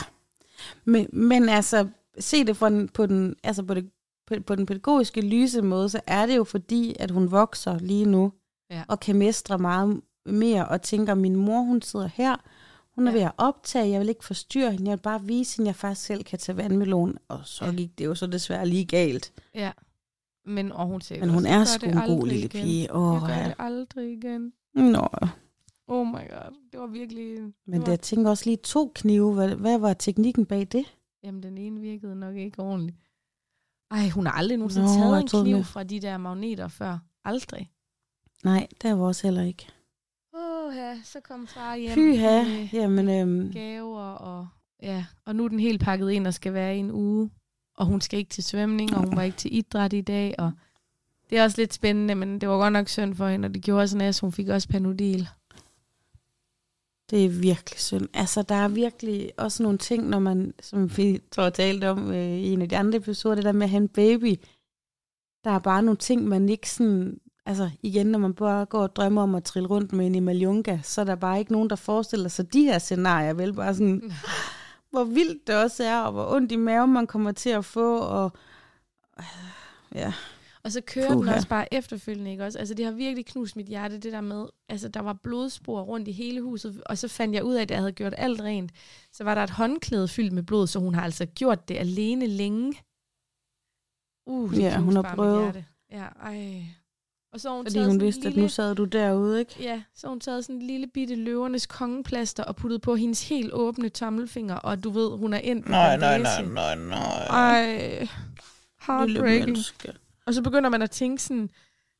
Men, 0.85 1.07
men 1.13 1.49
altså, 1.49 1.89
se 2.19 2.43
det 2.45 2.57
fra 2.57 2.69
den, 2.69 2.89
på, 2.89 3.05
den, 3.05 3.35
altså 3.43 3.63
på, 3.63 3.73
det, 3.73 3.91
på, 4.27 4.35
på 4.47 4.55
den 4.55 4.65
pædagogiske 4.65 5.21
lyse 5.21 5.61
måde, 5.61 5.89
så 5.89 6.01
er 6.07 6.25
det 6.25 6.37
jo 6.37 6.43
fordi, 6.43 6.95
at 6.99 7.11
hun 7.11 7.31
vokser 7.31 7.79
lige 7.79 8.05
nu, 8.05 8.31
Ja. 8.69 8.83
og 8.87 8.99
kan 8.99 9.15
mestre 9.15 9.57
meget 9.57 10.01
mere, 10.25 10.67
og 10.67 10.81
tænker, 10.81 11.13
min 11.13 11.35
mor, 11.35 11.61
hun 11.61 11.81
sidder 11.81 12.07
her, 12.13 12.35
hun 12.95 13.07
er 13.07 13.11
Ja. 13.11 13.17
ved 13.17 13.25
at 13.25 13.31
optage, 13.37 13.89
jeg 13.89 13.99
vil 13.99 14.09
ikke 14.09 14.25
forstyrre 14.25 14.71
hende, 14.71 14.89
jeg 14.89 14.97
vil 14.97 15.01
bare 15.01 15.21
vise 15.23 15.57
hende, 15.57 15.69
at 15.69 15.73
jeg 15.73 15.75
faktisk 15.75 16.05
selv 16.07 16.23
kan 16.23 16.39
tage 16.39 16.57
vandmelon, 16.57 17.17
og 17.27 17.39
så 17.43 17.65
Ja. 17.65 17.71
gik 17.71 17.97
det 17.97 18.05
jo 18.05 18.15
så 18.15 18.27
desværre 18.27 18.67
lige 18.67 18.85
galt. 18.85 19.33
Ja. 19.55 19.71
Men, 20.45 20.71
og 20.71 20.87
hun 20.87 21.01
sagde 21.01 21.19
Men 21.21 21.29
hun 21.29 21.45
"Jeg 21.45 21.59
er 21.59 21.63
sgu 21.65 21.85
det 21.85 21.95
en 21.95 22.01
god 22.17 22.27
lille 22.27 22.45
igen. 22.45 22.63
pige. 22.63 22.93
Åh, 22.95 23.13
Jeg 23.13 23.21
gør 23.27 23.35
ja. 23.43 23.45
det 23.47 23.55
aldrig 23.59 24.11
igen. 24.13 24.53
Nå, 24.75 25.07
Oh 25.87 26.07
my 26.07 26.11
god, 26.13 26.55
det 26.71 26.79
var 26.79 26.87
virkelig... 26.87 27.37
men 27.39 27.51
det 27.65 27.73
det, 27.73 27.79
var, 27.81 27.91
jeg 27.91 27.99
tænker 28.01 28.29
også 28.29 28.45
lige 28.45 28.57
to 28.57 28.91
knive, 28.95 29.33
hvad, 29.33 29.55
hvad 29.55 29.77
var 29.79 29.93
teknikken 29.93 30.45
bag 30.45 30.67
det? 30.71 30.85
Jamen, 31.23 31.43
den 31.43 31.57
ene 31.57 31.79
virkede 31.81 32.15
nok 32.15 32.35
ikke 32.35 32.59
ordentligt. 32.59 32.97
Ej, 33.91 34.09
hun 34.09 34.25
har 34.25 34.33
aldrig 34.33 34.57
nogensinde 34.57 34.85
Nå, 34.87 34.93
taget 34.93 35.21
en 35.21 35.27
kniv 35.43 35.57
det- 35.57 35.65
fra 35.65 35.83
de 35.83 35.99
der 35.99 36.17
magneter 36.17 36.67
før. 36.67 36.97
Aldrig. 37.23 37.71
Nej, 38.43 38.67
der 38.81 38.93
var 38.93 39.05
også 39.05 39.27
heller 39.27 39.41
ikke. 39.43 39.67
Åh, 40.71 40.77
ja, 40.77 41.01
så 41.03 41.19
kom 41.19 41.47
far 41.47 41.75
hjem 41.75 41.95
Pyha, 41.95 42.43
med 42.43 42.67
jamen, 42.73 43.09
øhm, 43.09 43.51
gaver, 43.51 44.01
og, 44.01 44.47
ja, 44.81 45.05
og 45.25 45.35
nu 45.35 45.43
er 45.43 45.47
den 45.47 45.59
helt 45.59 45.81
pakket 45.81 46.11
ind 46.11 46.27
og 46.27 46.33
skal 46.33 46.53
være 46.53 46.75
i 46.75 46.79
en 46.79 46.91
uge. 46.91 47.29
Og 47.77 47.85
hun 47.85 48.01
skal 48.01 48.19
ikke 48.19 48.29
til 48.29 48.43
svømning, 48.43 48.95
og 48.95 48.99
hun 49.03 49.15
var 49.15 49.21
ikke 49.21 49.37
til 49.37 49.55
idræt 49.55 49.93
i 49.93 50.01
dag. 50.01 50.35
Og 50.37 50.51
det 51.29 51.37
er 51.37 51.43
også 51.43 51.61
lidt 51.61 51.73
spændende, 51.73 52.15
men 52.15 52.41
det 52.41 52.49
var 52.49 52.57
godt 52.57 52.73
nok 52.73 52.89
synd 52.89 53.15
for 53.15 53.27
hende, 53.27 53.45
og 53.45 53.53
det 53.53 53.63
gjorde 53.63 53.87
sådan, 53.87 54.07
at 54.07 54.19
hun 54.19 54.31
fik 54.31 54.47
også 54.47 54.67
panodil. 54.69 55.29
Det 57.09 57.25
er 57.25 57.29
virkelig 57.29 57.79
synd. 57.79 58.07
Altså, 58.13 58.41
der 58.41 58.55
er 58.55 58.67
virkelig 58.67 59.31
også 59.37 59.63
nogle 59.63 59.77
ting, 59.77 60.09
når 60.09 60.19
man, 60.19 60.53
som 60.61 60.97
vi 60.97 61.19
tror 61.31 61.43
jeg 61.43 61.53
talte 61.53 61.89
om 61.89 62.11
øh, 62.11 62.37
i 62.37 62.49
en 62.53 62.61
af 62.61 62.69
de 62.69 62.77
andre 62.77 62.97
episoder, 62.97 63.35
det 63.35 63.43
der 63.43 63.51
med 63.51 63.63
at 63.63 63.69
have 63.69 63.81
en 63.81 63.89
baby. 63.89 64.35
Der 65.43 65.51
er 65.51 65.59
bare 65.59 65.83
nogle 65.83 65.97
ting, 65.97 66.27
man 66.27 66.49
ikke 66.49 66.69
sådan... 66.69 67.19
Altså, 67.45 67.69
igen, 67.83 68.07
når 68.07 68.19
man 68.19 68.33
bare 68.33 68.65
går 68.65 68.81
og 68.81 68.95
drømmer 68.95 69.21
om 69.21 69.35
at 69.35 69.43
trille 69.43 69.69
rundt 69.69 69.93
med 69.93 70.05
en 70.05 70.15
Imaljunga, 70.15 70.79
så 70.83 71.01
er 71.01 71.05
der 71.05 71.15
bare 71.15 71.39
ikke 71.39 71.51
nogen, 71.51 71.69
der 71.69 71.75
forestiller 71.75 72.29
sig 72.29 72.53
de 72.53 72.63
her 72.63 72.79
scenarier. 72.79 73.33
Vel 73.33 73.53
bare 73.53 73.73
sådan, 73.73 74.11
hvor 74.91 75.03
vildt 75.03 75.47
det 75.47 75.55
også 75.55 75.83
er, 75.83 75.99
og 75.99 76.11
hvor 76.11 76.35
ondt 76.35 76.51
i 76.51 76.55
maven 76.55 76.93
man 76.93 77.07
kommer 77.07 77.31
til 77.31 77.49
at 77.49 77.65
få, 77.65 77.99
og... 77.99 78.31
Ja, 79.95 80.13
Og 80.63 80.71
så 80.71 80.81
kører 80.81 81.07
den 81.07 81.17
Puha. 81.17 81.35
også 81.35 81.47
bare 81.47 81.73
efterfølgende, 81.73 82.31
ikke 82.31 82.45
også? 82.45 82.59
Altså, 82.59 82.73
det 82.73 82.85
har 82.85 82.91
virkelig 82.91 83.25
knust 83.25 83.55
mit 83.55 83.67
hjerte, 83.67 83.97
det 83.97 84.13
der 84.13 84.21
med, 84.21 84.45
altså, 84.69 84.87
der 84.87 84.99
var 84.99 85.13
blodspor 85.13 85.81
rundt 85.81 86.07
i 86.07 86.11
hele 86.11 86.41
huset, 86.41 86.81
og 86.85 86.97
så 86.97 87.07
fandt 87.07 87.35
jeg 87.35 87.43
ud 87.43 87.55
af, 87.55 87.61
at 87.61 87.71
jeg 87.71 87.79
havde 87.79 87.91
gjort 87.91 88.13
alt 88.17 88.41
rent. 88.41 88.71
Så 89.13 89.23
var 89.23 89.35
der 89.35 89.43
et 89.43 89.49
håndklæde 89.49 90.07
fyldt 90.07 90.33
med 90.33 90.43
blod, 90.43 90.67
så 90.67 90.79
hun 90.79 90.95
har 90.95 91.01
altså 91.01 91.25
gjort 91.25 91.67
det 91.67 91.77
alene 91.77 92.27
længe. 92.27 92.73
Uh, 94.25 94.51
det 94.51 94.59
Ja, 94.59 94.77
hun 94.77 94.95
har 94.95 95.15
prøvet. 95.15 95.65
Ja, 95.91 96.05
ej. 96.05 96.65
Og 97.33 97.39
så 97.39 97.49
hun 97.49 97.65
fordi 97.65 97.77
hun 97.77 97.85
sådan 97.85 97.95
en 98.01 98.05
vidste, 98.05 98.19
at 98.27 98.33
lille, 98.33 98.41
nu 98.41 98.47
sad 98.49 98.75
du 98.75 98.83
derude, 98.85 99.39
ikke? 99.39 99.55
Ja, 99.59 99.81
så 99.95 100.07
hun 100.07 100.19
taget 100.19 100.45
sådan 100.45 100.55
en 100.55 100.61
lille 100.67 100.87
bitte 100.87 101.15
løvernes 101.15 101.65
kongeplaster 101.67 102.43
og 102.43 102.55
puttet 102.55 102.81
på 102.81 102.95
hendes 102.95 103.29
helt 103.29 103.53
åbne 103.53 103.89
tommelfinger, 103.89 104.55
og 104.55 104.83
du 104.83 104.89
ved, 104.89 105.17
hun 105.17 105.33
er 105.33 105.37
ind 105.39 105.63
på 105.63 105.69
bandage. 105.71 106.43
nej, 106.53 106.75
nej. 106.75 107.25
Ej, 107.27 107.89
Lille 107.99 108.09
heartbreaking. 108.87 109.45
menneske. 109.45 109.93
Og 110.25 110.33
så 110.33 110.41
begynder 110.41 110.69
man 110.69 110.81
at 110.81 110.91
tænke 110.91 111.23
sådan, 111.23 111.49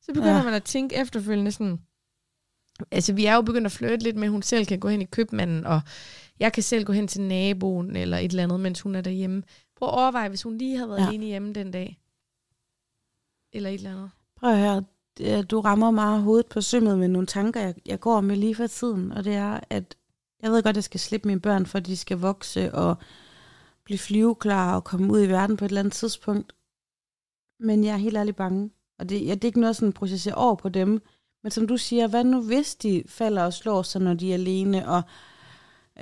så 0.02 0.12
begynder 0.12 0.36
Ja. 0.36 0.42
man 0.44 0.54
at 0.54 0.64
tænke 0.64 0.96
efterfølgende 0.96 1.52
sådan, 1.52 1.80
altså 2.90 3.12
vi 3.12 3.26
er 3.26 3.34
jo 3.34 3.42
begyndt 3.42 3.66
at 3.66 3.72
flirte 3.72 4.02
lidt 4.04 4.16
med, 4.16 4.24
at 4.24 4.30
hun 4.30 4.42
selv 4.42 4.66
kan 4.66 4.80
gå 4.80 4.88
hen 4.88 5.02
i 5.02 5.04
købmanden, 5.04 5.66
og 5.66 5.80
jeg 6.40 6.52
kan 6.52 6.62
selv 6.62 6.84
gå 6.84 6.92
hen 6.92 7.08
til 7.08 7.20
naboen 7.20 7.96
eller 7.96 8.16
et 8.18 8.30
eller 8.30 8.42
andet, 8.42 8.60
mens 8.60 8.80
hun 8.80 8.94
er 8.94 9.00
derhjemme. 9.00 9.42
Prøv 9.76 9.88
at 9.88 9.94
overveje, 9.94 10.28
hvis 10.28 10.42
hun 10.42 10.58
lige 10.58 10.76
havde 10.76 10.88
været 10.88 11.00
Ja. 11.00 11.06
alene 11.08 11.26
hjemme 11.26 11.52
den 11.52 11.70
dag. 11.70 11.98
Eller 13.52 13.70
et 13.70 13.74
eller 13.74 13.90
andet. 13.90 14.10
Prøv 14.36 14.50
at 14.50 14.58
høre, 14.58 14.82
du 15.50 15.60
rammer 15.60 15.90
meget 15.90 16.22
hovedet 16.22 16.46
på 16.46 16.60
sømmet 16.60 16.98
med 16.98 17.08
nogle 17.08 17.26
tanker, 17.26 17.60
jeg, 17.60 17.74
jeg 17.86 18.00
går 18.00 18.20
med 18.20 18.36
lige 18.36 18.54
for 18.54 18.66
tiden, 18.66 19.12
og 19.12 19.24
det 19.24 19.34
er, 19.34 19.60
at 19.70 19.96
jeg 20.42 20.50
ved 20.50 20.62
godt, 20.62 20.72
at 20.72 20.76
jeg 20.76 20.84
skal 20.84 21.00
slippe 21.00 21.28
mine 21.28 21.40
børn, 21.40 21.66
for 21.66 21.80
de 21.80 21.96
skal 21.96 22.18
vokse 22.18 22.74
og 22.74 22.96
blive 23.84 23.98
flyveklar 23.98 24.74
og 24.74 24.84
komme 24.84 25.12
ud 25.12 25.22
i 25.22 25.28
verden 25.28 25.56
på 25.56 25.64
et 25.64 25.68
eller 25.68 25.80
andet 25.80 25.92
tidspunkt. 25.92 26.52
Men 27.60 27.84
jeg 27.84 27.92
er 27.92 27.96
helt 27.96 28.16
ærligt 28.16 28.36
bange. 28.36 28.70
Og 28.98 29.08
det, 29.08 29.26
ja, 29.26 29.34
det 29.34 29.44
er 29.44 29.48
ikke 29.48 29.60
noget 29.60 29.76
sådan 29.76 29.92
processer 29.92 30.34
over 30.34 30.54
på 30.54 30.68
dem. 30.68 31.02
Men 31.42 31.50
som 31.50 31.66
du 31.66 31.76
siger, 31.76 32.06
hvad 32.06 32.24
nu 32.24 32.42
hvis 32.42 32.74
de 32.74 33.02
falder 33.06 33.42
og 33.44 33.52
slår 33.52 33.82
sig, 33.82 34.00
når 34.00 34.14
de 34.14 34.30
er 34.30 34.34
alene, 34.34 34.88
og 34.88 35.02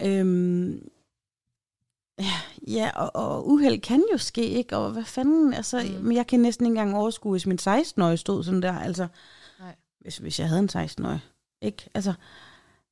øhm, 0.04 0.88
ja, 2.66 2.90
og, 2.94 3.10
og 3.14 3.48
uheld 3.48 3.80
kan 3.80 4.04
jo 4.12 4.18
ske, 4.18 4.44
ikke? 4.44 4.76
Og 4.76 4.90
hvad 4.90 5.04
fanden, 5.04 5.54
altså, 5.54 5.82
mm. 5.98 6.04
Men 6.04 6.16
jeg 6.16 6.26
kan 6.26 6.40
næsten 6.40 6.66
ikke 6.66 6.80
engang 6.80 6.96
overskue, 6.96 7.30
hvis 7.30 7.46
min 7.46 7.58
16-årige 7.60 8.16
stod 8.16 8.44
sådan 8.44 8.62
der, 8.62 8.78
altså, 8.78 9.06
Nej. 9.60 9.74
hvis, 10.00 10.16
hvis 10.16 10.40
jeg 10.40 10.48
havde 10.48 10.60
en 10.60 10.68
16-årig, 10.76 11.20
ikke? 11.62 11.90
Altså, 11.94 12.12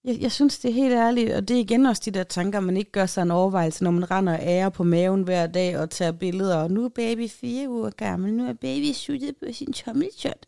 jeg, 0.04 0.20
jeg 0.20 0.32
synes, 0.32 0.58
det 0.58 0.68
er 0.68 0.74
helt 0.74 0.94
ærligt, 0.94 1.32
og 1.32 1.48
det 1.48 1.56
er 1.56 1.60
igen 1.60 1.86
også 1.86 2.02
de 2.04 2.10
der 2.10 2.24
tanker, 2.24 2.60
man 2.60 2.76
ikke 2.76 2.92
gør 2.92 3.06
sig 3.06 3.22
en 3.22 3.30
overvejelse, 3.30 3.84
når 3.84 3.90
man 3.90 4.10
render 4.10 4.32
og 4.32 4.38
ærer 4.42 4.68
på 4.68 4.84
maven 4.84 5.22
hver 5.22 5.46
dag 5.46 5.78
og 5.78 5.90
tager 5.90 6.12
billeder, 6.12 6.56
og 6.56 6.70
nu 6.70 6.84
er 6.84 6.88
baby 6.88 7.28
fire 7.28 7.68
uger 7.68 7.90
gammel, 7.90 8.32
nu 8.32 8.48
er 8.48 8.52
baby 8.52 8.92
suttet 8.92 9.36
på 9.36 9.52
sin 9.52 9.72
tommelshot. 9.72 10.46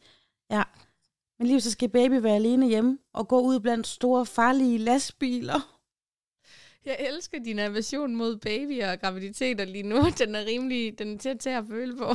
Ja, 0.50 0.62
men 1.38 1.46
lige 1.46 1.60
så 1.60 1.70
skal 1.70 1.88
baby 1.88 2.22
være 2.22 2.34
alene 2.34 2.68
hjemme 2.68 2.98
og 3.14 3.28
gå 3.28 3.40
ud 3.40 3.60
blandt 3.60 3.86
store, 3.86 4.26
farlige 4.26 4.78
lastbiler. 4.78 5.79
Jeg 6.84 6.96
elsker 7.00 7.38
din 7.38 7.58
aversion 7.58 8.16
mod 8.16 8.36
babyer 8.36 8.92
og 8.92 9.00
graviditeter 9.00 9.64
lige 9.64 9.82
nu. 9.82 9.96
Den 10.18 10.34
er 10.34 10.44
rimelig, 10.46 10.98
den 10.98 11.14
er 11.14 11.18
til 11.18 11.28
at 11.28 11.38
tage 11.38 11.56
at 11.56 11.64
føle 11.68 11.96
på. 11.96 12.08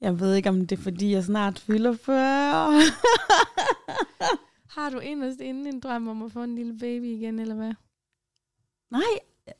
Jeg 0.00 0.20
ved 0.20 0.34
ikke, 0.34 0.48
om 0.48 0.66
det 0.66 0.78
er, 0.78 0.82
fordi 0.82 1.12
jeg 1.12 1.24
snart 1.24 1.58
fylder 1.58 1.96
40. 1.96 2.16
Har 4.76 4.90
du 4.90 4.98
inderst 4.98 5.40
inde 5.40 5.68
en 5.68 5.80
drøm 5.80 6.08
om 6.08 6.22
at 6.22 6.32
få 6.32 6.42
en 6.42 6.54
lille 6.54 6.78
baby 6.78 7.04
igen, 7.04 7.38
eller 7.38 7.54
hvad? 7.54 7.72
Nej, 8.90 9.18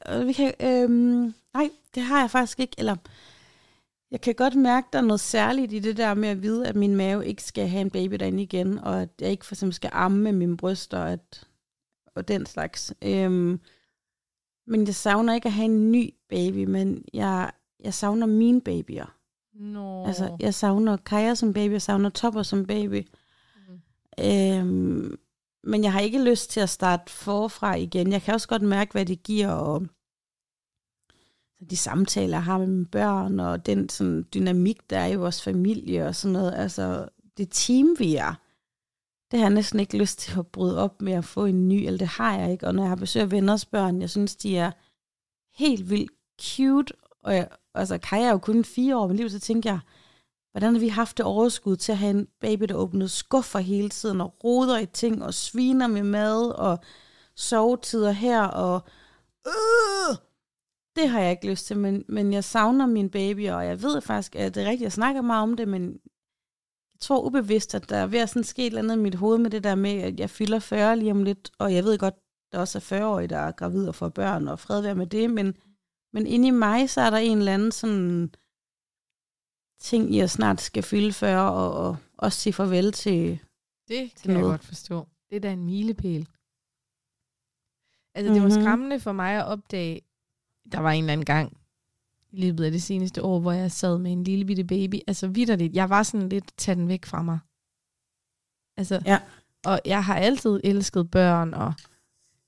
øh, 0.08 0.26
vi 0.26 0.32
kan, 0.32 0.54
øhm, 0.60 1.34
nej, 1.54 1.70
det 1.94 2.02
har 2.02 2.20
jeg 2.20 2.30
faktisk 2.30 2.60
ikke. 2.60 2.74
Eller, 2.78 2.96
jeg 4.10 4.20
kan 4.20 4.34
godt 4.34 4.54
mærke, 4.54 4.88
der 4.92 4.98
er 4.98 5.02
noget 5.02 5.20
særligt 5.20 5.72
i 5.72 5.78
det 5.78 5.96
der 5.96 6.14
med 6.14 6.28
at 6.28 6.42
vide, 6.42 6.66
at 6.66 6.76
min 6.76 6.96
mave 6.96 7.26
ikke 7.26 7.42
skal 7.42 7.68
have 7.68 7.80
en 7.80 7.90
baby 7.90 8.14
derinde 8.14 8.42
igen, 8.42 8.78
og 8.78 9.02
at 9.02 9.08
jeg 9.20 9.30
ikke 9.30 9.46
for 9.46 9.54
eksempel 9.54 9.74
skal 9.74 9.90
amme 9.92 10.18
med 10.18 10.32
mine 10.32 10.56
bryster, 10.56 10.98
og, 10.98 11.12
at, 11.12 11.46
og 12.18 12.28
den 12.28 12.46
slags. 12.46 12.94
Øhm, 13.02 13.60
men 14.66 14.86
jeg 14.86 14.94
savner 14.94 15.34
ikke 15.34 15.46
at 15.46 15.52
have 15.52 15.64
en 15.64 15.92
ny 15.92 16.14
baby, 16.28 16.64
men 16.64 17.04
jeg, 17.14 17.50
jeg 17.84 17.94
savner 17.94 18.26
mine 18.26 18.60
babyer. 18.60 19.14
Nå. 19.54 20.06
Altså, 20.06 20.36
jeg 20.40 20.54
savner 20.54 20.96
Kaja 20.96 21.34
som 21.34 21.52
baby, 21.52 21.72
jeg 21.72 21.82
savner 21.82 22.10
Topper 22.10 22.42
som 22.42 22.66
baby. 22.66 23.08
Mm. 23.68 24.24
Øhm, 24.24 25.18
men 25.64 25.84
jeg 25.84 25.92
har 25.92 26.00
ikke 26.00 26.24
lyst 26.24 26.50
til 26.50 26.60
at 26.60 26.68
starte 26.68 27.12
forfra 27.12 27.74
igen. 27.74 28.12
Jeg 28.12 28.22
kan 28.22 28.34
også 28.34 28.48
godt 28.48 28.62
mærke, 28.62 28.92
hvad 28.92 29.06
det 29.06 29.22
giver, 29.22 29.48
og 29.48 29.86
de 31.70 31.76
samtaler, 31.76 32.36
jeg 32.36 32.44
har 32.44 32.58
med 32.58 32.66
mine 32.66 32.86
børn, 32.86 33.40
og 33.40 33.66
den 33.66 33.88
sådan, 33.88 34.24
dynamik, 34.34 34.90
der 34.90 34.98
er 34.98 35.06
i 35.06 35.14
vores 35.14 35.42
familie 35.42 36.06
og 36.06 36.14
sådan 36.14 36.32
noget. 36.32 36.54
Altså, 36.54 37.08
det 37.36 37.48
team, 37.50 37.96
vi 37.98 38.16
er, 38.16 38.34
det 39.30 39.38
har 39.38 39.46
jeg 39.46 39.54
næsten 39.54 39.80
ikke 39.80 39.98
lyst 39.98 40.18
til 40.18 40.38
at 40.38 40.46
bryde 40.46 40.78
op 40.78 41.02
med 41.02 41.12
at 41.12 41.24
få 41.24 41.44
en 41.44 41.68
ny, 41.68 41.74
eller 41.86 41.98
det 41.98 42.08
har 42.08 42.38
jeg 42.38 42.52
ikke. 42.52 42.66
Og 42.66 42.74
når 42.74 42.82
jeg 42.82 42.90
har 42.90 42.96
besøg 42.96 43.22
af 43.22 43.30
venners 43.30 43.64
børn, 43.64 44.00
jeg 44.00 44.10
synes, 44.10 44.36
de 44.36 44.56
er 44.56 44.70
helt 45.54 45.90
vildt 45.90 46.12
cute, 46.42 46.94
og 47.22 47.34
jeg, 47.34 47.48
altså 47.74 47.98
Kaja 47.98 48.26
er 48.26 48.30
jo 48.30 48.38
kun 48.38 48.64
fire 48.64 48.96
år 48.96 49.10
i 49.10 49.16
liv, 49.16 49.30
så 49.30 49.40
tænker 49.40 49.70
jeg, 49.70 49.80
hvordan 50.52 50.72
har 50.72 50.80
vi 50.80 50.88
haft 50.88 51.18
det 51.18 51.26
overskud 51.26 51.76
til 51.76 51.92
at 51.92 51.98
have 51.98 52.10
en 52.10 52.28
baby, 52.40 52.64
der 52.64 52.74
åbnede 52.74 53.08
skuffer 53.08 53.58
hele 53.58 53.88
tiden, 53.88 54.20
og 54.20 54.34
roder 54.44 54.78
i 54.78 54.86
ting, 54.86 55.24
og 55.24 55.34
sviner 55.34 55.86
med 55.86 56.02
mad, 56.02 56.50
og 56.50 56.78
sovetider 57.36 58.10
her, 58.10 58.42
og 58.42 58.82
øh, 59.46 60.16
det 60.96 61.08
har 61.08 61.20
jeg 61.20 61.30
ikke 61.30 61.50
lyst 61.50 61.66
til, 61.66 61.78
men, 61.78 62.04
men 62.08 62.32
jeg 62.32 62.44
savner 62.44 62.86
min 62.86 63.10
baby, 63.10 63.50
og 63.50 63.66
jeg 63.66 63.82
ved 63.82 64.00
faktisk, 64.00 64.36
at 64.36 64.54
det 64.54 64.62
er 64.62 64.66
rigtigt, 64.66 64.82
jeg 64.82 64.92
snakker 64.92 65.22
meget 65.22 65.42
om 65.42 65.56
det, 65.56 65.68
men 65.68 65.98
tror 67.00 67.22
ubevidst, 67.26 67.74
at 67.74 67.88
der 67.90 67.96
er 67.96 68.06
ved 68.06 68.18
at 68.18 68.28
sådan 68.28 68.44
ske 68.44 68.62
et 68.62 68.66
eller 68.66 68.82
andet 68.82 68.96
i 68.96 69.00
mit 69.00 69.14
hoved 69.14 69.38
med 69.38 69.50
det 69.50 69.64
der 69.64 69.74
med, 69.74 69.90
at 69.90 70.20
jeg 70.20 70.30
fylder 70.30 70.58
40 70.58 70.96
lige 70.96 71.10
om 71.10 71.22
lidt, 71.24 71.50
og 71.58 71.74
jeg 71.74 71.84
ved 71.84 71.98
godt, 71.98 72.14
der 72.52 72.58
også 72.58 72.78
er 72.78 73.00
40-årige, 73.00 73.28
der 73.28 73.38
er 73.38 73.52
gravid 73.52 73.88
og 73.88 73.94
får 73.94 74.08
børn, 74.08 74.48
og 74.48 74.58
fred 74.58 74.80
være 74.82 74.94
med 74.94 75.06
det, 75.06 75.30
men, 75.30 75.56
men 76.12 76.26
inde 76.26 76.48
i 76.48 76.50
mig, 76.50 76.90
så 76.90 77.00
er 77.00 77.10
der 77.10 77.16
en 77.18 77.38
eller 77.38 77.54
anden 77.54 77.72
sådan 77.72 78.34
ting, 79.80 80.14
jeg 80.16 80.30
snart 80.30 80.60
skal 80.60 80.82
fylde 80.82 81.12
40, 81.12 81.52
og, 81.52 81.72
og 81.88 81.96
også 82.16 82.38
sige 82.38 82.52
farvel 82.52 82.92
til 82.92 83.38
Det 83.88 84.10
til 84.16 84.20
kan 84.22 84.30
jeg 84.30 84.40
noget. 84.40 84.52
godt 84.52 84.64
forstå. 84.64 85.06
Det 85.30 85.36
er 85.36 85.40
da 85.40 85.52
en 85.52 85.64
milepæl. 85.64 86.28
Altså, 88.14 88.34
det 88.34 88.42
var 88.42 88.48
Mhm. 88.48 88.60
skræmmende 88.64 89.00
for 89.00 89.12
mig 89.12 89.32
at 89.34 89.44
opdage, 89.46 90.00
der 90.72 90.78
var 90.80 90.90
en 90.90 91.04
eller 91.04 91.12
anden 91.12 91.24
gang 91.26 91.57
i 92.32 92.40
løbet 92.40 92.64
af 92.64 92.70
det 92.70 92.82
seneste 92.82 93.22
år, 93.22 93.40
hvor 93.40 93.52
jeg 93.52 93.72
sad 93.72 93.98
med 93.98 94.12
en 94.12 94.24
lille 94.24 94.44
bitte 94.44 94.64
baby. 94.64 94.94
Altså 95.06 95.26
vidderligt, 95.28 95.74
jeg 95.74 95.90
var 95.90 96.02
sådan 96.02 96.28
lidt, 96.28 96.52
tag 96.56 96.76
den 96.76 96.88
væk 96.88 97.04
fra 97.06 97.22
mig. 97.22 97.38
Altså, 98.76 99.00
Ja. 99.06 99.18
og 99.66 99.80
jeg 99.84 100.04
har 100.04 100.16
altid 100.16 100.60
elsket 100.64 101.10
børn, 101.10 101.54
og 101.54 101.72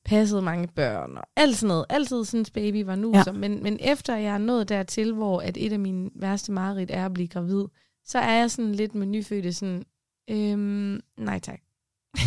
passet 0.05 0.45
mange 0.45 0.69
børn, 0.69 1.17
og 1.17 1.25
alt 1.37 1.57
sådan 1.57 1.69
noget. 1.69 1.85
Altid 1.89 2.25
synes 2.25 2.51
baby 2.51 2.85
var 2.85 2.95
nu. 2.97 3.13
Ja. 3.27 3.33
Men, 3.33 3.63
men 3.63 3.79
efter 3.81 4.17
jeg 4.17 4.35
er 4.35 4.39
nået 4.39 4.69
dertil, 4.69 5.13
hvor 5.15 5.41
at 5.41 5.57
et 5.57 5.73
af 5.73 5.79
mine 5.79 6.11
værste 6.15 6.53
mareridt 6.53 6.91
er 6.91 7.07
at 7.07 7.13
blive 7.13 7.29
gravid, 7.29 7.65
så 8.05 8.19
er 8.19 8.33
jeg 8.33 8.51
sådan 8.51 8.75
lidt 8.75 8.95
med 8.95 9.07
nyfødte 9.07 9.53
sådan, 9.53 9.85
øhm, 10.31 11.01
nej 11.19 11.39
tak. 11.39 11.61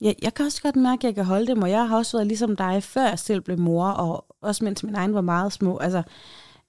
Jeg, 0.00 0.14
jeg 0.22 0.34
kan 0.34 0.46
også 0.46 0.62
godt 0.62 0.76
mærke, 0.76 0.98
at 1.00 1.04
jeg 1.04 1.14
kan 1.14 1.24
holde 1.24 1.46
dem, 1.46 1.62
og 1.62 1.70
jeg 1.70 1.88
har 1.88 1.96
også 1.96 2.16
været 2.16 2.26
ligesom 2.26 2.56
dig, 2.56 2.82
før 2.82 3.08
jeg 3.08 3.18
selv 3.18 3.40
blev 3.40 3.58
mor, 3.58 3.86
og 3.86 4.26
også 4.42 4.64
mens 4.64 4.84
min 4.84 4.94
egen 4.94 5.14
var 5.14 5.20
meget 5.20 5.52
små. 5.52 5.78
Altså, 5.78 6.02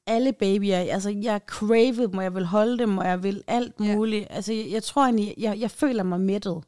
alle 0.07 0.33
babyer, 0.33 0.77
altså, 0.77 1.09
jeg 1.23 1.41
cravede 1.47 2.07
dem, 2.07 2.17
og 2.17 2.23
jeg 2.23 2.35
vil 2.35 2.45
holde 2.45 2.77
dem, 2.77 2.97
og 2.97 3.05
jeg 3.07 3.23
vil 3.23 3.43
alt 3.47 3.73
Ja. 3.79 3.95
muligt. 3.95 4.27
Altså, 4.29 4.53
jeg, 4.53 4.67
jeg 4.71 4.83
tror 4.83 5.03
egentlig, 5.03 5.33
jeg, 5.37 5.59
jeg 5.59 5.71
føler 5.71 6.03
mig 6.03 6.19
mættet. 6.21 6.63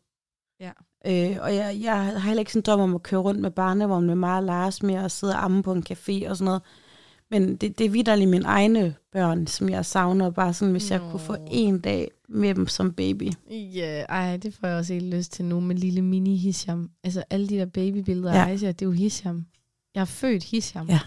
Ja. 0.59 0.71
Øh, 1.07 1.37
og 1.41 1.55
jeg, 1.55 1.77
jeg 1.81 2.05
har 2.05 2.19
heller 2.19 2.39
ikke 2.41 2.51
sådan 2.53 2.59
en 2.59 2.63
drøm 2.65 2.79
om 2.79 2.95
at 2.95 3.03
køre 3.03 3.19
rundt 3.19 3.41
med 3.41 3.51
barnevogn 3.51 4.07
med 4.07 4.15
meget 4.15 4.43
Lars 4.43 4.83
med 4.83 4.95
og 4.97 5.11
sidde 5.11 5.33
og 5.33 5.43
amme 5.43 5.63
på 5.63 5.71
en 5.73 5.85
café 5.91 6.29
og 6.29 6.37
sådan 6.37 6.45
noget. 6.45 6.61
Men 7.31 7.55
det, 7.55 7.79
det 7.79 7.85
er 7.85 7.89
vidderligt 7.89 8.29
mine 8.29 8.45
egne 8.45 8.95
børn, 9.11 9.47
som 9.47 9.69
jeg 9.69 9.85
savner. 9.85 10.29
Bare 10.29 10.53
sådan, 10.53 10.71
hvis 10.71 10.89
Nå. 10.89 10.93
jeg 10.95 11.01
kunne 11.11 11.19
få 11.19 11.35
en 11.51 11.79
dag 11.79 12.11
med 12.29 12.55
dem 12.55 12.67
som 12.67 12.93
baby. 12.93 13.31
Ja, 13.49 14.01
ej, 14.09 14.37
det 14.37 14.53
får 14.53 14.67
jeg 14.67 14.77
også 14.77 14.93
helt 14.93 15.05
lyst 15.15 15.31
til 15.31 15.45
nu 15.45 15.59
med 15.59 15.75
lille 15.75 16.01
mini 16.01 16.37
Hisham. 16.37 16.89
Altså 17.03 17.23
alle 17.29 17.47
de 17.49 17.55
der 17.57 17.65
babybilleder 17.65 18.31
af 18.31 18.35
Ja. 18.35 18.51
Aisha, 18.51 18.67
det 18.67 18.81
er 18.81 18.85
jo 18.85 18.91
Hisham. 18.91 19.45
Jeg 19.95 20.01
er 20.01 20.05
født 20.05 20.43
Hisham. 20.43 20.87
Ja. 20.89 20.99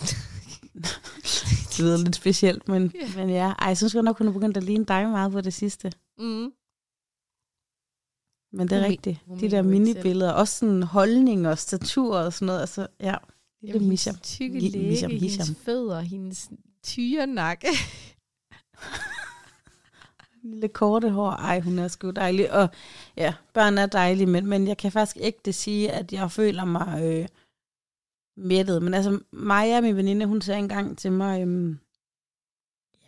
Det 1.70 1.78
lyder 1.80 1.96
lidt 1.96 2.16
specielt, 2.16 2.68
men, 2.68 2.92
Ja. 2.94 3.16
men 3.16 3.30
ja. 3.30 3.52
Ej, 3.58 3.66
jeg 3.68 3.76
synes 3.76 3.92
godt 3.94 4.04
nok, 4.04 4.18
hun 4.18 4.28
er 4.28 4.32
begyndt 4.32 4.56
at 4.56 4.62
ligne 4.64 4.84
dig 4.84 5.08
meget 5.08 5.32
på 5.32 5.40
det 5.40 5.54
sidste. 5.54 5.92
Mm. 6.18 6.52
Men 8.52 8.68
det 8.68 8.72
er 8.76 8.80
Hun 8.82 8.90
rigtigt. 8.90 9.18
hun 9.26 9.38
De 9.40 9.50
der 9.50 9.62
minibilleder, 9.62 10.32
også 10.32 10.58
sådan 10.58 10.82
holdning 10.82 11.48
og 11.48 11.58
statur 11.58 12.16
og 12.18 12.32
sådan 12.32 12.46
noget. 12.46 12.60
Altså, 12.60 12.86
ja. 13.00 13.14
Lille 13.62 13.74
Jamen, 13.74 13.88
Misham. 13.88 14.14
hendes 14.14 14.28
tykke 14.28 14.60
læge, 14.60 14.88
Misham, 14.88 15.10
hendes 15.10 15.36
Hisham. 15.36 15.54
fødder, 15.54 16.00
hendes 16.00 16.50
tyrenakke. 16.82 17.66
Lille 20.42 20.68
korte 20.68 21.10
hår. 21.10 21.30
Ej, 21.30 21.60
hun 21.60 21.78
er 21.78 21.88
sgu 21.88 22.10
dejlig. 22.10 22.52
Og 22.52 22.68
ja, 23.16 23.34
børn 23.54 23.78
er 23.78 23.86
dejlige, 23.86 24.26
men, 24.26 24.46
men 24.46 24.66
jeg 24.68 24.76
kan 24.76 24.92
faktisk 24.92 25.16
ikke 25.16 25.52
sige, 25.52 25.90
at 25.90 26.12
jeg 26.12 26.30
føler 26.32 26.64
mig 26.64 27.00
øh, 27.04 27.28
mættet. 28.38 28.82
Men 28.82 28.94
altså, 28.94 29.20
Maja, 29.30 29.80
min 29.80 29.96
veninde, 29.96 30.26
hun 30.26 30.40
sagde 30.40 30.58
engang 30.58 30.98
til 30.98 31.12
mig, 31.12 31.42
øhm, 31.42 31.78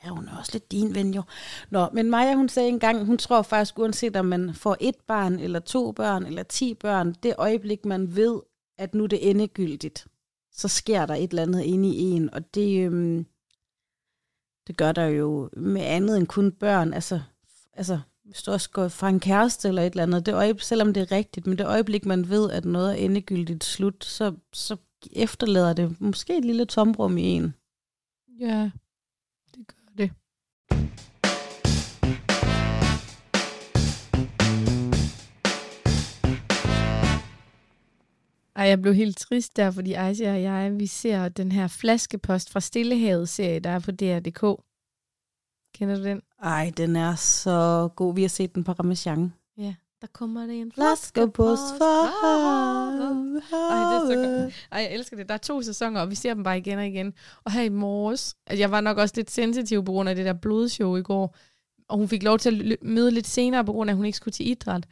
ja, 0.05 0.09
hun 0.09 0.29
er 0.29 0.37
også 0.39 0.51
lidt 0.53 0.73
din 0.73 0.95
ven 0.95 1.15
jo. 1.15 1.23
Nå, 1.71 1.89
men 1.93 2.11
Maja, 2.11 2.35
hun 2.35 2.49
sagde 2.49 2.69
engang, 2.69 3.05
hun 3.05 3.19
tror 3.19 3.43
faktisk, 3.43 3.79
uanset 3.79 4.17
om 4.17 4.27
man 4.27 4.55
får 4.55 4.77
et 4.81 4.97
barn, 5.07 5.39
eller 5.39 5.61
to 5.61 5.93
børn, 5.93 6.27
eller 6.27 6.43
ti 6.43 6.75
børn, 6.75 7.15
det 7.23 7.35
øjeblik, 7.39 7.85
man 7.85 8.17
ved, 8.17 8.41
at 8.79 8.95
nu 8.95 9.05
er 9.05 9.09
det 9.09 9.31
endegyldigt, 9.31 10.07
så 10.53 10.69
sker 10.69 11.07
der 11.07 11.15
et 11.15 11.31
eller 11.31 11.43
andet 11.43 11.63
inde 11.63 11.89
i 11.89 12.01
en, 12.01 12.35
og 12.35 12.55
det, 12.55 12.87
øhm, 12.87 13.27
det 14.67 14.77
gør 14.77 14.93
der 14.93 15.07
jo 15.07 15.51
med 15.57 15.83
andet 15.83 16.17
end 16.17 16.27
kun 16.27 16.53
børn. 16.53 16.93
Altså, 16.93 17.21
altså 17.73 18.01
hvis 18.25 18.43
du 18.43 18.51
også 18.51 18.71
går 18.71 18.89
fra 18.89 19.09
en 19.09 19.21
kæreste 19.21 19.69
eller 19.69 19.83
et 19.83 19.91
eller 19.91 20.03
andet, 20.03 20.27
det 20.27 20.35
øjeblik, 20.35 20.63
selvom 20.63 20.95
det 20.95 21.01
er 21.01 21.13
rigtigt, 21.13 21.47
men 21.47 21.59
det 21.59 21.67
øjeblik, 21.67 22.07
man 22.07 22.29
ved, 22.29 22.51
at 22.51 22.65
noget 22.65 22.91
er 22.91 22.95
endegyldigt 22.95 23.65
slut, 23.65 24.05
så, 24.05 24.35
så 24.53 24.77
efterlader 25.13 25.73
det 25.73 26.01
måske 26.01 26.39
et 26.39 26.45
lille 26.45 26.65
tomrum 26.65 27.19
i 27.19 27.23
en. 27.23 27.55
ja, 28.41 28.71
det 29.55 29.67
gør 29.67 29.93
det. 29.99 30.11
Ej, 38.57 38.67
jeg 38.67 38.83
blev 38.83 38.95
helt 38.95 39.19
trist 39.19 39.57
der, 39.57 39.71
fordi 39.71 39.93
Aisha 39.93 40.33
og 40.33 40.43
jeg, 40.43 40.79
vi 40.79 40.87
ser 40.87 41.29
den 41.29 41.53
her 41.53 41.69
flaskepost 41.69 42.51
fra 42.51 42.61
Stillehavet-serie, 42.61 43.61
der 43.61 43.71
er 43.71 43.79
på 43.79 43.91
DR.dk. 43.91 44.63
Kender 45.75 45.97
du 45.97 46.05
den? 46.05 46.23
Ej, 46.43 46.73
den 46.77 46.97
er 46.97 47.15
så 47.15 47.89
god. 47.97 48.15
Vi 48.15 48.23
har 48.23 48.29
set 48.29 48.55
den 48.55 48.65
på 48.65 48.73
Ramachan. 48.73 49.33
Ja. 49.59 49.75
Der 50.01 50.07
kommer 50.13 50.47
det 50.47 50.61
en 50.61 50.73
Flaskepost 50.73 51.63
for 51.79 52.07
havet. 52.21 53.43
Ej, 53.53 53.95
det 53.95 53.97
er 53.97 54.07
så 54.07 54.21
havet. 54.23 54.43
godt. 54.45 54.69
Ej, 54.73 54.79
jeg 54.81 54.95
elsker 54.95 55.17
det. 55.17 55.29
Der 55.29 55.35
er 55.35 55.39
to 55.39 55.63
sæsoner, 55.63 56.01
og 56.01 56.11
vi 56.11 56.15
ser 56.15 56.35
dem 56.35 56.43
bare 56.43 56.59
igen 56.59 56.79
og 56.79 56.87
igen. 56.87 57.15
Og 57.45 57.53
her 57.53 57.63
i 57.63 57.69
morges, 57.69 58.35
altså 58.47 58.61
jeg 58.63 58.71
var 58.71 58.81
nok 58.81 58.99
også 58.99 59.15
lidt 59.17 59.31
sensitiv 59.31 59.85
på 59.85 59.93
grund 59.93 60.09
af 60.09 60.15
det 60.15 60.25
der 60.25 60.33
blodshow 60.33 60.97
i 60.97 61.03
går, 61.03 61.37
og 61.89 61.99
hun 61.99 62.09
fik 62.09 62.23
lov 62.23 62.39
til 62.39 62.73
at 62.73 62.77
møde 62.83 63.11
lidt 63.11 63.27
senere, 63.27 63.65
på 63.65 63.73
grund 63.73 63.91
af, 63.91 63.95
at 63.95 63.97
hun 63.97 64.07
ikke 64.07 64.17
skulle 64.17 64.33
til 64.33 64.49
idræt. 64.49 64.87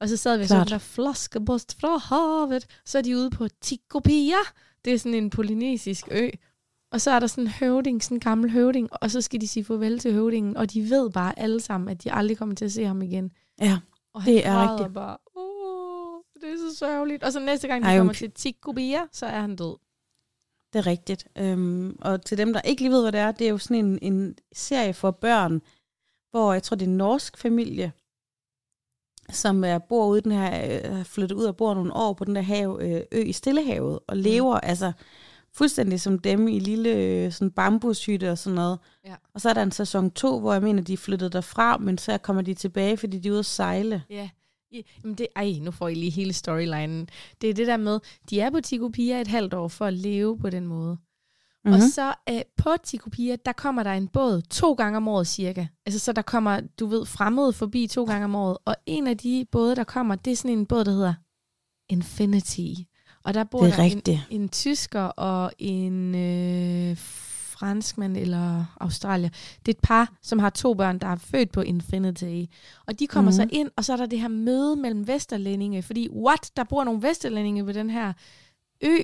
Og 0.00 0.08
så 0.08 0.16
sad 0.16 0.36
vi 0.36 0.42
og 0.42 0.48
så 0.48 0.54
Klart. 0.54 0.66
den 0.66 0.72
der 0.72 0.78
flaskepost 0.78 1.80
fra 1.80 1.96
havet. 1.98 2.66
Så 2.84 2.98
er 2.98 3.02
de 3.02 3.16
ude 3.16 3.30
på 3.30 3.48
Tikopia. 3.60 4.36
Det 4.84 4.92
er 4.92 4.98
sådan 4.98 5.14
en 5.14 5.30
polynesisk 5.30 6.08
ø. 6.10 6.28
Og 6.92 7.00
så 7.00 7.10
er 7.10 7.18
der 7.18 7.26
sådan 7.26 7.44
en 7.44 7.50
høvding, 7.50 8.02
sådan 8.02 8.16
en 8.16 8.20
gammel 8.20 8.50
høvding, 8.50 8.88
og 8.92 9.10
så 9.10 9.20
skal 9.20 9.40
de 9.40 9.48
sige 9.48 9.64
farvel 9.64 9.98
til 9.98 10.12
høvdingen, 10.12 10.56
og 10.56 10.72
de 10.72 10.90
ved 10.90 11.10
bare 11.10 11.38
alle 11.38 11.60
sammen, 11.60 11.88
at 11.88 12.04
de 12.04 12.12
aldrig 12.12 12.38
kommer 12.38 12.54
til 12.54 12.64
at 12.64 12.72
se 12.72 12.84
ham 12.84 13.02
igen. 13.02 13.30
Ja, 13.60 13.78
Og 14.14 14.22
han 14.22 14.32
Det 14.34 14.46
er 14.46 14.72
rigtigt. 14.72 14.94
bare, 14.94 15.16
åh, 15.36 16.22
det 16.40 16.52
er 16.52 16.70
så 16.70 16.76
sørgeligt. 16.76 17.24
Og 17.24 17.32
så 17.32 17.40
næste 17.40 17.68
gang, 17.68 17.84
de 17.84 17.88
Ej, 17.88 17.96
kommer 17.98 18.12
til 18.12 18.30
Tikopia, 18.30 19.06
så 19.12 19.26
er 19.26 19.40
han 19.40 19.56
død. 19.56 19.76
det 20.72 20.78
er 20.78 20.86
rigtigt. 20.86 21.28
Øhm, 21.38 21.96
og 22.02 22.24
til 22.24 22.38
dem, 22.38 22.52
der 22.52 22.60
ikke 22.60 22.82
lige 22.82 22.92
ved, 22.92 23.02
hvad 23.02 23.12
det 23.12 23.20
er, 23.20 23.32
det 23.32 23.46
er 23.46 23.50
jo 23.50 23.58
sådan 23.58 23.84
en, 23.84 23.98
en 24.02 24.36
serie 24.52 24.94
for 24.94 25.10
børn, 25.10 25.62
hvor 26.30 26.52
jeg 26.52 26.62
tror, 26.62 26.74
det 26.76 26.84
er 26.86 26.90
en 26.90 26.96
norsk 26.96 27.38
familie, 27.38 27.92
som 29.30 29.64
er, 29.64 29.78
bor 29.78 30.06
ude 30.06 30.20
den 30.20 30.32
her, 30.32 30.80
øh, 30.90 30.96
har 30.96 31.04
flyttet 31.04 31.36
ud 31.36 31.44
og 31.44 31.56
bor 31.56 31.74
nogle 31.74 31.94
år 31.94 32.12
på 32.12 32.24
den 32.24 32.34
der 32.36 32.42
have, 32.42 32.82
øh, 32.96 33.02
ø 33.12 33.22
i 33.22 33.32
Stillehavet, 33.32 33.98
og 34.06 34.16
lever 34.16 34.54
mm. 34.54 34.60
altså 34.62 34.92
fuldstændig 35.54 36.00
som 36.00 36.18
dem 36.18 36.48
i 36.48 36.58
lille 36.58 36.90
øh, 36.90 37.32
sådan 37.32 37.50
bambushytte 37.50 38.30
og 38.30 38.38
sådan 38.38 38.54
noget. 38.54 38.78
Ja. 39.06 39.14
Og 39.34 39.40
så 39.40 39.48
er 39.48 39.54
der 39.54 39.62
en 39.62 39.72
sæson 39.72 40.10
2, 40.10 40.40
hvor 40.40 40.52
jeg 40.52 40.62
mener, 40.62 40.82
de 40.82 40.92
er 40.92 40.96
flyttet 40.96 41.32
derfra, 41.32 41.76
men 41.78 41.98
så 41.98 42.18
kommer 42.18 42.42
de 42.42 42.54
tilbage, 42.54 42.96
fordi 42.96 43.18
de 43.18 43.28
er 43.28 43.32
ude 43.32 43.38
at 43.38 43.46
sejle. 43.46 44.02
Ja. 44.10 44.30
I, 44.72 44.84
jamen 45.04 45.14
det, 45.14 45.26
ej, 45.36 45.52
nu 45.60 45.70
får 45.70 45.88
I 45.88 45.94
lige 45.94 46.10
hele 46.10 46.32
storylinen. 46.32 47.08
Det 47.40 47.50
er 47.50 47.54
det 47.54 47.66
der 47.66 47.76
med, 47.76 48.00
de 48.30 48.40
er 48.40 48.50
på 48.50 48.60
Tikopia 48.60 49.20
et 49.20 49.28
halvt 49.28 49.54
år 49.54 49.68
for 49.68 49.86
at 49.86 49.94
leve 49.94 50.38
på 50.38 50.50
den 50.50 50.66
måde. 50.66 50.98
Mm-hmm. 51.64 51.74
Og 51.74 51.82
så 51.94 52.14
øh, 52.30 52.40
på 52.56 52.70
Tikopia, 52.84 53.36
der 53.44 53.52
kommer 53.52 53.82
der 53.82 53.92
en 53.92 54.08
båd 54.08 54.42
to 54.42 54.72
gange 54.72 54.96
om 54.96 55.08
året 55.08 55.26
cirka. 55.26 55.66
Altså 55.86 55.98
så 55.98 56.12
der 56.12 56.22
kommer, 56.22 56.60
du 56.80 56.86
ved, 56.86 57.06
fremmede 57.06 57.52
forbi 57.52 57.86
to 57.86 58.04
gange 58.04 58.24
om 58.24 58.34
året. 58.34 58.58
Og 58.64 58.76
en 58.86 59.06
af 59.06 59.18
de 59.18 59.46
både, 59.52 59.76
der 59.76 59.84
kommer, 59.84 60.14
det 60.14 60.30
er 60.30 60.36
sådan 60.36 60.58
en 60.58 60.66
båd, 60.66 60.84
der 60.84 60.90
hedder 60.90 61.14
Infinity. 61.88 62.82
Og 63.24 63.34
der 63.34 63.44
bor 63.44 63.62
Det 63.62 63.72
er 63.72 63.76
der 63.76 63.82
en, 63.82 63.96
rigtigt. 63.96 64.20
en 64.30 64.48
tysker 64.48 65.00
og 65.02 65.52
en 65.58 66.14
øh, 66.14 66.96
franskmand 67.60 68.16
eller 68.16 68.64
australier. 68.80 69.28
Det 69.66 69.74
er 69.74 69.78
et 69.78 69.82
par, 69.82 70.12
som 70.22 70.38
har 70.38 70.50
to 70.50 70.74
børn, 70.74 70.98
der 70.98 71.06
er 71.06 71.16
født 71.16 71.52
på 71.52 71.60
Infinity. 71.60 72.44
Og 72.86 72.98
de 72.98 73.06
kommer 73.06 73.30
mm. 73.30 73.34
så 73.34 73.46
ind, 73.50 73.70
og 73.76 73.84
så 73.84 73.92
er 73.92 73.96
der 73.96 74.06
det 74.06 74.20
her 74.20 74.28
møde 74.28 74.76
mellem 74.76 75.06
vesterlændinge, 75.06 75.82
fordi 75.82 76.08
what, 76.10 76.50
der 76.56 76.64
bor 76.64 76.84
nogle 76.84 77.02
vesterlændinge 77.02 77.66
ved 77.66 77.74
den 77.74 77.90
her 77.90 78.12
ø, 78.80 78.96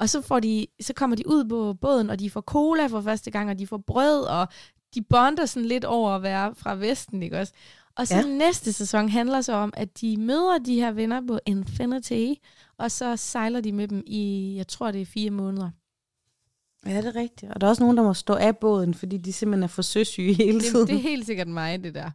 og 0.00 0.08
så, 0.08 0.20
får 0.20 0.40
de, 0.40 0.66
så 0.80 0.92
kommer 0.94 1.16
de 1.16 1.28
ud 1.28 1.44
på 1.44 1.74
båden, 1.80 2.10
og 2.10 2.20
de 2.20 2.30
får 2.30 2.40
cola 2.40 2.86
for 2.86 3.00
første 3.00 3.30
gang, 3.30 3.50
og 3.50 3.58
de 3.58 3.66
får 3.66 3.78
brød, 3.86 4.22
og 4.22 4.48
de 4.94 5.02
bonder 5.02 5.46
sådan 5.46 5.68
lidt 5.68 5.84
over 5.84 6.10
at 6.10 6.22
være 6.22 6.54
fra 6.54 6.74
Vesten, 6.74 7.22
ikke 7.22 7.38
også? 7.38 7.52
Og 7.98 8.08
så 8.08 8.16
ja. 8.16 8.26
næste 8.26 8.72
sæson 8.72 9.08
handler 9.08 9.40
så 9.40 9.52
om, 9.52 9.72
at 9.76 10.00
de 10.00 10.16
møder 10.16 10.58
de 10.58 10.74
her 10.74 10.92
venner 10.92 11.20
på 11.26 11.38
Infinity, 11.46 12.32
og 12.78 12.90
så 12.90 13.16
sejler 13.16 13.60
de 13.60 13.72
med 13.72 13.88
dem 13.88 14.02
i, 14.06 14.54
jeg 14.56 14.68
tror 14.68 14.90
det 14.90 15.00
er 15.00 15.06
fire 15.06 15.30
måneder. 15.30 15.70
Ja, 16.86 16.96
det 16.96 17.06
er 17.06 17.16
rigtigt. 17.16 17.52
Og 17.52 17.60
der 17.60 17.66
er 17.66 17.68
også 17.68 17.82
nogen, 17.82 17.96
der 17.96 18.02
må 18.02 18.14
stå 18.14 18.34
af 18.34 18.56
båden, 18.56 18.94
fordi 18.94 19.16
de 19.16 19.32
simpelthen 19.32 19.62
er 19.62 19.68
for 19.68 19.82
søsyge 19.82 20.32
hele 20.32 20.60
tiden. 20.60 20.80
Det, 20.80 20.88
det 20.88 20.96
er 20.96 21.08
helt 21.10 21.26
sikkert 21.26 21.48
mig, 21.48 21.84
det 21.84 21.94
der. 21.94 22.10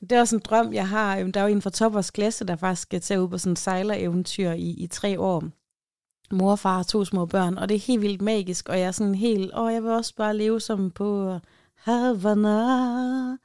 Det 0.00 0.12
er 0.12 0.20
også 0.20 0.36
en 0.36 0.42
drøm, 0.44 0.72
jeg 0.72 0.88
har. 0.88 1.22
Der 1.22 1.40
er 1.40 1.44
jo 1.44 1.54
en 1.54 1.62
fra 1.62 1.70
Toppers 1.70 2.10
klasse, 2.10 2.46
der 2.46 2.56
faktisk 2.56 2.82
skal 2.82 3.00
tage 3.00 3.22
ud 3.22 3.28
på 3.28 3.38
sådan 3.38 3.52
en 3.52 3.56
sejlereventyr 3.56 4.50
i, 4.50 4.70
i 4.70 4.86
tre 4.86 5.20
år. 5.20 5.44
Mor 6.32 6.50
og 6.50 6.58
far 6.58 6.78
og 6.78 6.86
to 6.86 7.04
små 7.04 7.26
børn, 7.26 7.58
og 7.58 7.68
det 7.68 7.74
er 7.74 7.78
helt 7.78 8.02
vildt 8.02 8.22
magisk, 8.22 8.68
og 8.68 8.78
jeg 8.78 8.86
er 8.86 8.92
sådan 8.92 9.14
helt, 9.14 9.50
åh, 9.58 9.72
jeg 9.72 9.82
vil 9.82 9.90
også 9.90 10.14
bare 10.14 10.36
leve 10.36 10.60
som 10.60 10.90
på 10.90 11.38
Havana. 11.74 13.36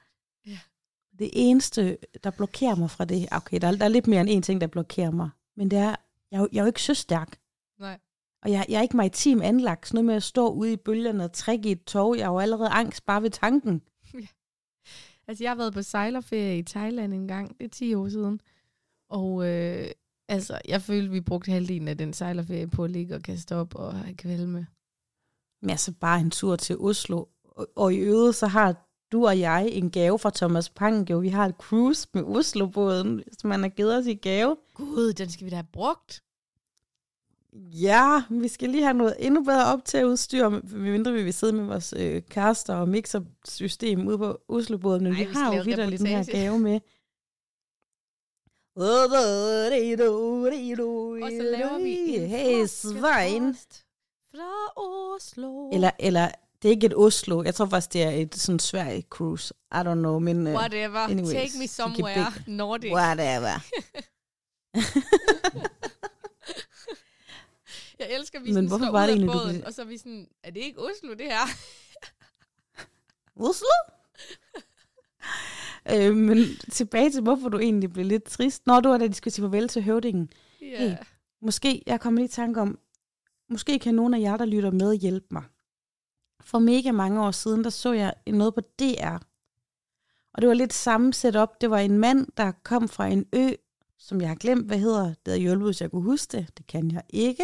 Det 1.22 1.30
eneste, 1.34 1.98
der 2.24 2.32
blokerer 2.32 2.76
mig 2.76 2.92
fra 2.92 3.06
det, 3.06 3.28
okay, 3.32 3.58
der, 3.62 3.72
der 3.72 3.86
er 3.86 3.90
lidt 3.90 4.08
mere 4.08 4.22
end 4.22 4.30
en 4.30 4.42
ting, 4.42 4.62
der 4.62 4.68
blokerer 4.68 5.12
mig, 5.12 5.30
men 5.58 5.72
det 5.72 5.80
er, 5.80 5.96
jeg, 6.32 6.48
jeg 6.52 6.60
er 6.60 6.64
jo 6.64 6.68
ikke 6.68 6.82
så 6.82 6.94
stærk. 6.94 7.40
Nej. 7.80 8.00
Og 8.44 8.52
jeg, 8.52 8.66
jeg 8.70 8.78
er 8.78 8.82
ikke 8.82 8.98
maritim 8.98 9.42
anlagt. 9.42 9.88
Sådan 9.88 9.96
noget 9.96 10.06
med 10.06 10.16
at 10.16 10.24
stå 10.24 10.50
ude 10.50 10.74
i 10.74 10.78
bølgerne 10.78 11.24
og 11.24 11.34
trække 11.34 11.70
i 11.70 11.72
et 11.72 11.84
tog. 11.84 12.18
Jeg 12.18 12.24
er 12.24 12.30
jo 12.30 12.40
allerede 12.40 12.70
angst 12.70 13.06
bare 13.06 13.24
ved 13.24 13.30
tanken. 13.30 13.82
Ja. 14.22 14.28
Altså, 15.28 15.44
jeg 15.44 15.52
har 15.52 15.56
været 15.56 15.74
på 15.74 15.82
sejlerferie 15.82 16.58
i 16.58 16.64
Thailand 16.64 17.14
en 17.14 17.28
gang. 17.28 17.58
Det 17.58 17.66
er 17.66 17.70
10 17.70 17.94
år 17.94 18.10
siden. 18.10 18.42
Og 19.10 19.48
øh, 19.48 19.88
altså, 20.30 20.62
jeg 20.68 20.82
følte, 20.82 21.12
vi 21.12 21.22
brugte 21.22 21.52
halvdelen 21.52 21.88
af 21.88 21.98
den 21.98 22.14
sejlerferie 22.14 22.68
på 22.68 22.84
at 22.84 22.92
ligge 22.92 23.16
og 23.16 23.22
kaste 23.22 23.56
op 23.56 23.76
og 23.76 23.94
have 23.94 24.16
kvalme. 24.16 24.68
Men 25.62 25.70
altså, 25.70 25.94
bare 26.00 26.20
en 26.20 26.32
tur 26.32 26.56
til 26.56 26.78
Oslo. 26.78 27.26
Og, 27.44 27.68
og 27.76 27.94
i 27.94 27.98
øvrigt, 27.98 28.36
så 28.36 28.48
har 28.48 28.91
du 29.12 29.26
og 29.28 29.40
jeg 29.40 29.70
en 29.72 29.92
gave 29.92 30.20
fra 30.20 30.32
Thomas 30.36 30.70
Pangev. 30.70 31.22
Vi 31.22 31.30
har 31.30 31.46
et 31.46 31.56
cruise 31.56 32.08
med 32.14 32.24
Oslo-båden, 32.24 33.24
som 33.38 33.50
man 33.50 33.62
har 33.62 33.70
givet 33.70 33.96
os 33.96 34.06
i 34.06 34.14
gave. 34.14 34.58
Gud, 34.74 35.14
den 35.14 35.30
skal 35.30 35.46
vi 35.46 35.50
da 35.50 35.56
have 35.56 35.68
brugt. 35.74 36.24
Ja, 37.54 38.24
vi 38.30 38.48
skal 38.48 38.70
lige 38.70 38.84
have 38.84 38.94
noget 38.94 39.16
endnu 39.20 39.44
bedre 39.44 39.66
op 39.66 39.86
til 39.86 39.98
at 39.98 40.04
udstyre, 40.04 40.52
medmindre 40.52 41.14
vi 41.14 41.24
vil 41.24 41.34
sidde 41.34 41.54
med 41.54 41.64
vores 41.64 41.94
øh, 41.98 42.22
kaster 42.30 42.76
og 42.76 42.90
mixersystem 42.90 44.08
ude 44.08 44.18
på 44.18 44.42
Oslobåden, 44.48 45.04
men 45.04 45.14
Ej, 45.14 45.20
vi, 45.20 45.26
vi 45.26 45.34
har 45.34 45.56
jo 45.56 45.64
vidderligt 45.64 46.00
den 46.00 46.08
her 46.08 46.24
gave 46.32 46.60
med. 46.60 46.80
Og 51.24 51.32
så 51.32 51.44
laver 51.44 51.78
vi 51.78 52.16
en 52.16 52.28
hey, 52.28 52.66
Svein. 52.66 53.56
Fra 54.32 54.82
Oslo. 54.82 55.70
Eller, 55.70 55.92
eller 56.00 56.32
det 56.62 56.68
er 56.68 56.70
ikke 56.70 56.88
et 56.88 56.98
Oslo. 56.98 57.44
Jeg 57.44 57.56
tror 57.56 57.66
faktisk, 57.66 57.94
det 57.94 58.04
er 58.04 58.10
et 58.10 58.36
sådan 58.36 58.60
Sverige 58.60 59.02
cruise. 59.10 59.54
I 59.74 59.78
don't 59.78 59.94
know, 59.94 60.20
men... 60.20 60.48
Uh, 60.48 60.54
Whatever. 60.54 61.00
Anyways, 61.00 61.34
Take 61.34 61.58
me 61.60 61.68
somewhere. 61.68 62.26
Nordic. 62.48 62.94
Whatever. 62.94 63.60
Jeg 68.00 68.12
elsker, 68.12 68.40
at 68.40 68.46
vi 68.46 68.52
Men 68.52 68.68
hvorfor 68.68 68.92
var 68.92 69.06
det 69.06 69.10
egentlig, 69.10 69.32
båden, 69.32 69.62
du... 69.62 69.66
og 69.66 69.74
så 69.74 69.82
er 69.82 69.86
vi 69.86 69.98
sådan, 69.98 70.28
er 70.44 70.52
det 70.52 70.60
ikke 70.60 70.80
Oslo, 70.80 71.14
det 71.14 71.26
her? 71.26 71.48
Oslo? 73.50 73.68
øh, 75.94 76.16
men 76.16 76.38
tilbage 76.72 77.12
til, 77.12 77.22
hvorfor 77.22 77.50
du 77.50 77.60
egentlig 77.60 77.94
blev 77.94 78.06
lidt 78.06 78.24
trist. 78.24 78.68
Når 78.68 78.80
du 78.80 78.90
var 78.90 78.98
da 78.98 79.08
de 79.08 79.14
skulle 79.14 79.34
sige 79.34 79.44
farvel 79.44 79.68
til 79.68 79.84
høvdingen. 79.84 80.30
Yeah. 80.64 80.80
Hey, 80.80 80.96
måske, 81.42 81.84
jeg 81.86 82.00
kommer 82.00 82.20
lige 82.20 82.26
i 82.26 82.32
tanke 82.32 82.62
om, 82.62 82.80
måske 83.50 83.80
kan 83.80 83.96
nogen 83.96 84.14
af 84.14 84.20
jer, 84.20 84.38
der 84.38 84.46
lytter 84.46 84.72
med, 84.72 84.96
hjælpe 84.96 85.28
mig. 85.32 85.44
For 86.44 86.60
mega 86.60 86.92
mange 86.92 87.24
år 87.24 87.32
siden, 87.32 87.64
der 87.64 87.70
så 87.70 87.92
jeg 87.92 88.14
noget 88.28 88.54
på 88.54 88.62
DR. 88.62 89.18
Og 90.34 90.42
det 90.42 90.48
var 90.48 90.54
lidt 90.54 90.74
samme 90.74 91.14
setup. 91.14 91.62
Det 91.62 91.70
var 91.70 91.78
en 91.78 91.98
mand, 91.98 92.28
der 92.38 92.52
kom 92.64 92.90
fra 92.90 93.08
en 93.08 93.26
ø, 93.34 93.50
som 93.98 94.22
jeg 94.22 94.30
har 94.30 94.36
glemt, 94.36 94.68
hvad 94.68 94.80
hedder. 94.80 95.06
Det 95.06 95.18
havde 95.28 95.40
hjulpet, 95.40 95.68
hvis 95.68 95.82
jeg 95.82 95.92
kunne 95.92 96.04
huske 96.04 96.38
det. 96.38 96.58
Det 96.58 96.68
kan 96.68 96.92
jeg 96.92 97.04
ikke. 97.10 97.44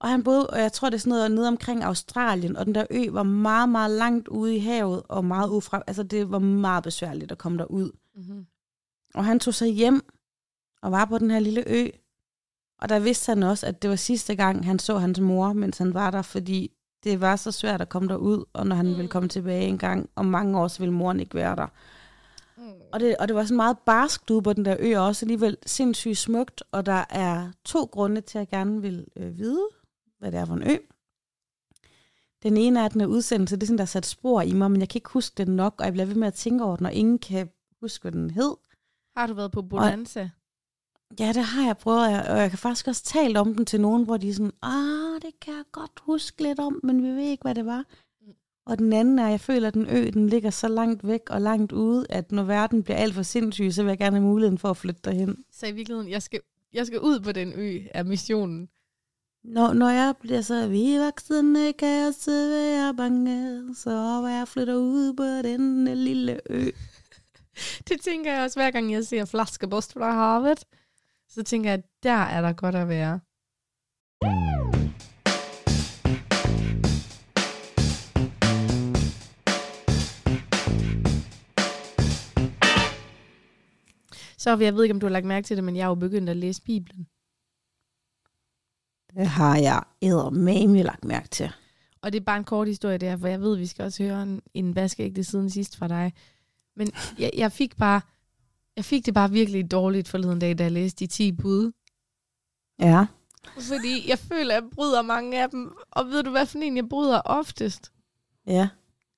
Og 0.00 0.08
han 0.08 0.24
boede, 0.24 0.50
og 0.50 0.60
jeg 0.60 0.72
tror, 0.72 0.90
det 0.90 0.96
er 0.96 1.00
sådan 1.00 1.10
noget 1.10 1.30
nede 1.30 1.48
omkring 1.48 1.84
Australien, 1.84 2.56
og 2.56 2.66
den 2.66 2.74
der 2.74 2.86
ø 2.90 3.10
var 3.10 3.22
meget, 3.22 3.68
meget 3.68 3.90
langt 3.90 4.28
ude 4.28 4.56
i 4.56 4.58
havet, 4.58 5.02
og 5.08 5.24
meget 5.24 5.50
ufra, 5.50 5.82
altså 5.86 6.02
det 6.02 6.30
var 6.30 6.38
meget 6.38 6.84
besværligt 6.84 7.32
at 7.32 7.38
komme 7.38 7.58
derud. 7.58 7.90
Mm-hmm. 8.14 8.46
Og 9.14 9.24
han 9.24 9.40
tog 9.40 9.54
sig 9.54 9.68
hjem, 9.68 10.00
og 10.82 10.92
var 10.92 11.04
på 11.04 11.18
den 11.18 11.30
her 11.30 11.38
lille 11.40 11.64
ø, 11.66 11.88
og 12.78 12.88
der 12.88 12.98
vidste 12.98 13.30
han 13.30 13.42
også, 13.42 13.66
at 13.66 13.82
det 13.82 13.90
var 13.90 13.96
sidste 13.96 14.34
gang, 14.34 14.66
han 14.66 14.78
så 14.78 14.98
hans 14.98 15.20
mor, 15.20 15.52
mens 15.52 15.78
han 15.78 15.94
var 15.94 16.10
der, 16.10 16.22
fordi 16.22 16.72
det 17.04 17.20
var 17.20 17.36
så 17.36 17.52
svært 17.52 17.80
at 17.80 17.88
komme 17.88 18.08
derud, 18.08 18.44
og 18.52 18.66
når 18.66 18.76
han 18.76 18.86
mm. 18.86 18.96
ville 18.96 19.08
komme 19.08 19.28
tilbage 19.28 19.66
en 19.66 19.78
gang, 19.78 20.10
om 20.16 20.26
mange 20.26 20.60
år, 20.60 20.68
så 20.68 20.78
ville 20.78 20.94
moren 20.94 21.20
ikke 21.20 21.34
være 21.34 21.56
der. 21.56 21.66
Mm. 22.56 22.72
Og, 22.92 23.00
det, 23.00 23.16
og 23.16 23.28
det 23.28 23.36
var 23.36 23.42
sådan 23.42 23.56
meget 23.56 23.78
barskt 23.78 24.30
ude 24.30 24.42
på 24.42 24.52
den 24.52 24.64
der 24.64 24.76
ø, 24.78 24.98
og 24.98 25.06
også 25.06 25.24
alligevel 25.24 25.56
sindssygt 25.66 26.18
smukt, 26.18 26.62
og 26.72 26.86
der 26.86 27.04
er 27.10 27.50
to 27.64 27.84
grunde 27.84 28.20
til, 28.20 28.38
at 28.38 28.40
jeg 28.40 28.48
gerne 28.58 28.82
vil 28.82 29.06
øh, 29.16 29.38
vide, 29.38 29.68
hvad 30.18 30.32
det 30.32 30.40
er 30.40 30.44
for 30.44 30.54
en 30.54 30.70
ø. 30.70 30.76
Den 32.42 32.56
ene 32.56 32.80
er, 32.80 32.84
at 32.84 32.92
den 32.92 33.00
er 33.00 33.06
udsendelse, 33.06 33.56
det 33.56 33.62
er 33.62 33.66
sådan, 33.66 33.78
der 33.78 33.84
er 33.84 33.86
sat 33.86 34.06
spor 34.06 34.42
i 34.42 34.52
mig, 34.52 34.70
men 34.70 34.80
jeg 34.80 34.88
kan 34.88 34.98
ikke 34.98 35.10
huske 35.10 35.34
den 35.44 35.56
nok, 35.56 35.74
og 35.78 35.84
jeg 35.84 35.92
bliver 35.92 36.06
ved 36.06 36.14
med 36.14 36.26
at 36.26 36.34
tænke 36.34 36.64
over 36.64 36.76
den, 36.76 36.82
når 36.82 36.90
ingen 36.90 37.18
kan 37.18 37.50
huske, 37.80 38.02
hvad 38.02 38.12
den 38.12 38.30
hed. 38.30 38.56
Har 39.16 39.26
du 39.26 39.34
været 39.34 39.52
på 39.52 39.62
Bonanza? 39.62 40.22
Og, 40.22 40.30
ja, 41.20 41.32
det 41.32 41.44
har 41.44 41.66
jeg 41.66 41.76
prøvet, 41.76 42.28
og 42.28 42.38
jeg 42.38 42.50
kan 42.50 42.58
faktisk 42.58 42.88
også 42.88 43.04
tale 43.04 43.40
om 43.40 43.54
den 43.54 43.66
til 43.66 43.80
nogen, 43.80 44.04
hvor 44.04 44.16
de 44.16 44.28
er 44.28 44.32
sådan, 44.32 44.52
ah, 44.62 45.22
det 45.22 45.40
kan 45.40 45.54
jeg 45.54 45.64
godt 45.72 46.00
huske 46.02 46.42
lidt 46.42 46.60
om, 46.60 46.80
men 46.82 47.02
vi 47.02 47.08
ved 47.08 47.30
ikke, 47.30 47.42
hvad 47.42 47.54
det 47.54 47.66
var. 47.66 47.84
Mm. 48.20 48.32
Og 48.66 48.78
den 48.78 48.92
anden 48.92 49.18
er, 49.18 49.24
at 49.24 49.30
jeg 49.30 49.40
føler, 49.40 49.68
at 49.68 49.74
den 49.74 49.86
ø, 49.90 50.10
den 50.10 50.28
ligger 50.28 50.50
så 50.50 50.68
langt 50.68 51.06
væk 51.06 51.30
og 51.30 51.40
langt 51.40 51.72
ude, 51.72 52.06
at 52.10 52.32
når 52.32 52.42
verden 52.42 52.82
bliver 52.82 52.96
alt 52.96 53.14
for 53.14 53.22
sindssyg, 53.22 53.72
så 53.72 53.82
vil 53.82 53.88
jeg 53.88 53.98
gerne 53.98 54.16
have 54.16 54.28
muligheden 54.28 54.58
for 54.58 54.70
at 54.70 54.76
flytte 54.76 55.00
derhen. 55.04 55.44
Så 55.52 55.66
i 55.66 55.72
virkeligheden, 55.72 56.10
jeg 56.10 56.22
skal, 56.22 56.40
jeg 56.72 56.86
skal 56.86 57.00
ud 57.00 57.20
på 57.20 57.32
den 57.32 57.52
ø, 57.56 57.78
er 57.90 58.02
missionen. 58.02 58.68
Når, 59.44 59.72
når 59.72 59.88
jeg 59.88 60.14
bliver 60.20 60.40
så 60.40 60.68
vi 60.68 60.98
voksne, 60.98 61.72
kan 61.72 61.88
jeg 61.88 62.14
så 62.14 62.30
være 62.30 62.94
bange, 62.94 63.74
så 63.74 64.26
jeg 64.26 64.48
flytter 64.48 64.74
ud 64.74 65.14
på 65.14 65.48
den 65.48 65.84
lille 65.84 66.40
ø. 66.50 66.70
det 67.88 68.00
tænker 68.00 68.32
jeg 68.32 68.42
også, 68.42 68.58
hver 68.58 68.70
gang 68.70 68.92
jeg 68.92 69.04
ser 69.04 69.24
flaskebost 69.24 69.92
fra 69.92 70.12
havet. 70.12 70.64
Så 71.28 71.42
tænker 71.42 71.70
jeg, 71.70 71.82
der 72.02 72.10
er 72.10 72.40
der 72.40 72.52
godt 72.52 72.74
at 72.74 72.88
være. 72.88 73.20
Så 84.38 84.56
jeg 84.60 84.74
ved 84.74 84.82
ikke, 84.82 84.94
om 84.94 85.00
du 85.00 85.06
har 85.06 85.12
lagt 85.12 85.26
mærke 85.26 85.44
til 85.44 85.56
det, 85.56 85.64
men 85.64 85.76
jeg 85.76 85.84
har 85.84 85.90
jo 85.90 85.94
begyndt 85.94 86.28
at 86.28 86.36
læse 86.36 86.62
Bibelen. 86.62 87.06
Det 89.14 89.26
har 89.26 89.56
jeg 89.56 89.82
eddermame 90.02 90.82
lagt 90.82 91.04
mærke 91.04 91.28
til. 91.28 91.52
Og 92.02 92.12
det 92.12 92.20
er 92.20 92.24
bare 92.24 92.36
en 92.36 92.44
kort 92.44 92.68
historie 92.68 92.98
der, 92.98 93.16
for 93.16 93.28
jeg 93.28 93.40
ved, 93.40 93.52
at 93.52 93.60
vi 93.60 93.66
skal 93.66 93.84
også 93.84 94.02
høre 94.02 94.22
en, 94.22 94.42
en 94.54 94.74
vaskeægte 94.74 95.24
siden 95.24 95.50
sidst 95.50 95.76
fra 95.76 95.88
dig. 95.88 96.12
Men 96.76 96.88
jeg, 97.18 97.30
jeg 97.36 97.52
fik 97.52 97.76
bare, 97.76 98.00
jeg 98.78 98.84
fik 98.84 99.06
det 99.06 99.14
bare 99.14 99.30
virkelig 99.30 99.70
dårligt 99.70 100.08
forleden 100.08 100.38
dag, 100.38 100.58
da 100.58 100.62
jeg 100.62 100.72
læste 100.72 100.98
de 100.98 101.06
10 101.06 101.32
bud. 101.32 101.72
Ja. 102.78 103.06
Fordi 103.68 104.08
jeg 104.08 104.18
føler, 104.18 104.56
at 104.56 104.62
jeg 104.62 104.70
bryder 104.70 105.02
mange 105.02 105.42
af 105.42 105.50
dem. 105.50 105.76
Og 105.90 106.06
ved 106.06 106.22
du, 106.22 106.30
hvad 106.30 106.46
for 106.46 106.58
en 106.58 106.76
jeg 106.76 106.88
bryder 106.88 107.20
oftest? 107.24 107.92
Ja. 108.46 108.68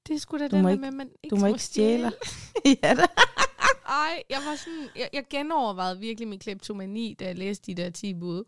Det 0.08 0.14
er 0.14 0.18
sgu 0.18 0.38
da 0.38 0.48
du 0.48 0.56
den 0.56 0.68
ikke, 0.68 0.80
med, 0.80 0.90
man 0.90 1.10
ikke 1.22 1.36
Du 1.36 1.40
må 1.40 1.46
ikke 1.46 1.62
stjæle. 1.62 2.12
ja 2.82 2.94
da. 2.94 3.06
Ej, 4.02 4.22
jeg 4.30 4.38
var 4.46 4.56
sådan, 4.56 4.88
jeg, 4.96 5.08
jeg 5.12 5.24
genovervejede 5.30 5.98
virkelig 5.98 6.28
min 6.28 6.38
kleptomani, 6.38 7.16
da 7.20 7.24
jeg 7.24 7.38
læste 7.38 7.66
de 7.66 7.82
der 7.82 7.90
10 7.90 8.14
bud. 8.14 8.44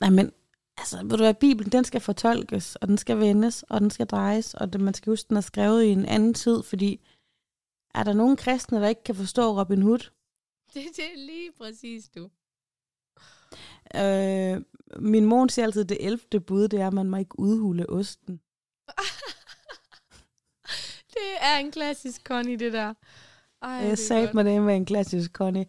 Nej, 0.00 0.10
men 0.10 0.32
Altså, 0.78 0.98
ved 1.02 1.10
du 1.10 1.16
hvad, 1.16 1.34
Bibelen, 1.34 1.72
den 1.72 1.84
skal 1.84 2.00
fortolkes, 2.00 2.76
og 2.76 2.88
den 2.88 2.98
skal 2.98 3.18
vendes, 3.18 3.62
og 3.62 3.80
den 3.80 3.90
skal 3.90 4.06
drejes, 4.06 4.54
og 4.54 4.72
det, 4.72 4.80
man 4.80 4.94
skal 4.94 5.10
huske, 5.10 5.28
den 5.28 5.36
er 5.36 5.40
skrevet 5.40 5.84
i 5.84 5.88
en 5.88 6.06
anden 6.06 6.34
tid, 6.34 6.62
fordi 6.62 7.00
er 7.94 8.02
der 8.02 8.12
nogen 8.12 8.36
kristne, 8.36 8.80
der 8.80 8.88
ikke 8.88 9.04
kan 9.04 9.14
forstå 9.14 9.60
Robin 9.60 9.82
Hood? 9.82 10.10
Det, 10.74 10.82
det 10.96 11.04
er 11.04 11.16
lige 11.16 11.52
præcis 11.58 12.08
du. 12.08 12.30
Øh, 13.94 14.62
min 14.98 15.24
mor 15.24 15.46
siger 15.46 15.66
altid, 15.66 15.82
at 15.82 15.88
det 15.88 15.96
11. 16.00 16.40
bud, 16.40 16.68
det 16.68 16.80
er, 16.80 16.86
at 16.86 16.92
man 16.92 17.10
må 17.10 17.16
ikke 17.16 17.38
udhule 17.38 17.90
osten. 17.90 18.40
det 21.14 21.30
er 21.40 21.56
en 21.56 21.70
klassisk 21.70 22.24
Connie, 22.24 22.56
det 22.56 22.72
der. 22.72 22.94
Ej, 23.62 23.70
jeg 23.70 23.98
sagde 23.98 24.30
mig 24.34 24.44
det 24.44 24.62
med 24.62 24.76
en 24.76 24.84
klassisk 24.84 25.32
Connie. 25.32 25.66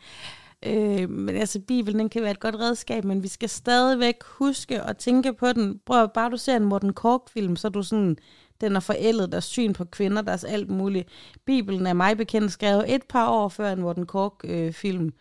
Øh, 0.66 1.10
men 1.10 1.36
altså, 1.36 1.60
Bibelen 1.60 2.00
den 2.00 2.10
kan 2.10 2.22
være 2.22 2.32
et 2.32 2.40
godt 2.40 2.56
redskab, 2.56 3.04
men 3.04 3.24
vi 3.24 3.28
skal 3.28 3.50
stadigvæk 3.50 4.24
huske 4.24 4.82
at 4.82 4.98
tænke 4.98 5.34
på 5.34 5.54
den. 5.54 5.80
Prøv 5.86 6.10
bare 6.14 6.30
du 6.30 6.38
ser 6.38 6.56
en 6.56 6.66
Morten 6.66 6.94
Kork-film, 6.94 7.56
så 7.56 7.68
er 7.68 7.72
du 7.72 7.84
sådan, 7.84 8.18
den 8.66 8.76
er 8.76 8.80
forældet, 8.80 9.32
deres 9.32 9.46
syn 9.46 9.74
på 9.74 9.86
kvinder, 9.86 10.22
deres 10.22 10.44
alt 10.44 10.70
muligt. 10.70 11.10
Bibelen 11.46 11.88
er 11.88 11.94
mig 11.94 12.18
bekendt 12.18 12.52
skrevet 12.52 12.96
et 12.96 13.04
par 13.04 13.30
år 13.30 13.50
før 13.50 13.72
en 13.72 13.82
Morten 13.82 14.06
Kork-film. 14.06 15.06
Øh, 15.06 15.12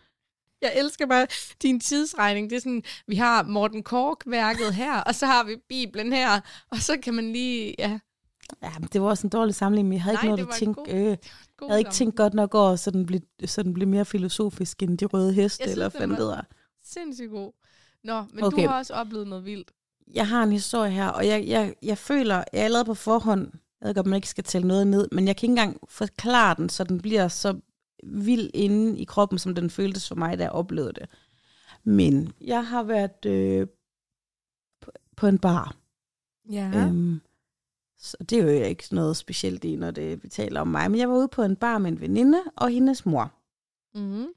jeg 0.61 0.73
elsker 0.75 1.05
bare 1.05 1.27
din 1.61 1.79
tidsregning. 1.79 2.49
Det 2.49 2.55
er 2.55 2.59
sådan, 2.59 2.83
vi 3.07 3.15
har 3.15 3.43
Morten 3.43 3.83
Kork-værket 3.83 4.73
her, 4.73 5.01
og 5.01 5.15
så 5.15 5.25
har 5.25 5.43
vi 5.43 5.55
Bibelen 5.69 6.13
her, 6.13 6.39
og 6.71 6.77
så 6.77 6.97
kan 7.03 7.13
man 7.13 7.31
lige, 7.31 7.75
ja. 7.79 7.99
Ja, 8.63 8.71
men 8.79 8.89
det 8.93 9.01
var 9.01 9.07
også 9.07 9.27
en 9.27 9.29
dårlig 9.29 9.55
samling, 9.55 9.87
men 9.87 9.93
jeg 9.93 10.03
havde 10.03 10.15
Nej, 10.15 10.23
ikke 10.23 10.35
noget 10.35 10.47
at 10.47 10.59
tænke. 10.59 10.81
Øh, 10.91 11.05
jeg 11.05 11.17
havde 11.67 11.79
ikke 11.79 11.91
tænkt 11.91 12.15
godt 12.15 12.33
nok 12.33 12.55
over, 12.55 12.75
så 12.75 12.91
den 12.91 13.05
blev, 13.05 13.21
så 13.45 13.63
den 13.63 13.73
blev 13.73 13.87
mere 13.87 14.05
filosofisk 14.05 14.83
end 14.83 14.97
de 14.97 15.05
røde 15.05 15.33
heste, 15.33 15.63
jeg 15.63 15.71
eller 15.71 15.89
hvad 15.89 16.07
det 16.07 16.19
var. 16.19 16.47
Sindssygt 16.83 17.31
god. 17.31 17.51
Nå, 18.03 18.23
men 18.33 18.43
okay. 18.43 18.63
du 18.63 18.67
har 18.67 18.77
også 18.77 18.93
oplevet 18.93 19.27
noget 19.27 19.45
vildt. 19.45 19.71
Jeg 20.13 20.27
har 20.27 20.43
en 20.43 20.51
historie 20.51 20.91
her, 20.91 21.07
og 21.07 21.27
jeg, 21.27 21.47
jeg, 21.47 21.75
jeg 21.81 21.97
føler, 21.97 22.35
jeg 22.35 22.59
er 22.61 22.63
allerede 22.63 22.85
på 22.85 22.93
forhånd, 22.93 23.51
jeg 23.81 23.87
ved 23.87 23.95
godt, 23.95 24.05
man 24.05 24.15
ikke 24.15 24.29
skal 24.29 24.43
tælle 24.43 24.67
noget 24.67 24.87
ned, 24.87 25.07
men 25.11 25.27
jeg 25.27 25.37
kan 25.37 25.47
ikke 25.47 25.51
engang 25.61 25.79
forklare 25.89 26.55
den, 26.57 26.69
så 26.69 26.83
den 26.83 27.01
bliver 27.01 27.27
så 27.27 27.59
vild 28.03 28.49
inde 28.53 28.99
i 28.99 29.03
kroppen, 29.03 29.39
som 29.39 29.55
den 29.55 29.69
føltes 29.69 30.07
for 30.07 30.15
mig, 30.15 30.37
da 30.37 30.43
jeg 30.43 30.51
oplevede 30.51 30.93
det. 30.93 31.09
Men 31.83 32.33
jeg 32.41 32.67
har 32.67 32.83
været 32.83 33.25
øh, 33.25 33.67
på, 34.81 34.91
på 35.15 35.27
en 35.27 35.39
bar. 35.39 35.75
Ja. 36.51 36.71
Øhm, 36.75 37.21
så 37.97 38.17
det 38.29 38.39
er 38.39 38.43
jo 38.43 38.49
ikke 38.49 38.83
noget 38.91 39.17
specielt 39.17 39.63
i, 39.63 39.75
når 39.75 39.91
det, 39.91 40.23
vi 40.23 40.27
taler 40.27 40.61
om 40.61 40.67
mig. 40.67 40.91
Men 40.91 40.99
jeg 40.99 41.09
var 41.09 41.15
ude 41.15 41.27
på 41.27 41.43
en 41.43 41.55
bar 41.55 41.77
med 41.77 41.91
en 41.91 42.01
veninde 42.01 42.43
og 42.55 42.69
hendes 42.69 43.05
mor. 43.05 43.33
Mm. 43.95 44.27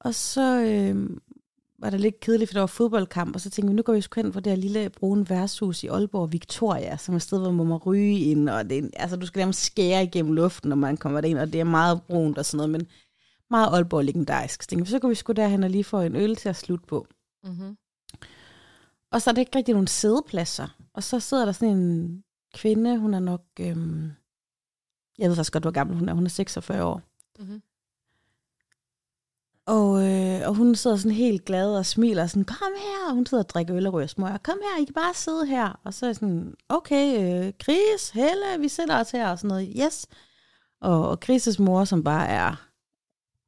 Og 0.00 0.14
så 0.14 0.60
øh, 0.60 1.16
var 1.78 1.90
det 1.90 2.00
lidt 2.00 2.20
kedeligt, 2.20 2.50
for 2.50 2.52
der 2.52 2.60
var 2.60 2.66
fodboldkamp, 2.66 3.34
og 3.34 3.40
så 3.40 3.50
tænkte 3.50 3.70
vi, 3.70 3.76
nu 3.76 3.82
går 3.82 3.92
vi 3.92 4.00
sgu 4.00 4.20
hen 4.20 4.32
for 4.32 4.40
det 4.40 4.52
her 4.52 4.56
lille 4.56 4.90
brune 4.90 5.30
værtshus 5.30 5.84
i 5.84 5.86
Aalborg, 5.86 6.32
Victoria, 6.32 6.96
som 6.96 7.14
er 7.14 7.16
et 7.16 7.22
sted, 7.22 7.38
hvor 7.38 7.50
man 7.50 7.66
må 7.66 7.76
ryge 7.76 8.18
ind, 8.18 8.48
og 8.48 8.70
det, 8.70 8.90
altså, 8.96 9.16
du 9.16 9.26
skal 9.26 9.40
nærmest 9.40 9.64
skære 9.64 10.04
igennem 10.04 10.32
luften, 10.32 10.68
når 10.68 10.76
man 10.76 10.96
kommer 10.96 11.20
derind, 11.20 11.38
og 11.38 11.52
det 11.52 11.60
er 11.60 11.64
meget 11.64 12.02
brunt 12.02 12.38
og 12.38 12.44
sådan 12.44 12.56
noget, 12.56 12.70
men 12.70 12.86
meget 13.50 13.68
Aalborg 13.74 14.04
legendarisk. 14.04 14.62
Så 14.62 14.68
tænkte 14.68 14.86
vi, 14.86 14.90
så 14.90 14.98
går 14.98 15.08
vi 15.08 15.14
sgu 15.14 15.32
derhen 15.32 15.64
og 15.64 15.70
lige 15.70 15.84
få 15.84 16.00
en 16.00 16.16
øl 16.16 16.36
til 16.36 16.48
at 16.48 16.56
slutte 16.56 16.86
på. 16.86 17.06
Mm-hmm. 17.44 17.76
Og 19.10 19.22
så 19.22 19.30
er 19.30 19.34
der 19.34 19.40
ikke 19.40 19.56
rigtig 19.58 19.74
nogen 19.74 19.86
sædepladser, 19.86 20.76
og 20.94 21.02
så 21.02 21.20
sidder 21.20 21.44
der 21.44 21.52
sådan 21.52 21.76
en 21.76 22.24
kvinde, 22.54 22.98
hun 22.98 23.14
er 23.14 23.20
nok, 23.20 23.42
øhm, 23.60 24.10
jeg 25.18 25.28
ved 25.28 25.36
faktisk 25.36 25.52
godt, 25.52 25.64
hvor 25.64 25.70
gammel 25.70 25.96
hun 25.96 26.08
er, 26.08 26.14
hun 26.14 26.24
er 26.24 26.28
46 26.28 26.84
år. 26.84 27.02
Mm-hmm. 27.38 27.62
Og, 29.66 30.02
øh, 30.02 30.25
og 30.46 30.54
hun 30.54 30.74
sidder 30.74 30.96
sådan 30.96 31.16
helt 31.16 31.44
glad 31.44 31.76
og 31.76 31.86
smiler 31.86 32.26
sådan, 32.26 32.44
kom 32.44 32.72
her, 32.76 33.08
og 33.08 33.14
hun 33.14 33.26
sidder 33.26 33.44
og 33.44 33.48
drikker 33.50 33.76
øl 33.76 33.86
og 33.86 33.92
ryger 33.92 34.06
smøger, 34.06 34.38
kom 34.38 34.58
her, 34.62 34.82
I 34.82 34.84
kan 34.84 34.94
bare 34.94 35.14
sidde 35.14 35.46
her. 35.46 35.80
Og 35.84 35.94
så 35.94 36.06
er 36.06 36.08
jeg 36.08 36.16
sådan, 36.16 36.54
okay, 36.68 37.18
øh, 37.18 37.52
Chris, 37.62 38.10
Helle, 38.10 38.60
vi 38.60 38.68
sætter 38.68 39.00
os 39.00 39.10
her 39.10 39.30
og 39.30 39.38
sådan 39.38 39.48
noget, 39.48 39.74
yes. 39.84 40.06
Og, 40.80 41.08
og 41.08 41.18
Chris' 41.24 41.62
mor, 41.62 41.84
som 41.84 42.04
bare 42.04 42.28
er 42.28 42.68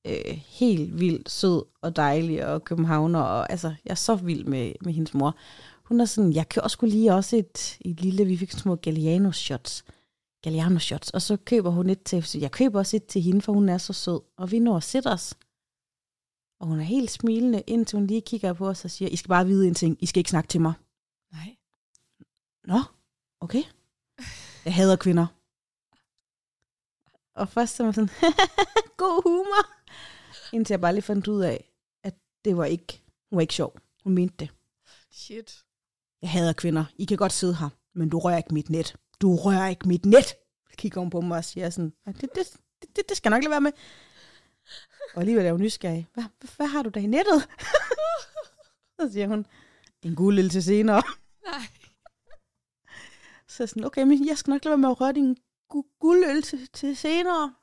øh, 0.07 0.39
helt 0.47 1.01
vildt 1.01 1.31
sød 1.31 1.63
og 1.83 1.97
dejlig 1.97 2.47
og 2.47 2.65
københavner, 2.65 3.21
og 3.21 3.51
altså, 3.51 3.69
jeg 3.69 3.91
er 3.91 3.95
så 3.95 4.15
vild 4.15 4.45
med, 4.45 4.73
med 4.81 4.93
hendes 4.93 5.15
mor. 5.15 5.37
Hun 5.85 6.01
er 6.01 6.05
sådan, 6.05 6.33
jeg 6.33 6.49
kan 6.49 6.63
også 6.63 6.79
lige 6.83 7.15
også 7.15 7.37
et, 7.37 7.79
et 7.81 8.01
lille, 8.01 8.25
vi 8.25 8.37
fik 8.37 8.53
små 8.53 8.77
Galliano 8.77 9.33
shots. 9.33 9.85
Galliano 10.43 10.79
shots. 10.79 11.11
Og 11.11 11.23
så 11.23 11.37
køber 11.37 11.71
hun 11.71 11.91
et 11.91 12.03
til, 12.03 12.27
jeg 12.41 12.51
køber 12.51 12.79
også 12.79 12.97
et 12.97 13.07
til 13.07 13.23
hende, 13.23 13.41
for 13.43 13.53
hun 13.53 13.69
er 13.69 13.79
så 13.79 13.93
sød. 13.93 14.21
Og 14.37 14.51
vi 14.51 14.59
når 14.59 14.77
at 14.77 14.83
sætte 14.83 15.07
os. 15.07 15.35
Og 16.61 16.67
hun 16.67 16.81
er 16.81 16.85
helt 16.85 17.11
smilende, 17.11 17.63
indtil 17.67 17.97
hun 17.97 18.07
lige 18.07 18.21
kigger 18.21 18.53
på 18.53 18.69
os 18.69 18.85
og 18.85 18.91
siger, 18.91 19.09
I 19.09 19.17
skal 19.17 19.29
bare 19.29 19.47
vide 19.47 19.69
en 19.69 19.75
ting, 19.75 19.97
I 20.01 20.07
skal 20.07 20.21
ikke 20.21 20.31
snakke 20.31 20.49
til 20.49 20.61
mig. 20.61 20.73
Nej. 21.33 21.57
Nå, 22.65 22.81
okay. 23.41 23.63
Jeg 24.65 24.75
hader 24.75 24.97
kvinder. 24.97 25.27
Og 27.35 27.49
først 27.49 27.77
så 27.77 27.85
var 27.85 27.93
sådan, 27.93 28.11
god 29.03 29.23
humor. 29.23 29.67
Indtil 30.53 30.75
jeg 30.75 30.81
bare 30.81 30.93
lige 30.93 31.03
fandt 31.03 31.29
ud 31.29 31.43
af, 31.43 31.73
at 32.05 32.15
det 32.45 32.57
var 32.57 32.65
ikke, 32.65 33.03
hun 33.31 33.37
var 33.37 33.41
ikke 33.41 33.55
sjov. 33.55 33.79
Hun 34.05 34.15
mente 34.15 34.35
det. 34.39 34.51
Shit. 35.11 35.65
Jeg 36.23 36.31
hader 36.31 36.53
kvinder. 36.53 36.85
I 36.97 37.05
kan 37.05 37.17
godt 37.17 37.33
sidde 37.33 37.57
her, 37.57 37.69
men 37.95 38.09
du 38.09 38.19
rører 38.19 38.37
ikke 38.37 38.55
mit 38.55 38.71
net. 38.71 38.97
Du 39.21 39.37
rører 39.37 39.69
ikke 39.69 39.89
mit 39.89 40.07
net. 40.07 40.35
Kigger 40.77 41.01
hun 41.01 41.11
på 41.11 41.21
mig 41.21 41.39
og 41.39 41.45
siger 41.45 41.71
sådan, 41.71 41.93
det, 42.07 42.21
det, 42.21 42.61
det, 42.97 43.09
det 43.09 43.17
skal 43.17 43.31
nok 43.31 43.43
lade 43.43 43.51
være 43.51 43.61
med. 43.61 43.73
Og 45.15 45.21
alligevel 45.21 45.47
er 45.47 45.53
hun 45.53 45.61
nysgerrig. 45.61 46.09
Hvad, 46.15 46.25
hvad, 46.57 46.67
har 46.67 46.83
du 46.83 46.91
da 46.91 47.01
i 47.01 47.07
nettet? 47.07 47.49
så 49.01 49.13
siger 49.13 49.27
hun, 49.29 49.47
en 50.03 50.15
guld 50.15 50.51
til 50.51 50.63
senere. 50.63 51.03
Nej. 51.45 51.61
Så 53.55 53.67
sådan, 53.67 53.85
okay, 53.85 54.03
men 54.03 54.27
jeg 54.27 54.39
skal 54.39 54.51
nok 54.51 54.65
lade 54.65 54.71
være 54.71 54.79
med 54.79 54.89
at 54.89 55.01
røre 55.01 55.13
din 55.13 55.37
gu- 55.75 55.97
guldøl 56.01 56.43
til, 56.43 56.69
til 56.73 56.97
senere. 56.97 57.55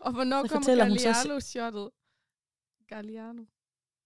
Og 0.00 0.12
hvornår 0.12 0.46
så 0.46 0.52
kommer 0.52 0.76
Galliano-shottet? 0.76 1.90
Galliano. 2.88 3.42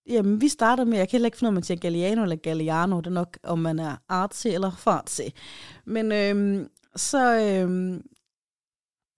Jamen, 0.06 0.40
vi 0.40 0.48
starter 0.48 0.84
med, 0.84 0.98
jeg 0.98 1.08
kan 1.08 1.16
heller 1.16 1.26
ikke 1.26 1.38
finde 1.38 1.48
ud 1.48 1.48
af, 1.48 1.50
om 1.50 1.54
man 1.54 1.62
siger 1.62 1.78
Galliano 1.78 2.22
eller 2.22 2.36
Galliano. 2.36 2.96
Det 2.96 3.06
er 3.06 3.10
nok, 3.10 3.38
om 3.42 3.58
man 3.58 3.78
er 3.78 3.96
artsy 4.08 4.46
eller 4.46 4.70
fartsy. 4.70 5.20
Men 5.84 6.12
øhm, 6.12 6.70
så, 6.96 7.38
øhm, 7.40 8.06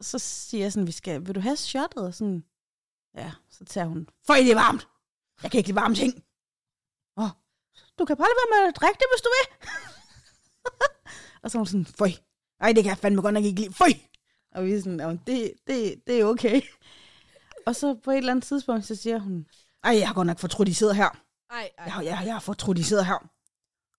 så 0.01 0.19
siger 0.19 0.65
jeg 0.65 0.73
sådan, 0.73 0.87
vi 0.87 0.93
skal, 0.93 1.27
vil 1.27 1.35
du 1.35 1.41
have 1.41 1.57
shottet? 1.57 2.15
Sådan, 2.15 2.45
ja, 3.17 3.33
så 3.51 3.65
tager 3.65 3.87
hun, 3.87 4.09
for 4.27 4.35
det 4.35 4.51
er 4.51 4.55
varmt. 4.55 4.89
Jeg 5.43 5.51
kan 5.51 5.59
ikke 5.59 5.69
lide 5.69 5.81
varme 5.81 5.95
ting. 5.95 6.13
Åh, 7.17 7.31
du 7.99 8.05
kan 8.05 8.17
bare 8.17 8.29
lade 8.29 8.39
være 8.41 8.63
med 8.63 8.69
at 8.69 8.77
drikke 8.81 8.99
det, 8.99 9.09
hvis 9.13 9.23
du 9.27 9.31
vil. 9.37 9.47
og 11.43 11.51
så 11.51 11.59
er 11.59 11.61
hun 11.61 11.67
sådan, 11.67 11.87
føj. 11.87 12.11
Nej, 12.61 12.73
det 12.73 12.85
kan 12.85 12.91
jeg 12.91 12.99
fandme 12.99 13.23
godt 13.23 13.35
nok 13.35 13.45
ikke 13.45 13.61
lide. 13.61 13.73
Føj. 13.73 13.93
Og 14.55 14.65
vi 14.65 14.73
er 14.73 14.81
sådan, 14.81 15.21
det, 15.27 15.53
det, 15.67 15.95
det 16.07 16.21
er 16.21 16.25
okay. 16.25 16.61
og 17.67 17.77
så 17.77 17.95
på 18.05 18.11
et 18.11 18.17
eller 18.17 18.31
andet 18.31 18.45
tidspunkt, 18.45 18.85
så 18.85 18.95
siger 18.95 19.19
hun, 19.19 19.47
ej, 19.85 19.99
jeg 19.99 20.09
har 20.09 20.15
godt 20.15 20.27
nok 20.27 20.39
fortrudt, 20.39 20.69
de 20.69 20.75
sidder 20.75 20.93
her. 20.93 21.09
Ej, 21.51 21.71
ej. 21.79 21.85
Jeg, 21.85 22.05
jeg, 22.05 22.23
jeg 22.27 22.35
har 22.35 22.41
fortrudt, 22.41 22.77
de 22.77 22.85
sidder 22.85 23.03
her. 23.03 23.29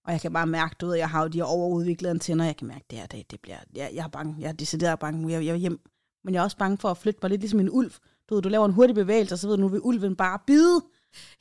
Og 0.05 0.13
jeg 0.13 0.21
kan 0.21 0.33
bare 0.33 0.47
mærke, 0.47 0.75
du 0.81 0.87
ved, 0.87 0.95
jeg 0.95 1.09
har 1.09 1.21
jo 1.21 1.27
de 1.27 1.37
her 1.37 1.43
overudviklede 1.43 2.11
antenner. 2.11 2.45
Jeg 2.45 2.57
kan 2.57 2.67
mærke, 2.67 2.85
det 2.89 2.99
her, 2.99 3.05
det, 3.05 3.31
det 3.31 3.41
bliver, 3.41 3.57
jeg, 3.75 3.91
jeg 3.93 4.03
er 4.03 4.07
bange. 4.07 4.35
Jeg 4.39 4.47
er 4.47 4.53
decideret 4.53 4.99
bange. 4.99 5.31
Jeg, 5.31 5.45
jeg 5.45 5.51
er 5.51 5.55
hjem. 5.55 5.79
Men 6.23 6.33
jeg 6.33 6.39
er 6.39 6.43
også 6.43 6.57
bange 6.57 6.77
for 6.77 6.91
at 6.91 6.97
flytte 6.97 7.19
mig 7.21 7.29
lidt 7.29 7.41
ligesom 7.41 7.59
en 7.59 7.69
ulv. 7.69 7.91
Du 8.29 8.35
ved, 8.35 8.41
du 8.41 8.49
laver 8.49 8.65
en 8.65 8.73
hurtig 8.73 8.95
bevægelse, 8.95 9.35
og 9.35 9.39
så 9.39 9.47
ved 9.47 9.55
du, 9.55 9.61
nu 9.61 9.67
vil 9.67 9.81
ulven 9.81 10.15
bare 10.15 10.39
bide. 10.47 10.81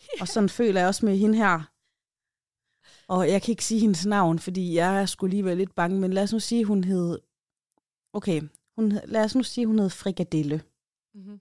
Ja. 0.00 0.20
Og 0.22 0.28
sådan 0.28 0.48
føler 0.48 0.80
jeg 0.80 0.88
også 0.88 1.06
med 1.06 1.16
hende 1.16 1.36
her. 1.36 1.70
Og 3.08 3.30
jeg 3.30 3.42
kan 3.42 3.52
ikke 3.52 3.64
sige 3.64 3.80
hendes 3.80 4.06
navn, 4.06 4.38
fordi 4.38 4.74
jeg 4.74 5.00
er 5.00 5.06
skulle 5.06 5.30
lige 5.30 5.44
være 5.44 5.56
lidt 5.56 5.74
bange, 5.74 6.00
men 6.00 6.12
lad 6.12 6.22
os 6.22 6.32
nu 6.32 6.40
sige, 6.40 6.64
hun 6.64 6.84
hed... 6.84 7.18
Okay, 8.12 8.42
hun, 8.76 8.92
lad 9.04 9.24
os 9.24 9.34
nu 9.34 9.42
sige, 9.42 9.66
hun 9.66 9.78
hed 9.78 9.90
Frikadelle. 9.90 10.62
Mm-hmm 11.14 11.40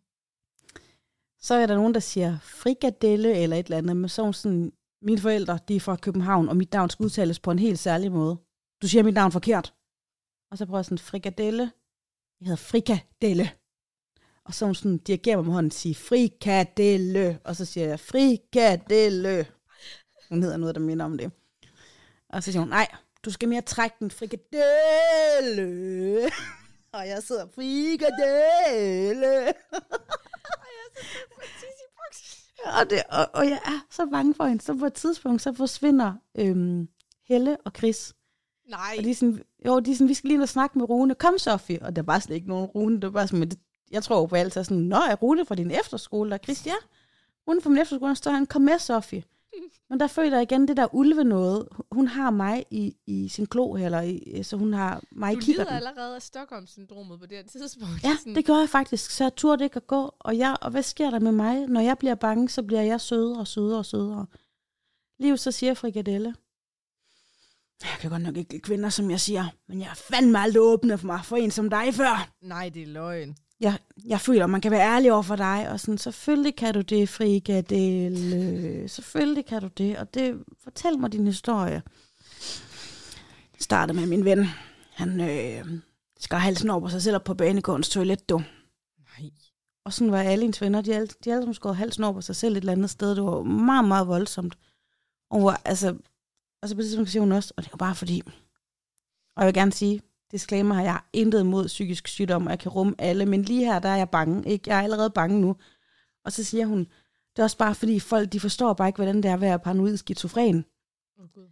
så 1.46 1.54
er 1.54 1.66
der 1.66 1.76
nogen, 1.76 1.94
der 1.94 2.00
siger 2.00 2.38
frikadelle 2.40 3.38
eller 3.38 3.58
et 3.58 3.66
eller 3.66 3.78
andet, 3.78 3.98
men 3.98 4.10
så 4.10 4.32
sådan, 4.32 4.72
mine 5.02 5.20
forældre, 5.20 5.60
de 5.68 5.76
er 5.76 5.80
fra 5.80 5.96
København, 5.96 6.50
og 6.50 6.58
mit 6.58 6.74
navn 6.74 6.90
skal 6.90 7.04
udtales 7.04 7.40
på 7.40 7.52
en 7.52 7.60
helt 7.60 7.80
særlig 7.80 8.12
måde. 8.12 8.38
Du 8.82 8.88
siger 8.88 9.04
mit 9.04 9.14
navn 9.14 9.32
forkert. 9.32 9.74
Og 10.52 10.58
så 10.58 10.66
prøver 10.66 10.78
jeg 10.78 10.86
sådan, 10.86 10.98
frikadelle. 10.98 11.72
Jeg 12.40 12.46
hedder 12.48 12.64
frikadelle. 12.72 13.50
Og 14.46 14.54
så 14.54 14.66
hun 14.66 14.76
sådan 14.76 14.98
dirigerer 14.98 15.38
mig 15.38 15.46
med 15.46 15.54
hånden 15.54 15.70
og 15.70 15.74
siger, 15.74 15.96
frikadelle. 15.96 17.40
Og 17.44 17.56
så 17.56 17.66
siger 17.66 17.88
jeg, 17.88 18.00
frikadelle. 18.00 19.48
Hun 20.30 20.44
hedder 20.44 20.58
noget, 20.58 20.76
der 20.76 20.82
minder 20.82 21.06
om 21.06 21.18
det. 21.18 21.32
Og 22.30 22.44
så 22.44 22.52
siger 22.52 22.62
hun, 22.62 22.70
nej, 22.70 22.88
du 23.26 23.32
skal 23.32 23.50
mere 23.50 23.62
trække 23.62 23.96
den 24.00 24.12
frikadelle. 24.12 24.56
og 26.94 27.08
jeg 27.08 27.24
sidder, 27.24 27.48
frikadelle. 27.56 29.54
og, 32.80 32.90
det, 32.90 33.04
og, 33.10 33.30
og 33.34 33.46
jeg 33.46 33.60
er 33.66 33.86
så 33.90 34.06
bange 34.06 34.34
for 34.34 34.46
hende. 34.46 34.64
Så 34.64 34.74
på 34.74 34.86
et 34.86 34.94
tidspunkt, 34.94 35.42
så 35.42 35.54
forsvinder 35.54 36.14
øhm, 36.38 36.88
Helle 37.28 37.58
og 37.66 37.72
Chris. 37.78 38.14
Nej. 38.70 38.96
Og 38.98 39.04
de 39.04 39.12
er 39.12 39.16
sådan, 39.16 39.44
jo, 39.66 39.80
de 39.80 39.92
er 39.92 39.96
sådan, 39.96 40.10
vi 40.10 40.14
skal 40.14 40.28
lige 40.28 40.36
ind 40.36 40.42
og 40.42 40.50
snakke 40.50 40.78
med 40.78 40.90
Rune. 40.90 41.16
Kom, 41.16 41.38
Sofie. 41.38 41.82
Og 41.82 41.96
der 41.96 42.02
var 42.02 42.20
slet 42.20 42.36
ikke 42.36 42.48
nogen 42.48 42.66
Rune. 42.66 42.96
Det 42.96 43.04
var 43.04 43.12
bare 43.12 43.28
sådan, 43.28 43.52
jeg 43.96 44.04
tror 44.04 44.26
på 44.26 44.36
alt, 44.36 44.54
så 44.54 44.64
sådan, 44.64 44.78
Nå, 44.78 44.96
er 44.96 45.16
Rune 45.16 45.46
fra 45.46 45.56
din 45.56 45.72
efterskole? 45.72 46.32
Der 46.32 46.38
Chris, 46.38 46.66
ja. 46.66 46.74
Rune 47.48 47.62
fra 47.62 47.70
min 47.70 47.82
efterskole, 47.82 48.16
står 48.16 48.32
han, 48.32 48.46
kom 48.46 48.62
med, 48.62 48.80
Sofie. 48.80 49.24
Men 49.90 50.00
der 50.00 50.08
føler 50.08 50.38
jeg 50.38 50.42
igen 50.42 50.68
det 50.68 50.78
der 50.78 50.96
ulve 50.96 51.24
noget. 51.24 51.68
Hun 51.92 52.08
har 52.08 52.32
mig 52.32 52.66
i, 52.72 52.96
i 53.08 53.28
sin 53.28 53.46
klo, 53.46 53.76
eller 53.76 54.02
i, 54.02 54.44
så 54.44 54.58
hun 54.58 54.74
har 54.74 55.02
mig 55.12 55.34
du 55.34 55.40
i 55.40 55.42
kigger 55.42 55.64
Du 55.64 55.70
lider 55.70 55.90
allerede 55.90 56.16
af 56.16 56.22
Stockholm-syndromet 56.22 57.20
på 57.20 57.26
det 57.26 57.38
her 57.38 57.44
tidspunkt. 57.44 58.04
Ja, 58.04 58.16
sådan. 58.20 58.36
det 58.36 58.46
gør 58.46 58.60
jeg 58.60 58.70
faktisk. 58.70 59.12
Så 59.12 59.24
jeg 59.24 59.36
turde 59.36 59.64
ikke 59.64 59.76
at 59.76 59.88
gå. 59.88 60.16
Og, 60.20 60.38
jeg, 60.38 60.58
og 60.62 60.72
hvad 60.72 60.84
sker 60.84 61.10
der 61.10 61.20
med 61.20 61.32
mig? 61.32 61.68
Når 61.68 61.82
jeg 61.82 61.98
bliver 61.98 62.16
bange, 62.16 62.50
så 62.50 62.64
bliver 62.64 62.82
jeg 62.82 63.02
sødere 63.02 63.40
og 63.40 63.48
sødere 63.48 63.78
og 63.78 63.86
sødere. 63.86 64.26
Liv 65.20 65.38
så 65.38 65.52
siger 65.52 65.74
frikadelle. 65.74 66.36
Jeg 67.82 67.98
kan 68.00 68.10
godt 68.10 68.22
nok 68.22 68.38
ikke 68.38 68.60
kvinder, 68.60 68.90
som 68.90 69.12
jeg 69.12 69.20
siger, 69.20 69.46
men 69.68 69.80
jeg 69.80 69.88
er 69.88 69.94
fandme 69.94 70.40
aldrig 70.40 70.62
åbnet 70.62 71.00
for 71.00 71.08
mig 71.08 71.26
for 71.26 71.36
en 71.36 71.52
som 71.52 71.70
dig 71.70 71.94
før. 71.94 72.30
Nej, 72.42 72.70
det 72.70 72.82
er 72.82 72.88
løgn. 72.88 73.38
Jeg, 73.60 73.78
jeg 74.06 74.22
føler, 74.22 74.48
man 74.48 74.62
kan 74.62 74.72
være 74.72 74.96
ærlig 74.96 75.14
over 75.14 75.22
for 75.22 75.36
dig, 75.36 75.70
og 75.72 75.80
sådan, 75.80 75.98
selvfølgelig 75.98 76.56
kan 76.56 76.74
du 76.74 76.82
det, 76.82 77.10
frikadelle, 77.10 78.88
selvfølgelig 78.90 79.46
kan 79.46 79.62
du 79.62 79.68
det, 79.68 79.98
og 79.98 80.14
det, 80.14 80.44
fortæl 80.64 81.00
mig 81.00 81.12
din 81.12 81.28
historie. 81.28 81.84
Startede 83.60 84.00
med 84.00 84.08
min 84.08 84.26
ven, 84.26 84.46
han 84.92 85.22
øh, 85.22 85.80
skar 86.20 86.38
halsen 86.38 86.70
over 86.70 86.90
sig 86.90 87.02
selv 87.02 87.16
op 87.16 87.24
på 87.24 87.34
banegårdens 87.34 87.90
toilet, 87.90 88.30
du. 88.30 88.38
Nej. 89.20 89.30
Og 89.86 89.94
sådan 89.94 90.12
var 90.12 90.22
alle 90.22 90.46
ens 90.46 90.62
venner, 90.62 90.82
de 90.82 90.96
alle, 90.96 91.08
de 91.26 91.34
alle 91.34 91.54
skåret 91.54 91.76
halsen 91.76 92.04
over 92.04 92.22
sig 92.22 92.36
selv 92.36 92.56
et 92.56 92.62
eller 92.62 92.72
andet 92.72 92.90
sted, 92.90 93.16
det 93.16 93.24
var 93.24 93.44
meget, 93.44 93.88
meget 93.88 94.08
voldsomt. 94.08 94.58
Og 95.30 95.68
altså, 95.68 95.98
og 96.62 96.70
så 96.70 96.76
på 96.76 96.82
det 96.82 96.88
tidspunkt 96.88 97.10
siger 97.10 97.22
hun 97.22 97.32
også, 97.32 97.54
og 97.58 97.64
det 97.64 97.72
var 97.72 97.78
bare 97.78 97.96
fordi, 97.96 98.22
og 99.36 99.44
jeg 99.44 99.46
vil 99.46 99.54
gerne 99.54 99.74
sige, 99.74 100.02
disclaimer, 100.32 100.82
jeg 100.82 100.92
har 100.92 101.10
intet 101.14 101.40
imod 101.40 101.68
psykisk 101.68 102.08
sygdom, 102.08 102.46
og 102.46 102.50
jeg 102.52 102.60
kan 102.60 102.72
rumme 102.72 102.96
alle, 102.98 103.26
men 103.26 103.42
lige 103.42 103.66
her, 103.66 103.80
der 103.80 103.90
er 103.90 103.96
jeg 103.96 104.10
bange. 104.10 104.50
Ikke? 104.50 104.70
Jeg 104.70 104.80
er 104.80 104.84
allerede 104.84 105.10
bange 105.10 105.42
nu. 105.42 105.56
Og 106.26 106.32
så 106.32 106.44
siger 106.44 106.66
hun, 106.66 106.80
det 107.36 107.40
er 107.40 107.44
også 107.44 107.58
bare 107.58 107.76
fordi 107.76 108.00
folk, 108.00 108.34
de 108.34 108.40
forstår 108.40 108.74
bare 108.74 108.88
ikke, 108.90 108.98
hvordan 108.98 109.16
det 109.18 109.26
er 109.26 109.34
at 109.34 109.42
være 109.42 109.60
paranoid 109.60 109.98
skizofren. 109.98 110.66
Gud. 111.34 111.48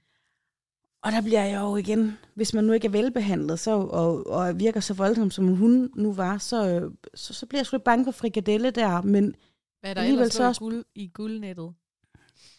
Og 1.03 1.11
der 1.11 1.21
bliver 1.21 1.43
jeg 1.43 1.61
jo 1.61 1.75
igen, 1.75 2.17
hvis 2.35 2.53
man 2.53 2.63
nu 2.63 2.73
ikke 2.73 2.87
er 2.87 2.91
velbehandlet, 2.91 3.59
så, 3.59 3.71
og, 3.71 4.27
og 4.27 4.59
virker 4.59 4.79
så 4.79 4.93
voldsom, 4.93 5.31
som 5.31 5.55
hun 5.55 5.91
nu 5.95 6.13
var, 6.13 6.37
så, 6.37 6.89
så, 7.15 7.33
så 7.33 7.45
bliver 7.45 7.59
jeg 7.59 7.65
sgu 7.65 7.75
lidt 7.77 7.83
bange 7.83 8.05
for 8.05 8.11
frikadelle 8.11 8.71
der, 8.71 9.01
men 9.01 9.35
Hvad 9.79 9.89
er 9.89 9.93
der 9.93 10.01
Alligevel 10.01 10.31
så 10.31 10.47
også- 10.47 10.59
i, 10.59 10.63
guld, 10.63 10.85
i 10.95 11.07
guldnettet? 11.13 11.73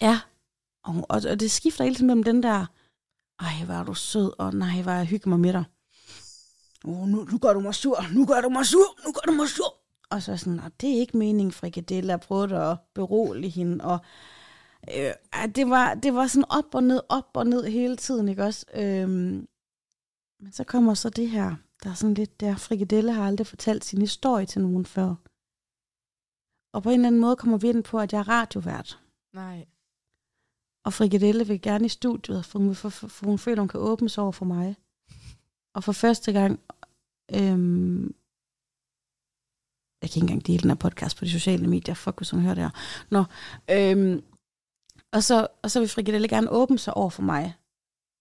ja, 0.01 0.21
og, 0.85 0.95
og, 1.09 1.23
og 1.31 1.41
det 1.41 1.51
skifter 1.51 1.85
hele 1.85 1.97
tiden 1.97 2.07
mellem 2.07 2.23
den 2.23 2.43
der, 2.43 2.67
ej, 3.41 3.65
hvor 3.65 3.75
er 3.75 3.85
du 3.85 3.95
sød, 3.95 4.33
og 4.39 4.55
nej, 4.55 4.83
hvor 4.83 4.93
jeg 4.93 5.05
hygger 5.07 5.29
mig 5.29 5.41
med 5.41 5.53
dig. 5.53 5.65
Oh, 6.85 7.09
nu, 7.09 7.25
nu 7.33 7.39
gør 7.39 7.53
du 7.53 7.61
mig 7.61 7.75
sur, 7.75 8.15
nu 8.15 8.27
gør 8.27 8.41
du 8.41 8.49
mig 8.49 8.67
sur, 8.67 9.07
nu 9.07 9.13
gør 9.13 9.33
du 9.33 9.33
mig 9.33 9.49
sur. 9.49 9.75
Og 10.11 10.23
så 10.23 10.31
er 10.31 10.33
jeg 10.33 10.41
sådan, 10.41 10.53
"Nå, 10.53 10.63
det 10.81 10.91
er 10.91 11.01
ikke 11.01 11.17
meningen, 11.17 11.53
frikadelle, 11.53 12.13
at 12.13 12.21
prøve 12.21 12.71
at 12.71 12.79
berolige 12.95 13.51
hende, 13.51 13.85
og 13.85 13.99
øh, 14.97 15.13
det, 15.55 15.71
var, 15.71 15.95
det 15.95 16.15
var 16.15 16.27
sådan 16.27 16.45
op 16.51 16.75
og 16.75 16.83
ned, 16.83 17.01
op 17.09 17.31
og 17.35 17.47
ned 17.47 17.65
hele 17.65 17.97
tiden, 17.97 18.29
ikke 18.29 18.45
også? 18.45 18.67
Øhm, 18.75 19.47
men 20.41 20.53
så 20.53 20.65
kommer 20.65 20.95
så 20.95 21.11
det 21.11 21.31
her, 21.31 21.55
der 21.83 21.91
er 21.91 21.95
sådan 21.95 22.15
lidt, 22.15 22.41
der 22.41 22.57
frikadelle 22.57 23.13
har 23.13 23.27
aldrig 23.27 23.47
fortalt 23.47 23.85
sin 23.85 24.01
historie 24.01 24.47
til 24.47 24.63
nogen 24.63 24.87
før. 24.87 25.15
Og 26.73 26.83
på 26.83 26.89
en 26.91 26.95
eller 26.95 27.07
anden 27.07 27.21
måde 27.21 27.37
kommer 27.37 27.59
vi 27.59 27.69
ind 27.69 27.85
på, 27.85 27.99
at 27.99 28.13
jeg 28.13 28.19
er 28.19 28.29
radiovært. 28.29 28.99
Nej. 29.33 29.67
Og 30.85 30.93
Frikadelle 30.93 31.47
vil 31.47 31.63
gerne 31.63 31.85
i 31.87 31.89
studiet, 31.89 32.45
for 32.45 32.59
hun, 32.59 32.75
for, 32.75 32.89
for 32.89 33.27
hun 33.27 33.39
føler, 33.39 33.61
hun 33.61 33.69
kan 33.69 33.81
åbne 33.81 34.09
sig 34.09 34.23
over 34.23 34.33
for 34.33 34.45
mig. 34.45 34.77
Og 35.75 35.85
for 35.85 35.93
første 35.93 36.33
gang, 36.33 36.61
øhm, 37.33 38.15
jeg 40.03 40.11
kan 40.11 40.17
ikke 40.17 40.21
engang 40.21 40.47
dele 40.47 40.59
den 40.59 40.71
her 40.71 40.75
podcast 40.77 41.17
på 41.19 41.25
de 41.25 41.31
sociale 41.31 41.67
medier, 41.67 41.95
fuck 41.95 42.19
hvis 42.19 42.31
hun 42.31 42.41
hører 42.41 42.55
det 42.55 42.65
her. 42.65 42.71
Nå, 43.11 43.25
øhm, 43.71 44.23
og, 45.13 45.23
så, 45.23 45.47
og 45.63 45.71
så 45.71 45.81
vil 45.81 45.89
Frikadelle 45.89 46.29
gerne 46.29 46.51
åbne 46.51 46.79
sig 46.79 46.95
over 46.95 47.11
for 47.11 47.23
mig. 47.23 47.57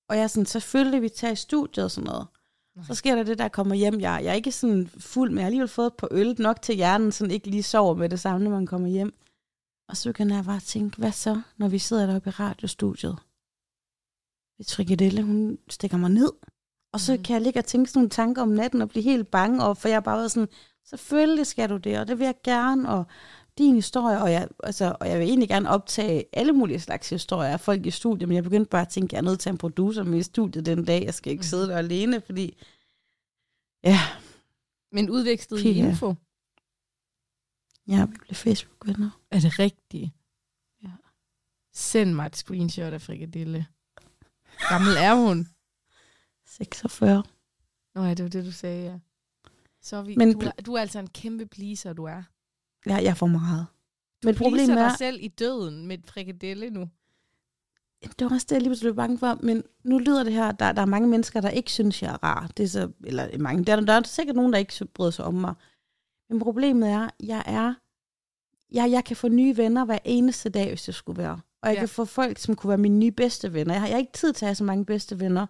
Og 0.09 0.15
jeg 0.15 0.23
er 0.23 0.27
sådan, 0.27 0.45
selvfølgelig 0.45 1.01
vi 1.01 1.09
tager 1.09 1.31
i 1.31 1.35
studiet 1.35 1.85
og 1.85 1.91
sådan 1.91 2.05
noget. 2.05 2.27
Nej. 2.75 2.85
Så 2.85 2.95
sker 2.95 3.15
der 3.15 3.23
det, 3.23 3.37
der 3.37 3.47
kommer 3.47 3.75
hjem. 3.75 3.99
Jeg, 3.99 4.23
jeg 4.23 4.29
er 4.29 4.33
ikke 4.33 4.51
sådan 4.51 4.87
fuld, 4.87 5.29
men 5.29 5.37
jeg 5.37 5.43
har 5.43 5.47
alligevel 5.47 5.67
fået 5.67 5.93
på 5.93 6.07
øl 6.11 6.35
nok 6.39 6.61
til 6.61 6.75
hjernen, 6.75 7.11
sådan 7.11 7.31
ikke 7.31 7.49
lige 7.49 7.63
sover 7.63 7.95
med 7.95 8.09
det 8.09 8.19
samme, 8.19 8.43
når 8.43 8.51
man 8.51 8.65
kommer 8.65 8.87
hjem. 8.87 9.13
Og 9.89 9.97
så 9.97 10.13
kan 10.13 10.29
jeg 10.29 10.45
bare 10.45 10.59
tænke, 10.59 10.97
hvad 10.97 11.11
så, 11.11 11.41
når 11.57 11.67
vi 11.67 11.79
sidder 11.79 12.05
deroppe 12.05 12.29
i 12.29 12.31
radiostudiet? 12.31 13.17
Hvis 14.55 14.75
Frikadelle, 14.75 15.23
hun 15.23 15.57
stikker 15.69 15.97
mig 15.97 16.09
ned. 16.09 16.31
Og 16.93 16.99
så 16.99 17.13
Mhm. 17.13 17.23
kan 17.23 17.33
jeg 17.33 17.41
ligge 17.41 17.59
og 17.59 17.65
tænke 17.65 17.89
sådan 17.89 17.99
nogle 17.99 18.09
tanker 18.09 18.41
om 18.41 18.47
natten 18.49 18.81
og 18.81 18.89
blive 18.89 19.03
helt 19.03 19.27
bange, 19.31 19.63
og 19.63 19.77
for 19.77 19.87
jeg 19.87 19.95
har 19.95 20.01
bare 20.01 20.17
været 20.17 20.31
sådan, 20.31 20.49
selvfølgelig 20.83 21.47
skal 21.47 21.69
du 21.69 21.77
det, 21.77 21.99
og 21.99 22.07
det 22.07 22.19
vil 22.19 22.25
jeg 22.25 22.35
gerne, 22.43 22.89
og 22.89 23.05
din 23.57 23.75
historie, 23.75 24.21
og 24.21 24.31
jeg, 24.31 24.47
altså, 24.63 24.95
og 24.99 25.07
jeg 25.09 25.19
vil 25.19 25.27
egentlig 25.27 25.49
gerne 25.49 25.69
optage 25.69 26.25
alle 26.33 26.53
mulige 26.53 26.79
slags 26.79 27.09
historier 27.09 27.49
af 27.49 27.59
folk 27.59 27.85
i 27.85 27.91
studiet, 27.91 28.27
men 28.29 28.35
jeg 28.35 28.43
begyndte 28.43 28.69
bare 28.69 28.81
at 28.81 28.87
tænke, 28.89 29.05
at 29.05 29.11
jeg 29.13 29.17
er 29.17 29.31
nødt 29.31 29.39
til 29.39 29.49
en 29.49 29.57
producer 29.57 30.03
med 30.03 30.19
i 30.19 30.23
studiet 30.23 30.65
den 30.65 30.85
dag, 30.85 31.03
jeg 31.05 31.13
skal 31.13 31.31
ikke 31.31 31.41
Mhm. 31.41 31.47
sidde 31.47 31.67
der 31.67 31.77
alene, 31.77 32.21
fordi, 32.21 32.57
ja, 33.83 33.99
Men 34.91 35.09
udvekslet 35.09 35.59
i 35.65 35.69
info. 35.77 36.13
ja 37.87 38.05
vi 38.05 38.15
blev 38.17 38.35
Facebook-venner. 38.35 39.09
Er 39.31 39.39
det 39.39 39.59
rigtigt? 39.59 40.11
Ja. 40.83 40.89
Send 41.73 42.13
mig 42.13 42.25
et 42.25 42.35
screenshot 42.35 42.93
af 42.93 43.01
frikadelle. 43.01 43.65
Gammel 44.69 44.95
er 44.97 45.15
hun? 45.15 45.47
46. 46.57 47.23
Nå 47.95 48.03
ja, 48.03 48.13
det 48.13 48.23
var 48.23 48.29
det, 48.29 48.45
du 48.45 48.51
sagde, 48.51 48.85
ja. 48.85 48.99
Så 49.81 50.01
vi, 50.01 50.15
Men 50.15 50.39
du, 50.39 50.47
er, 50.47 50.51
du 50.65 50.73
er 50.73 50.81
altså 50.81 50.99
en 50.99 51.07
kæmpe 51.07 51.45
pleaser, 51.45 51.93
du 51.93 52.03
er. 52.03 52.23
Ja, 52.85 52.95
jeg 52.95 53.17
får 53.17 53.27
meget. 53.27 53.65
Du 54.23 54.27
Men 54.27 54.35
problemet 54.35 54.69
er, 54.69 54.87
dig 54.87 54.97
selv 54.97 55.19
i 55.21 55.27
døden 55.27 55.87
med 55.87 55.97
et 55.97 56.05
frikadelle 56.07 56.69
nu. 56.69 56.89
det 58.19 58.25
var 58.25 58.29
også 58.29 58.47
det, 58.49 58.55
jeg 58.55 58.61
lige 58.61 58.79
blev 58.81 58.95
bange 58.95 59.17
for, 59.17 59.39
men 59.43 59.63
nu 59.83 59.99
lyder 59.99 60.23
det 60.23 60.33
her, 60.33 60.51
der, 60.51 60.71
der 60.71 60.81
er 60.81 60.85
mange 60.85 61.07
mennesker, 61.07 61.41
der 61.41 61.49
ikke 61.49 61.71
synes, 61.71 62.01
jeg 62.01 62.13
er 62.13 62.23
rar. 62.23 62.51
Det 62.57 62.63
er 62.63 62.67
så, 62.67 62.91
eller 63.03 63.37
mange, 63.37 63.65
der, 63.65 63.81
der 63.81 63.93
er 63.93 64.01
sikkert 64.03 64.35
nogen, 64.35 64.53
der 64.53 64.59
ikke 64.59 64.85
bryder 64.93 65.11
sig 65.11 65.25
om 65.25 65.33
mig. 65.33 65.53
Men 66.29 66.39
problemet 66.39 66.89
er, 66.89 67.09
jeg 67.19 67.43
er, 67.45 67.73
jeg, 68.71 68.91
jeg 68.91 69.05
kan 69.05 69.15
få 69.15 69.27
nye 69.27 69.57
venner 69.57 69.85
hver 69.85 69.99
eneste 70.05 70.49
dag, 70.49 70.67
hvis 70.67 70.83
det 70.83 70.95
skulle 70.95 71.17
være. 71.17 71.39
Og 71.61 71.69
jeg 71.69 71.75
ja. 71.75 71.79
kan 71.79 71.89
få 71.89 72.05
folk, 72.05 72.37
som 72.37 72.55
kunne 72.55 72.69
være 72.69 72.77
mine 72.77 72.97
nye 72.97 73.11
bedste 73.11 73.53
venner. 73.53 73.73
Jeg 73.73 73.81
har, 73.81 73.87
jeg 73.87 73.95
har 73.95 73.99
ikke 73.99 74.13
tid 74.13 74.33
til 74.33 74.45
at 74.45 74.47
have 74.47 74.55
så 74.55 74.63
mange 74.63 74.85
bedste 74.85 75.19
venner, 75.19 75.47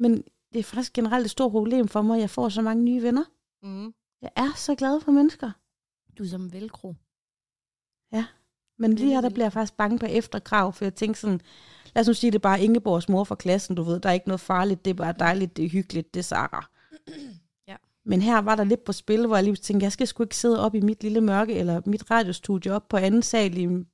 men 0.00 0.24
det 0.52 0.58
er 0.58 0.62
faktisk 0.62 0.92
generelt 0.92 1.24
et 1.24 1.30
stort 1.30 1.50
problem 1.50 1.88
for 1.88 2.02
mig, 2.02 2.14
at 2.14 2.20
jeg 2.20 2.30
får 2.30 2.48
så 2.48 2.62
mange 2.62 2.84
nye 2.84 3.02
venner. 3.02 3.24
Mm. 3.62 3.94
Jeg 4.22 4.30
er 4.36 4.52
så 4.56 4.74
glad 4.74 5.00
for 5.00 5.12
mennesker. 5.12 5.50
Du 6.18 6.22
er 6.22 6.28
som 6.28 6.52
velcro. 6.52 6.94
Men 8.78 8.94
lige 8.94 9.10
her, 9.14 9.20
der 9.20 9.28
bliver 9.30 9.44
jeg 9.44 9.52
faktisk 9.52 9.76
bange 9.76 9.98
på 9.98 10.06
efterkrav, 10.06 10.72
for 10.72 10.84
jeg 10.84 10.94
tænker 10.94 11.18
sådan, 11.18 11.40
lad 11.94 12.00
os 12.00 12.06
nu 12.06 12.14
sige, 12.14 12.30
det 12.30 12.38
er 12.38 12.42
bare 12.42 12.62
Ingeborgs 12.64 13.08
mor 13.08 13.24
fra 13.24 13.34
klassen, 13.34 13.76
du 13.76 13.82
ved, 13.82 14.00
der 14.00 14.08
er 14.08 14.12
ikke 14.12 14.28
noget 14.28 14.40
farligt, 14.40 14.84
det 14.84 14.90
er 14.90 14.94
bare 14.94 15.14
dejligt, 15.18 15.56
det 15.56 15.64
er 15.64 15.68
hyggeligt, 15.68 16.14
det 16.14 16.20
er 16.20 16.24
Sarah. 16.24 16.64
Ja. 17.68 17.76
Men 18.04 18.22
her 18.22 18.38
var 18.38 18.54
der 18.54 18.64
lidt 18.64 18.84
på 18.84 18.92
spil, 18.92 19.26
hvor 19.26 19.36
jeg 19.36 19.44
lige 19.44 19.56
tænkte, 19.56 19.84
jeg 19.84 19.92
skal 19.92 20.06
sgu 20.06 20.22
ikke 20.22 20.36
sidde 20.36 20.64
op 20.64 20.74
i 20.74 20.80
mit 20.80 21.02
lille 21.02 21.20
mørke, 21.20 21.54
eller 21.54 21.80
mit 21.86 22.10
radiostudie 22.10 22.72
op 22.72 22.88
på 22.88 22.96
anden 22.96 23.22
sal 23.22 23.58
i 23.58 23.62
en 23.62 23.86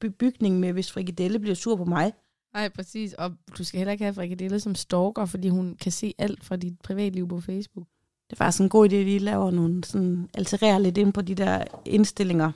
by- 0.00 0.06
bygning 0.06 0.60
med, 0.60 0.72
hvis 0.72 0.92
Frikadelle 0.92 1.38
bliver 1.38 1.54
sur 1.54 1.76
på 1.76 1.84
mig. 1.84 2.12
Nej, 2.54 2.68
præcis. 2.68 3.12
Og 3.12 3.32
du 3.58 3.64
skal 3.64 3.78
heller 3.78 3.92
ikke 3.92 4.04
have 4.04 4.14
frikadelle 4.14 4.60
som 4.60 4.74
stalker, 4.74 5.24
fordi 5.24 5.48
hun 5.48 5.76
kan 5.76 5.92
se 5.92 6.14
alt 6.18 6.44
fra 6.44 6.56
dit 6.56 6.80
privatliv 6.80 7.28
på 7.28 7.40
Facebook. 7.40 7.86
Det 8.30 8.40
var 8.40 8.50
sådan 8.50 8.66
en 8.66 8.70
god 8.70 8.88
idé, 8.88 8.94
at 8.94 9.06
I 9.06 9.18
laver 9.18 9.50
nogle 9.50 9.84
sådan, 9.84 10.28
altererer 10.34 10.78
lidt 10.78 10.98
ind 10.98 11.12
på 11.12 11.22
de 11.22 11.34
der 11.34 11.64
indstillinger. 11.84 12.52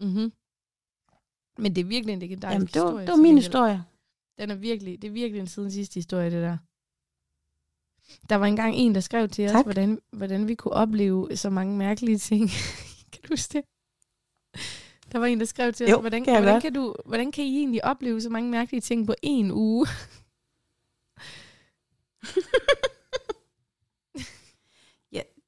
Mm-hmm. 0.00 0.32
Men 1.58 1.74
det 1.74 1.80
er 1.80 1.84
virkelig 1.84 2.12
en 2.12 2.18
legendarisk 2.18 2.54
Jamen, 2.54 2.66
det 2.66 2.82
var, 2.82 2.86
historie. 2.88 3.06
det 3.06 3.10
var 3.12 3.16
min 3.22 3.36
historie. 3.36 3.84
Den 4.38 4.50
er 4.50 4.54
virkelig, 4.54 5.02
det 5.02 5.08
er 5.08 5.12
virkelig 5.12 5.40
en 5.40 5.46
siden 5.46 5.70
sidste 5.70 5.94
historie, 5.94 6.30
det 6.30 6.42
der. 6.42 6.56
Der 8.28 8.36
var 8.36 8.46
engang 8.46 8.74
en, 8.76 8.94
der 8.94 9.00
skrev 9.00 9.28
til 9.28 9.44
os, 9.44 9.50
Tak. 9.52 9.64
hvordan, 9.66 9.98
hvordan 10.12 10.48
vi 10.48 10.54
kunne 10.54 10.74
opleve 10.74 11.36
så 11.36 11.50
mange 11.50 11.76
mærkelige 11.76 12.18
ting. 12.18 12.50
kan 13.12 13.22
du 13.22 13.28
huske 13.30 13.52
det? 13.52 13.64
Der 15.12 15.18
var 15.18 15.26
en, 15.26 15.40
der 15.40 15.46
skrev 15.46 15.72
til 15.72 15.86
os, 15.86 15.90
Jo, 15.90 16.00
hvordan, 16.00 16.24
kan 16.24 16.32
hvordan, 16.34 16.52
godt. 16.54 16.62
kan 16.62 16.72
du, 16.72 16.94
hvordan 17.06 17.32
kan 17.32 17.44
I 17.44 17.58
egentlig 17.58 17.84
opleve 17.84 18.20
så 18.20 18.30
mange 18.30 18.50
mærkelige 18.50 18.80
ting 18.80 19.06
på 19.06 19.14
en 19.22 19.50
uge? 19.52 19.86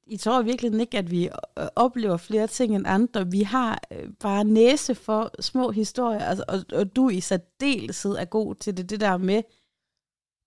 I 0.07 0.17
tror 0.17 0.41
virkelig 0.41 0.79
ikke, 0.81 0.97
at 0.97 1.11
vi 1.11 1.25
øh, 1.59 1.67
oplever 1.75 2.17
flere 2.17 2.47
ting 2.47 2.75
end 2.75 2.87
andre. 2.87 3.31
Vi 3.31 3.41
har 3.41 3.81
øh, 3.91 4.09
bare 4.19 4.43
næse 4.43 4.95
for 4.95 5.31
små 5.41 5.71
historier, 5.71 6.19
altså, 6.19 6.43
og, 6.47 6.59
og 6.73 6.95
du 6.95 7.09
i 7.09 7.19
særdeleshed 7.19 8.11
er 8.11 8.25
god 8.25 8.55
til 8.55 8.77
det, 8.77 8.89
det 8.89 8.99
der 8.99 9.17
med 9.17 9.41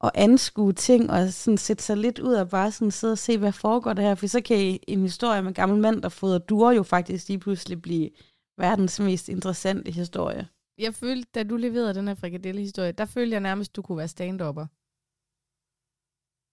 at 0.05 0.11
anskue 0.15 0.73
ting 0.73 1.11
og 1.11 1.29
sådan 1.33 1.59
sætte 1.59 1.83
sig 1.83 1.97
lidt 1.97 2.19
ud 2.19 2.35
og 2.35 2.49
bare 2.49 2.73
sådan 2.73 2.91
sidde 2.91 3.13
og 3.13 3.19
se, 3.19 3.39
hvad 3.39 3.53
foregår 3.53 3.93
der 3.93 4.03
her. 4.03 4.15
For 4.15 4.27
så 4.27 4.41
kan 4.41 4.57
I- 4.61 4.79
en 4.89 5.03
historie 5.03 5.43
med 5.43 5.49
en 5.49 5.55
gammel 5.55 5.79
mand, 5.81 6.03
der 6.03 6.09
fodrer 6.09 6.39
duer, 6.39 6.73
jo 6.73 6.83
faktisk 6.83 7.29
lige 7.29 7.39
pludselig 7.39 7.83
blive 7.83 8.11
verdens 8.59 9.01
mest 9.01 9.29
interessante 9.29 9.91
historie. 9.91 10.49
Jeg 10.79 10.95
følte, 10.95 11.29
da 11.35 11.43
du 11.43 11.57
leverede 11.57 11.95
den 11.95 12.09
her 12.09 12.15
frikadelle-historie, 12.15 12.93
der 12.93 13.05
følte 13.05 13.33
jeg 13.33 13.41
nærmest, 13.41 13.77
du 13.77 13.83
kunne 13.83 13.99
være 13.99 14.09
stand-upper. 14.09 14.67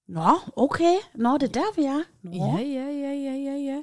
Nå, 0.08 0.32
okay. 0.56 0.95
Nå, 1.16 1.38
det 1.38 1.43
er 1.43 1.62
der, 1.62 1.76
vi 1.76 1.84
er. 1.84 2.04
Nå. 2.22 2.32
Ja, 2.32 2.58
ja, 2.64 2.89
ja, 2.89 3.14
ja, 3.14 3.36
ja, 3.36 3.56
ja. 3.56 3.82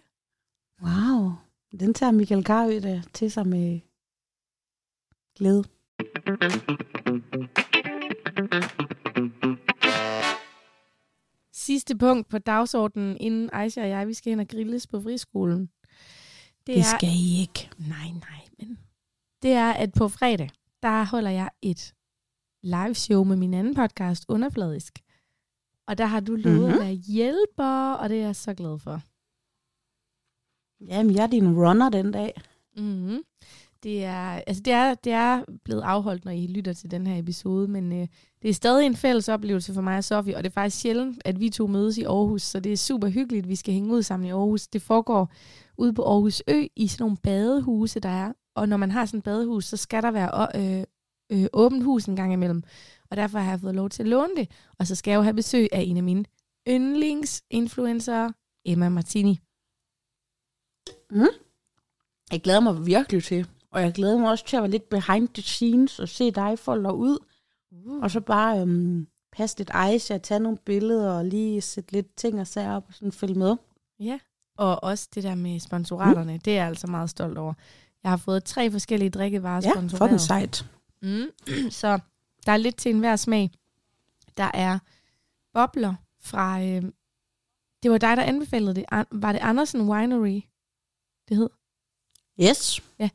Wow. 0.82 1.32
Den 1.80 1.94
tager 1.94 2.12
Michael 2.12 2.44
Carøe 2.44 2.80
der 2.80 3.02
til 3.12 3.30
sig 3.30 3.46
med 3.46 3.80
glæde. 5.34 5.64
Sidste 11.52 11.96
punkt 11.96 12.28
på 12.28 12.38
dagsordenen, 12.38 13.16
inden 13.20 13.50
Aisha 13.52 13.82
og 13.82 13.88
jeg, 13.88 14.06
vi 14.08 14.14
skal 14.14 14.30
hen 14.30 14.40
og 14.40 14.48
grilles 14.48 14.86
på 14.86 15.00
friskolen. 15.00 15.70
Det, 16.68 16.76
Det 16.76 16.80
er, 16.80 16.98
skal 16.98 17.08
I 17.08 17.40
ikke. 17.40 17.70
Nej, 17.78 18.08
nej, 18.28 18.40
men 18.58 18.78
det 19.42 19.52
er, 19.52 19.72
at 19.72 19.92
på 19.92 20.08
fredag, 20.08 20.50
der 20.82 21.04
holder 21.04 21.30
jeg 21.30 21.50
et 21.62 21.94
live 22.62 22.94
show 22.94 23.24
med 23.24 23.36
min 23.36 23.54
anden 23.54 23.74
podcast, 23.74 24.24
Underfladisk. 24.28 24.98
Og 25.86 25.98
der 25.98 26.04
har 26.06 26.20
du 26.20 26.34
lovet 26.36 26.58
mm-hmm. 26.58 26.72
Mhm. 26.72 26.80
at 26.80 26.86
være 26.86 26.94
hjælper, 26.94 27.92
og 27.92 28.08
det 28.08 28.20
er 28.20 28.26
jeg 28.26 28.36
så 28.36 28.54
glad 28.54 28.78
for. 28.78 29.02
Jamen, 30.90 31.14
jeg 31.14 31.22
er 31.22 31.26
din 31.26 31.56
runner 31.56 31.88
den 31.90 32.12
dag. 32.12 32.32
Mm-hmm. 32.76 33.22
Det 33.82 34.04
er, 34.04 34.42
altså 34.46 34.62
det, 34.62 34.72
er, 34.72 34.94
det 34.94 35.12
er 35.12 35.44
blevet 35.64 35.82
afholdt, 35.82 36.24
når 36.24 36.32
I 36.32 36.46
lytter 36.46 36.72
til 36.72 36.90
den 36.90 37.06
her 37.06 37.18
episode, 37.18 37.68
men 37.68 37.92
øh, 37.92 38.08
det 38.42 38.48
er 38.48 38.54
stadig 38.54 38.86
en 38.86 38.96
fælles 38.96 39.28
oplevelse 39.28 39.74
for 39.74 39.80
mig 39.80 39.96
og 39.96 40.04
Sofie, 40.04 40.36
og 40.36 40.44
det 40.44 40.50
er 40.50 40.54
faktisk 40.54 40.80
sjældent, 40.82 41.22
at 41.24 41.40
vi 41.40 41.50
to 41.50 41.66
mødes 41.66 41.98
i 41.98 42.02
Aarhus, 42.02 42.42
så 42.42 42.60
det 42.60 42.72
er 42.72 42.76
super 42.76 43.08
hyggeligt, 43.08 43.42
at 43.44 43.48
vi 43.48 43.56
skal 43.56 43.74
hænge 43.74 43.94
ud 43.94 44.02
sammen 44.02 44.26
i 44.26 44.30
Aarhus. 44.30 44.66
Det 44.66 44.82
foregår 44.82 45.32
ude 45.76 45.92
på 45.92 46.02
Aarhus 46.02 46.42
Ø 46.48 46.66
i 46.76 46.86
sådan 46.86 47.02
nogle 47.02 47.16
badehuse, 47.16 48.00
der 48.00 48.08
er, 48.08 48.32
og 48.54 48.68
når 48.68 48.76
man 48.76 48.90
har 48.90 49.06
sådan 49.06 49.18
et 49.18 49.24
badehus, 49.24 49.64
så 49.64 49.76
skal 49.76 50.02
der 50.02 50.10
være 50.10 50.48
øh, 50.54 50.84
øh, 51.32 51.46
åbent 51.52 51.84
hus 51.84 52.04
en 52.04 52.16
gang 52.16 52.32
imellem, 52.32 52.62
og 53.10 53.16
derfor 53.16 53.38
har 53.38 53.50
jeg 53.50 53.60
fået 53.60 53.74
lov 53.74 53.88
til 53.88 54.02
at 54.02 54.08
låne 54.08 54.36
det, 54.36 54.50
og 54.78 54.86
så 54.86 54.94
skal 54.94 55.10
jeg 55.10 55.16
jo 55.16 55.22
have 55.22 55.34
besøg 55.34 55.68
af 55.72 55.80
en 55.80 55.96
af 55.96 56.02
mine 56.02 56.24
yndlingsinfluencer, 56.68 58.32
Emma 58.64 58.88
Martini. 58.88 59.38
Mm. 61.10 61.26
Jeg 62.32 62.40
glæder 62.40 62.60
mig 62.60 62.86
virkelig 62.86 63.24
til. 63.24 63.46
Og 63.72 63.82
jeg 63.82 63.92
glæder 63.92 64.18
mig 64.18 64.30
også 64.30 64.44
til 64.46 64.56
at 64.56 64.62
være 64.62 64.70
lidt 64.70 64.88
behind 64.88 65.28
the 65.28 65.42
scenes 65.42 65.98
og 65.98 66.08
se 66.08 66.30
dig 66.30 66.58
folde 66.58 66.92
ud. 66.92 67.18
Uh. 67.70 68.02
Og 68.02 68.10
så 68.10 68.20
bare 68.20 68.60
øhm, 68.60 69.08
passe 69.32 69.58
lidt 69.58 69.70
ice 69.94 70.14
og 70.14 70.22
tage 70.22 70.40
nogle 70.40 70.58
billeder 70.58 71.12
og 71.12 71.24
lige 71.24 71.60
sætte 71.60 71.92
lidt 71.92 72.16
ting 72.16 72.40
og 72.40 72.46
sager 72.46 72.76
op 72.76 72.84
og 72.88 72.94
sådan 72.94 73.12
følge 73.12 73.34
med. 73.34 73.56
Ja, 74.00 74.18
og 74.58 74.84
også 74.84 75.08
det 75.14 75.22
der 75.22 75.34
med 75.34 75.60
sponsoraterne, 75.60 76.32
mm. 76.32 76.40
det 76.40 76.52
er 76.52 76.56
jeg 76.56 76.66
altså 76.66 76.86
meget 76.86 77.10
stolt 77.10 77.38
over. 77.38 77.54
Jeg 78.02 78.10
har 78.10 78.16
fået 78.16 78.44
tre 78.44 78.70
forskellige 78.70 79.10
drikkevarer 79.10 79.60
ja, 79.64 79.70
sponsoreret. 79.70 79.92
Ja, 79.92 80.04
for 80.04 80.08
den 80.08 80.18
sejt. 80.18 80.70
Mm. 81.02 81.70
så 81.80 81.98
der 82.46 82.52
er 82.52 82.56
lidt 82.56 82.76
til 82.76 82.90
enhver 82.90 83.16
smag. 83.16 83.50
Der 84.36 84.50
er 84.54 84.78
bobler 85.52 85.94
fra... 86.20 86.62
Øh, 86.62 86.82
det 87.82 87.90
var 87.90 87.98
dig, 87.98 88.16
der 88.16 88.22
anbefalede 88.22 88.74
det. 88.74 88.84
Var 89.10 89.32
det 89.32 89.38
Andersen 89.38 89.90
Winery, 89.90 90.40
det 91.28 91.36
hed? 91.36 91.50
Yes. 92.40 92.82
Ja. 92.98 93.08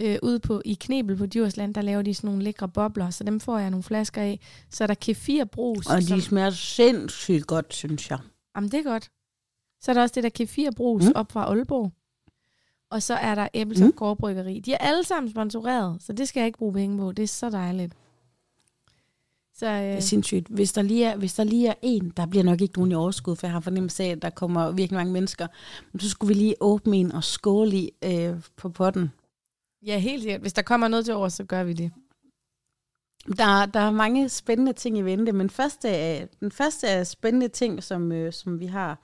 Øh, 0.00 0.18
ude 0.22 0.40
på, 0.40 0.62
i 0.64 0.74
Knebel 0.80 1.16
på 1.16 1.26
Djursland, 1.26 1.74
der 1.74 1.82
laver 1.82 2.02
de 2.02 2.14
sådan 2.14 2.28
nogle 2.28 2.42
lækre 2.44 2.68
bobler, 2.68 3.10
så 3.10 3.24
dem 3.24 3.40
får 3.40 3.58
jeg 3.58 3.70
nogle 3.70 3.82
flasker 3.82 4.22
af. 4.22 4.40
Så 4.70 4.84
er 4.84 4.86
der 4.86 4.94
kefir 4.94 5.44
brus. 5.44 5.86
Og 5.86 6.00
de 6.00 6.06
som, 6.06 6.20
smager 6.20 6.50
sindssygt 6.50 7.46
godt, 7.46 7.74
synes 7.74 8.10
jeg. 8.10 8.18
Jamen, 8.56 8.70
det 8.70 8.78
er 8.78 8.82
godt. 8.82 9.10
Så 9.80 9.90
er 9.90 9.94
der 9.94 10.02
også 10.02 10.12
det 10.14 10.22
der 10.22 10.28
kefir 10.28 10.70
brus 10.70 11.04
mm. 11.04 11.12
op 11.14 11.32
fra 11.32 11.44
Aalborg. 11.44 11.92
Og 12.90 13.02
så 13.02 13.14
er 13.14 13.34
der 13.34 13.48
Æbeltoft 13.54 13.86
mm. 13.86 13.92
Gårdbryggeri. 13.92 14.60
De 14.60 14.72
er 14.72 14.78
alle 14.78 15.04
sammen 15.04 15.30
sponsoreret, 15.30 16.02
så 16.02 16.12
det 16.12 16.28
skal 16.28 16.40
jeg 16.40 16.46
ikke 16.46 16.58
bruge 16.58 16.72
penge 16.72 16.98
på. 16.98 17.12
Det 17.12 17.22
er 17.22 17.26
så 17.26 17.50
dejligt. 17.50 17.94
Så, 19.54 19.66
øh... 19.66 19.82
Det 19.82 19.94
er 19.96 20.00
sindssygt. 20.00 20.48
Hvis 20.48 20.72
der, 20.72 20.82
lige 20.82 21.04
er, 21.04 21.16
hvis 21.16 21.34
der 21.34 21.44
lige 21.44 21.68
er 21.68 21.74
en, 21.82 22.12
der 22.16 22.26
bliver 22.26 22.44
nok 22.44 22.60
ikke 22.60 22.78
nogen 22.78 22.92
i 22.92 22.94
overskud, 22.94 23.36
for 23.36 23.46
jeg 23.46 23.52
har 23.52 23.60
fornemmelse 23.60 24.04
af, 24.04 24.08
at 24.08 24.22
der 24.22 24.30
kommer 24.30 24.70
virkelig 24.70 24.96
mange 24.96 25.12
mennesker, 25.12 25.46
men 25.92 26.00
så 26.00 26.08
skulle 26.08 26.34
vi 26.34 26.40
lige 26.40 26.54
åbne 26.60 26.96
en 26.96 27.12
og 27.12 27.24
skåle 27.24 27.76
i 27.76 27.90
øh, 28.04 28.34
på 28.56 28.68
potten. 28.68 29.10
Ja, 29.86 29.98
helt 29.98 30.22
sikkert. 30.22 30.40
Hvis 30.40 30.52
der 30.52 30.62
kommer 30.62 30.88
noget 30.88 31.04
til 31.04 31.14
over, 31.14 31.28
så 31.28 31.44
gør 31.44 31.64
vi 31.64 31.72
det. 31.72 31.92
Der, 33.26 33.66
der 33.66 33.80
er 33.80 33.90
mange 33.90 34.28
spændende 34.28 34.72
ting 34.72 34.98
i 34.98 35.02
vente, 35.02 35.32
men 35.32 35.50
første, 35.50 35.88
den 36.40 36.50
første 36.50 37.04
spændende 37.04 37.48
ting, 37.48 37.82
som, 37.82 38.12
øh, 38.12 38.32
som 38.32 38.60
vi 38.60 38.66
har 38.66 38.98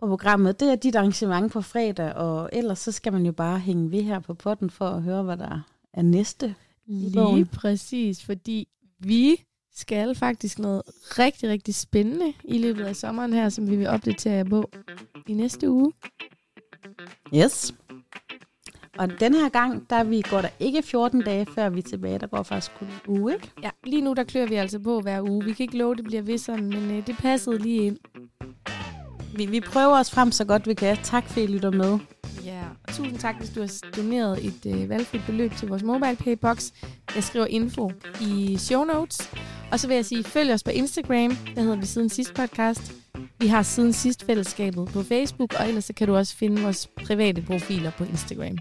på 0.00 0.06
programmet, 0.06 0.60
det 0.60 0.70
er 0.70 0.76
dit 0.76 0.96
arrangement 0.96 1.52
på 1.52 1.60
fredag, 1.60 2.14
og 2.14 2.50
ellers 2.52 2.78
så 2.78 2.92
skal 2.92 3.12
man 3.12 3.26
jo 3.26 3.32
bare 3.32 3.58
hænge 3.58 3.90
ved 3.90 4.02
her 4.02 4.18
på 4.18 4.34
potten 4.34 4.70
for 4.70 4.88
at 4.88 5.02
høre, 5.02 5.22
hvad 5.22 5.36
der 5.36 5.60
er 5.92 6.02
næste. 6.02 6.54
Lige 6.86 7.44
præcis, 7.44 8.24
fordi 8.24 8.68
vi 8.98 9.44
skal 9.74 10.14
faktisk 10.14 10.58
noget 10.58 10.82
rigtig, 11.18 11.48
rigtig 11.48 11.74
spændende 11.74 12.32
i 12.44 12.58
løbet 12.58 12.84
af 12.84 12.96
sommeren 12.96 13.32
her, 13.32 13.48
som 13.48 13.70
vi 13.70 13.76
vil 13.76 13.86
opdatere 13.86 14.34
jer 14.34 14.44
på 14.44 14.70
i 15.26 15.32
næste 15.32 15.70
uge. 15.70 15.92
Yes. 17.34 17.74
Og 19.00 19.20
den 19.20 19.34
her 19.34 19.48
gang, 19.48 19.90
der 19.90 20.04
vi, 20.04 20.22
går 20.30 20.40
der 20.40 20.48
ikke 20.58 20.82
14 20.82 21.22
dage, 21.22 21.46
før 21.54 21.68
vi 21.68 21.78
er 21.78 21.82
tilbage. 21.82 22.18
Der 22.18 22.26
går 22.26 22.42
faktisk 22.42 22.72
kun 22.78 22.88
en 22.88 23.18
uge, 23.20 23.32
ikke? 23.32 23.50
Ja, 23.62 23.70
lige 23.84 24.02
nu 24.02 24.12
der 24.12 24.24
klør 24.24 24.46
vi 24.46 24.54
altså 24.54 24.78
på 24.78 25.00
hver 25.00 25.22
uge. 25.22 25.44
Vi 25.44 25.52
kan 25.52 25.64
ikke 25.64 25.78
love, 25.78 25.94
det 25.94 26.04
bliver 26.04 26.22
ved 26.22 26.38
sådan, 26.38 26.68
men 26.68 26.90
øh, 26.90 27.06
det 27.06 27.16
passede 27.18 27.58
lige 27.58 27.82
ind. 27.82 27.96
Vi, 29.36 29.46
vi 29.46 29.60
prøver 29.60 30.00
os 30.00 30.10
frem 30.10 30.32
så 30.32 30.44
godt 30.44 30.68
vi 30.68 30.74
kan. 30.74 30.96
Tak 31.02 31.28
for, 31.28 31.40
at 31.40 31.48
I 31.48 31.52
lytter 31.52 31.70
med. 31.70 31.98
Ja, 32.44 32.62
tusind 32.88 33.18
tak, 33.18 33.38
hvis 33.38 33.50
du 33.50 33.60
har 33.60 33.70
doneret 33.96 34.46
et 34.46 34.74
øh, 34.74 34.88
valgfrit 34.88 35.22
beløb 35.26 35.52
til 35.56 35.68
vores 35.68 35.82
mobile 35.82 36.16
paybox. 36.16 36.70
Jeg 37.14 37.24
skriver 37.24 37.46
info 37.46 37.92
i 38.20 38.56
show 38.58 38.84
notes. 38.84 39.30
Og 39.72 39.80
så 39.80 39.86
vil 39.86 39.94
jeg 39.94 40.04
sige, 40.04 40.24
følg 40.24 40.52
os 40.52 40.62
på 40.62 40.70
Instagram. 40.70 41.36
Der 41.54 41.60
hedder 41.62 41.76
vi 41.76 41.86
Siden 41.86 42.08
Sidst 42.08 42.34
Podcast. 42.34 42.92
Vi 43.38 43.46
har 43.46 43.62
Siden 43.62 43.92
Sidst 43.92 44.26
fællesskabet 44.26 44.88
på 44.92 45.02
Facebook, 45.02 45.54
og 45.58 45.68
ellers 45.68 45.84
så 45.84 45.92
kan 45.92 46.06
du 46.06 46.16
også 46.16 46.36
finde 46.36 46.62
vores 46.62 46.88
private 47.06 47.42
profiler 47.42 47.90
på 47.90 48.04
Instagram. 48.04 48.58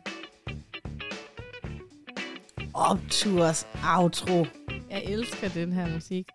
Opturs 2.74 3.68
outro. 3.98 4.46
Jeg 4.90 5.04
elsker 5.04 5.50
den 5.50 5.74
her 5.74 5.94
musik. 5.94 6.28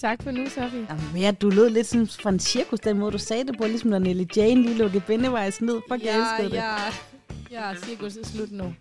Tak 0.00 0.22
for 0.22 0.30
nu, 0.30 0.46
Sofie. 0.46 0.86
Jamen, 0.90 1.16
ja, 1.16 1.30
du 1.30 1.50
lød 1.50 1.70
lidt 1.70 1.86
som 1.86 2.06
fra 2.06 2.30
en 2.30 2.38
cirkus, 2.38 2.80
den 2.80 2.98
måde, 2.98 3.12
du 3.12 3.18
sagde 3.18 3.44
det 3.44 3.58
på, 3.58 3.66
ligesom 3.66 3.90
når 3.90 3.98
Nelly 3.98 4.24
Jane 4.36 4.62
lige 4.62 4.74
lukkede 4.74 5.00
Pennywise 5.00 5.64
ned. 5.64 5.80
Fuck, 5.90 6.04
ja, 6.04 6.16
jeg 6.16 6.20
elskede 6.20 6.62
ja. 6.62 6.74
det. 6.88 7.50
Ja, 7.50 7.68
ja, 7.68 7.74
cirkus 7.74 8.16
er 8.16 8.26
slut 8.26 8.52
nu. 8.52 8.74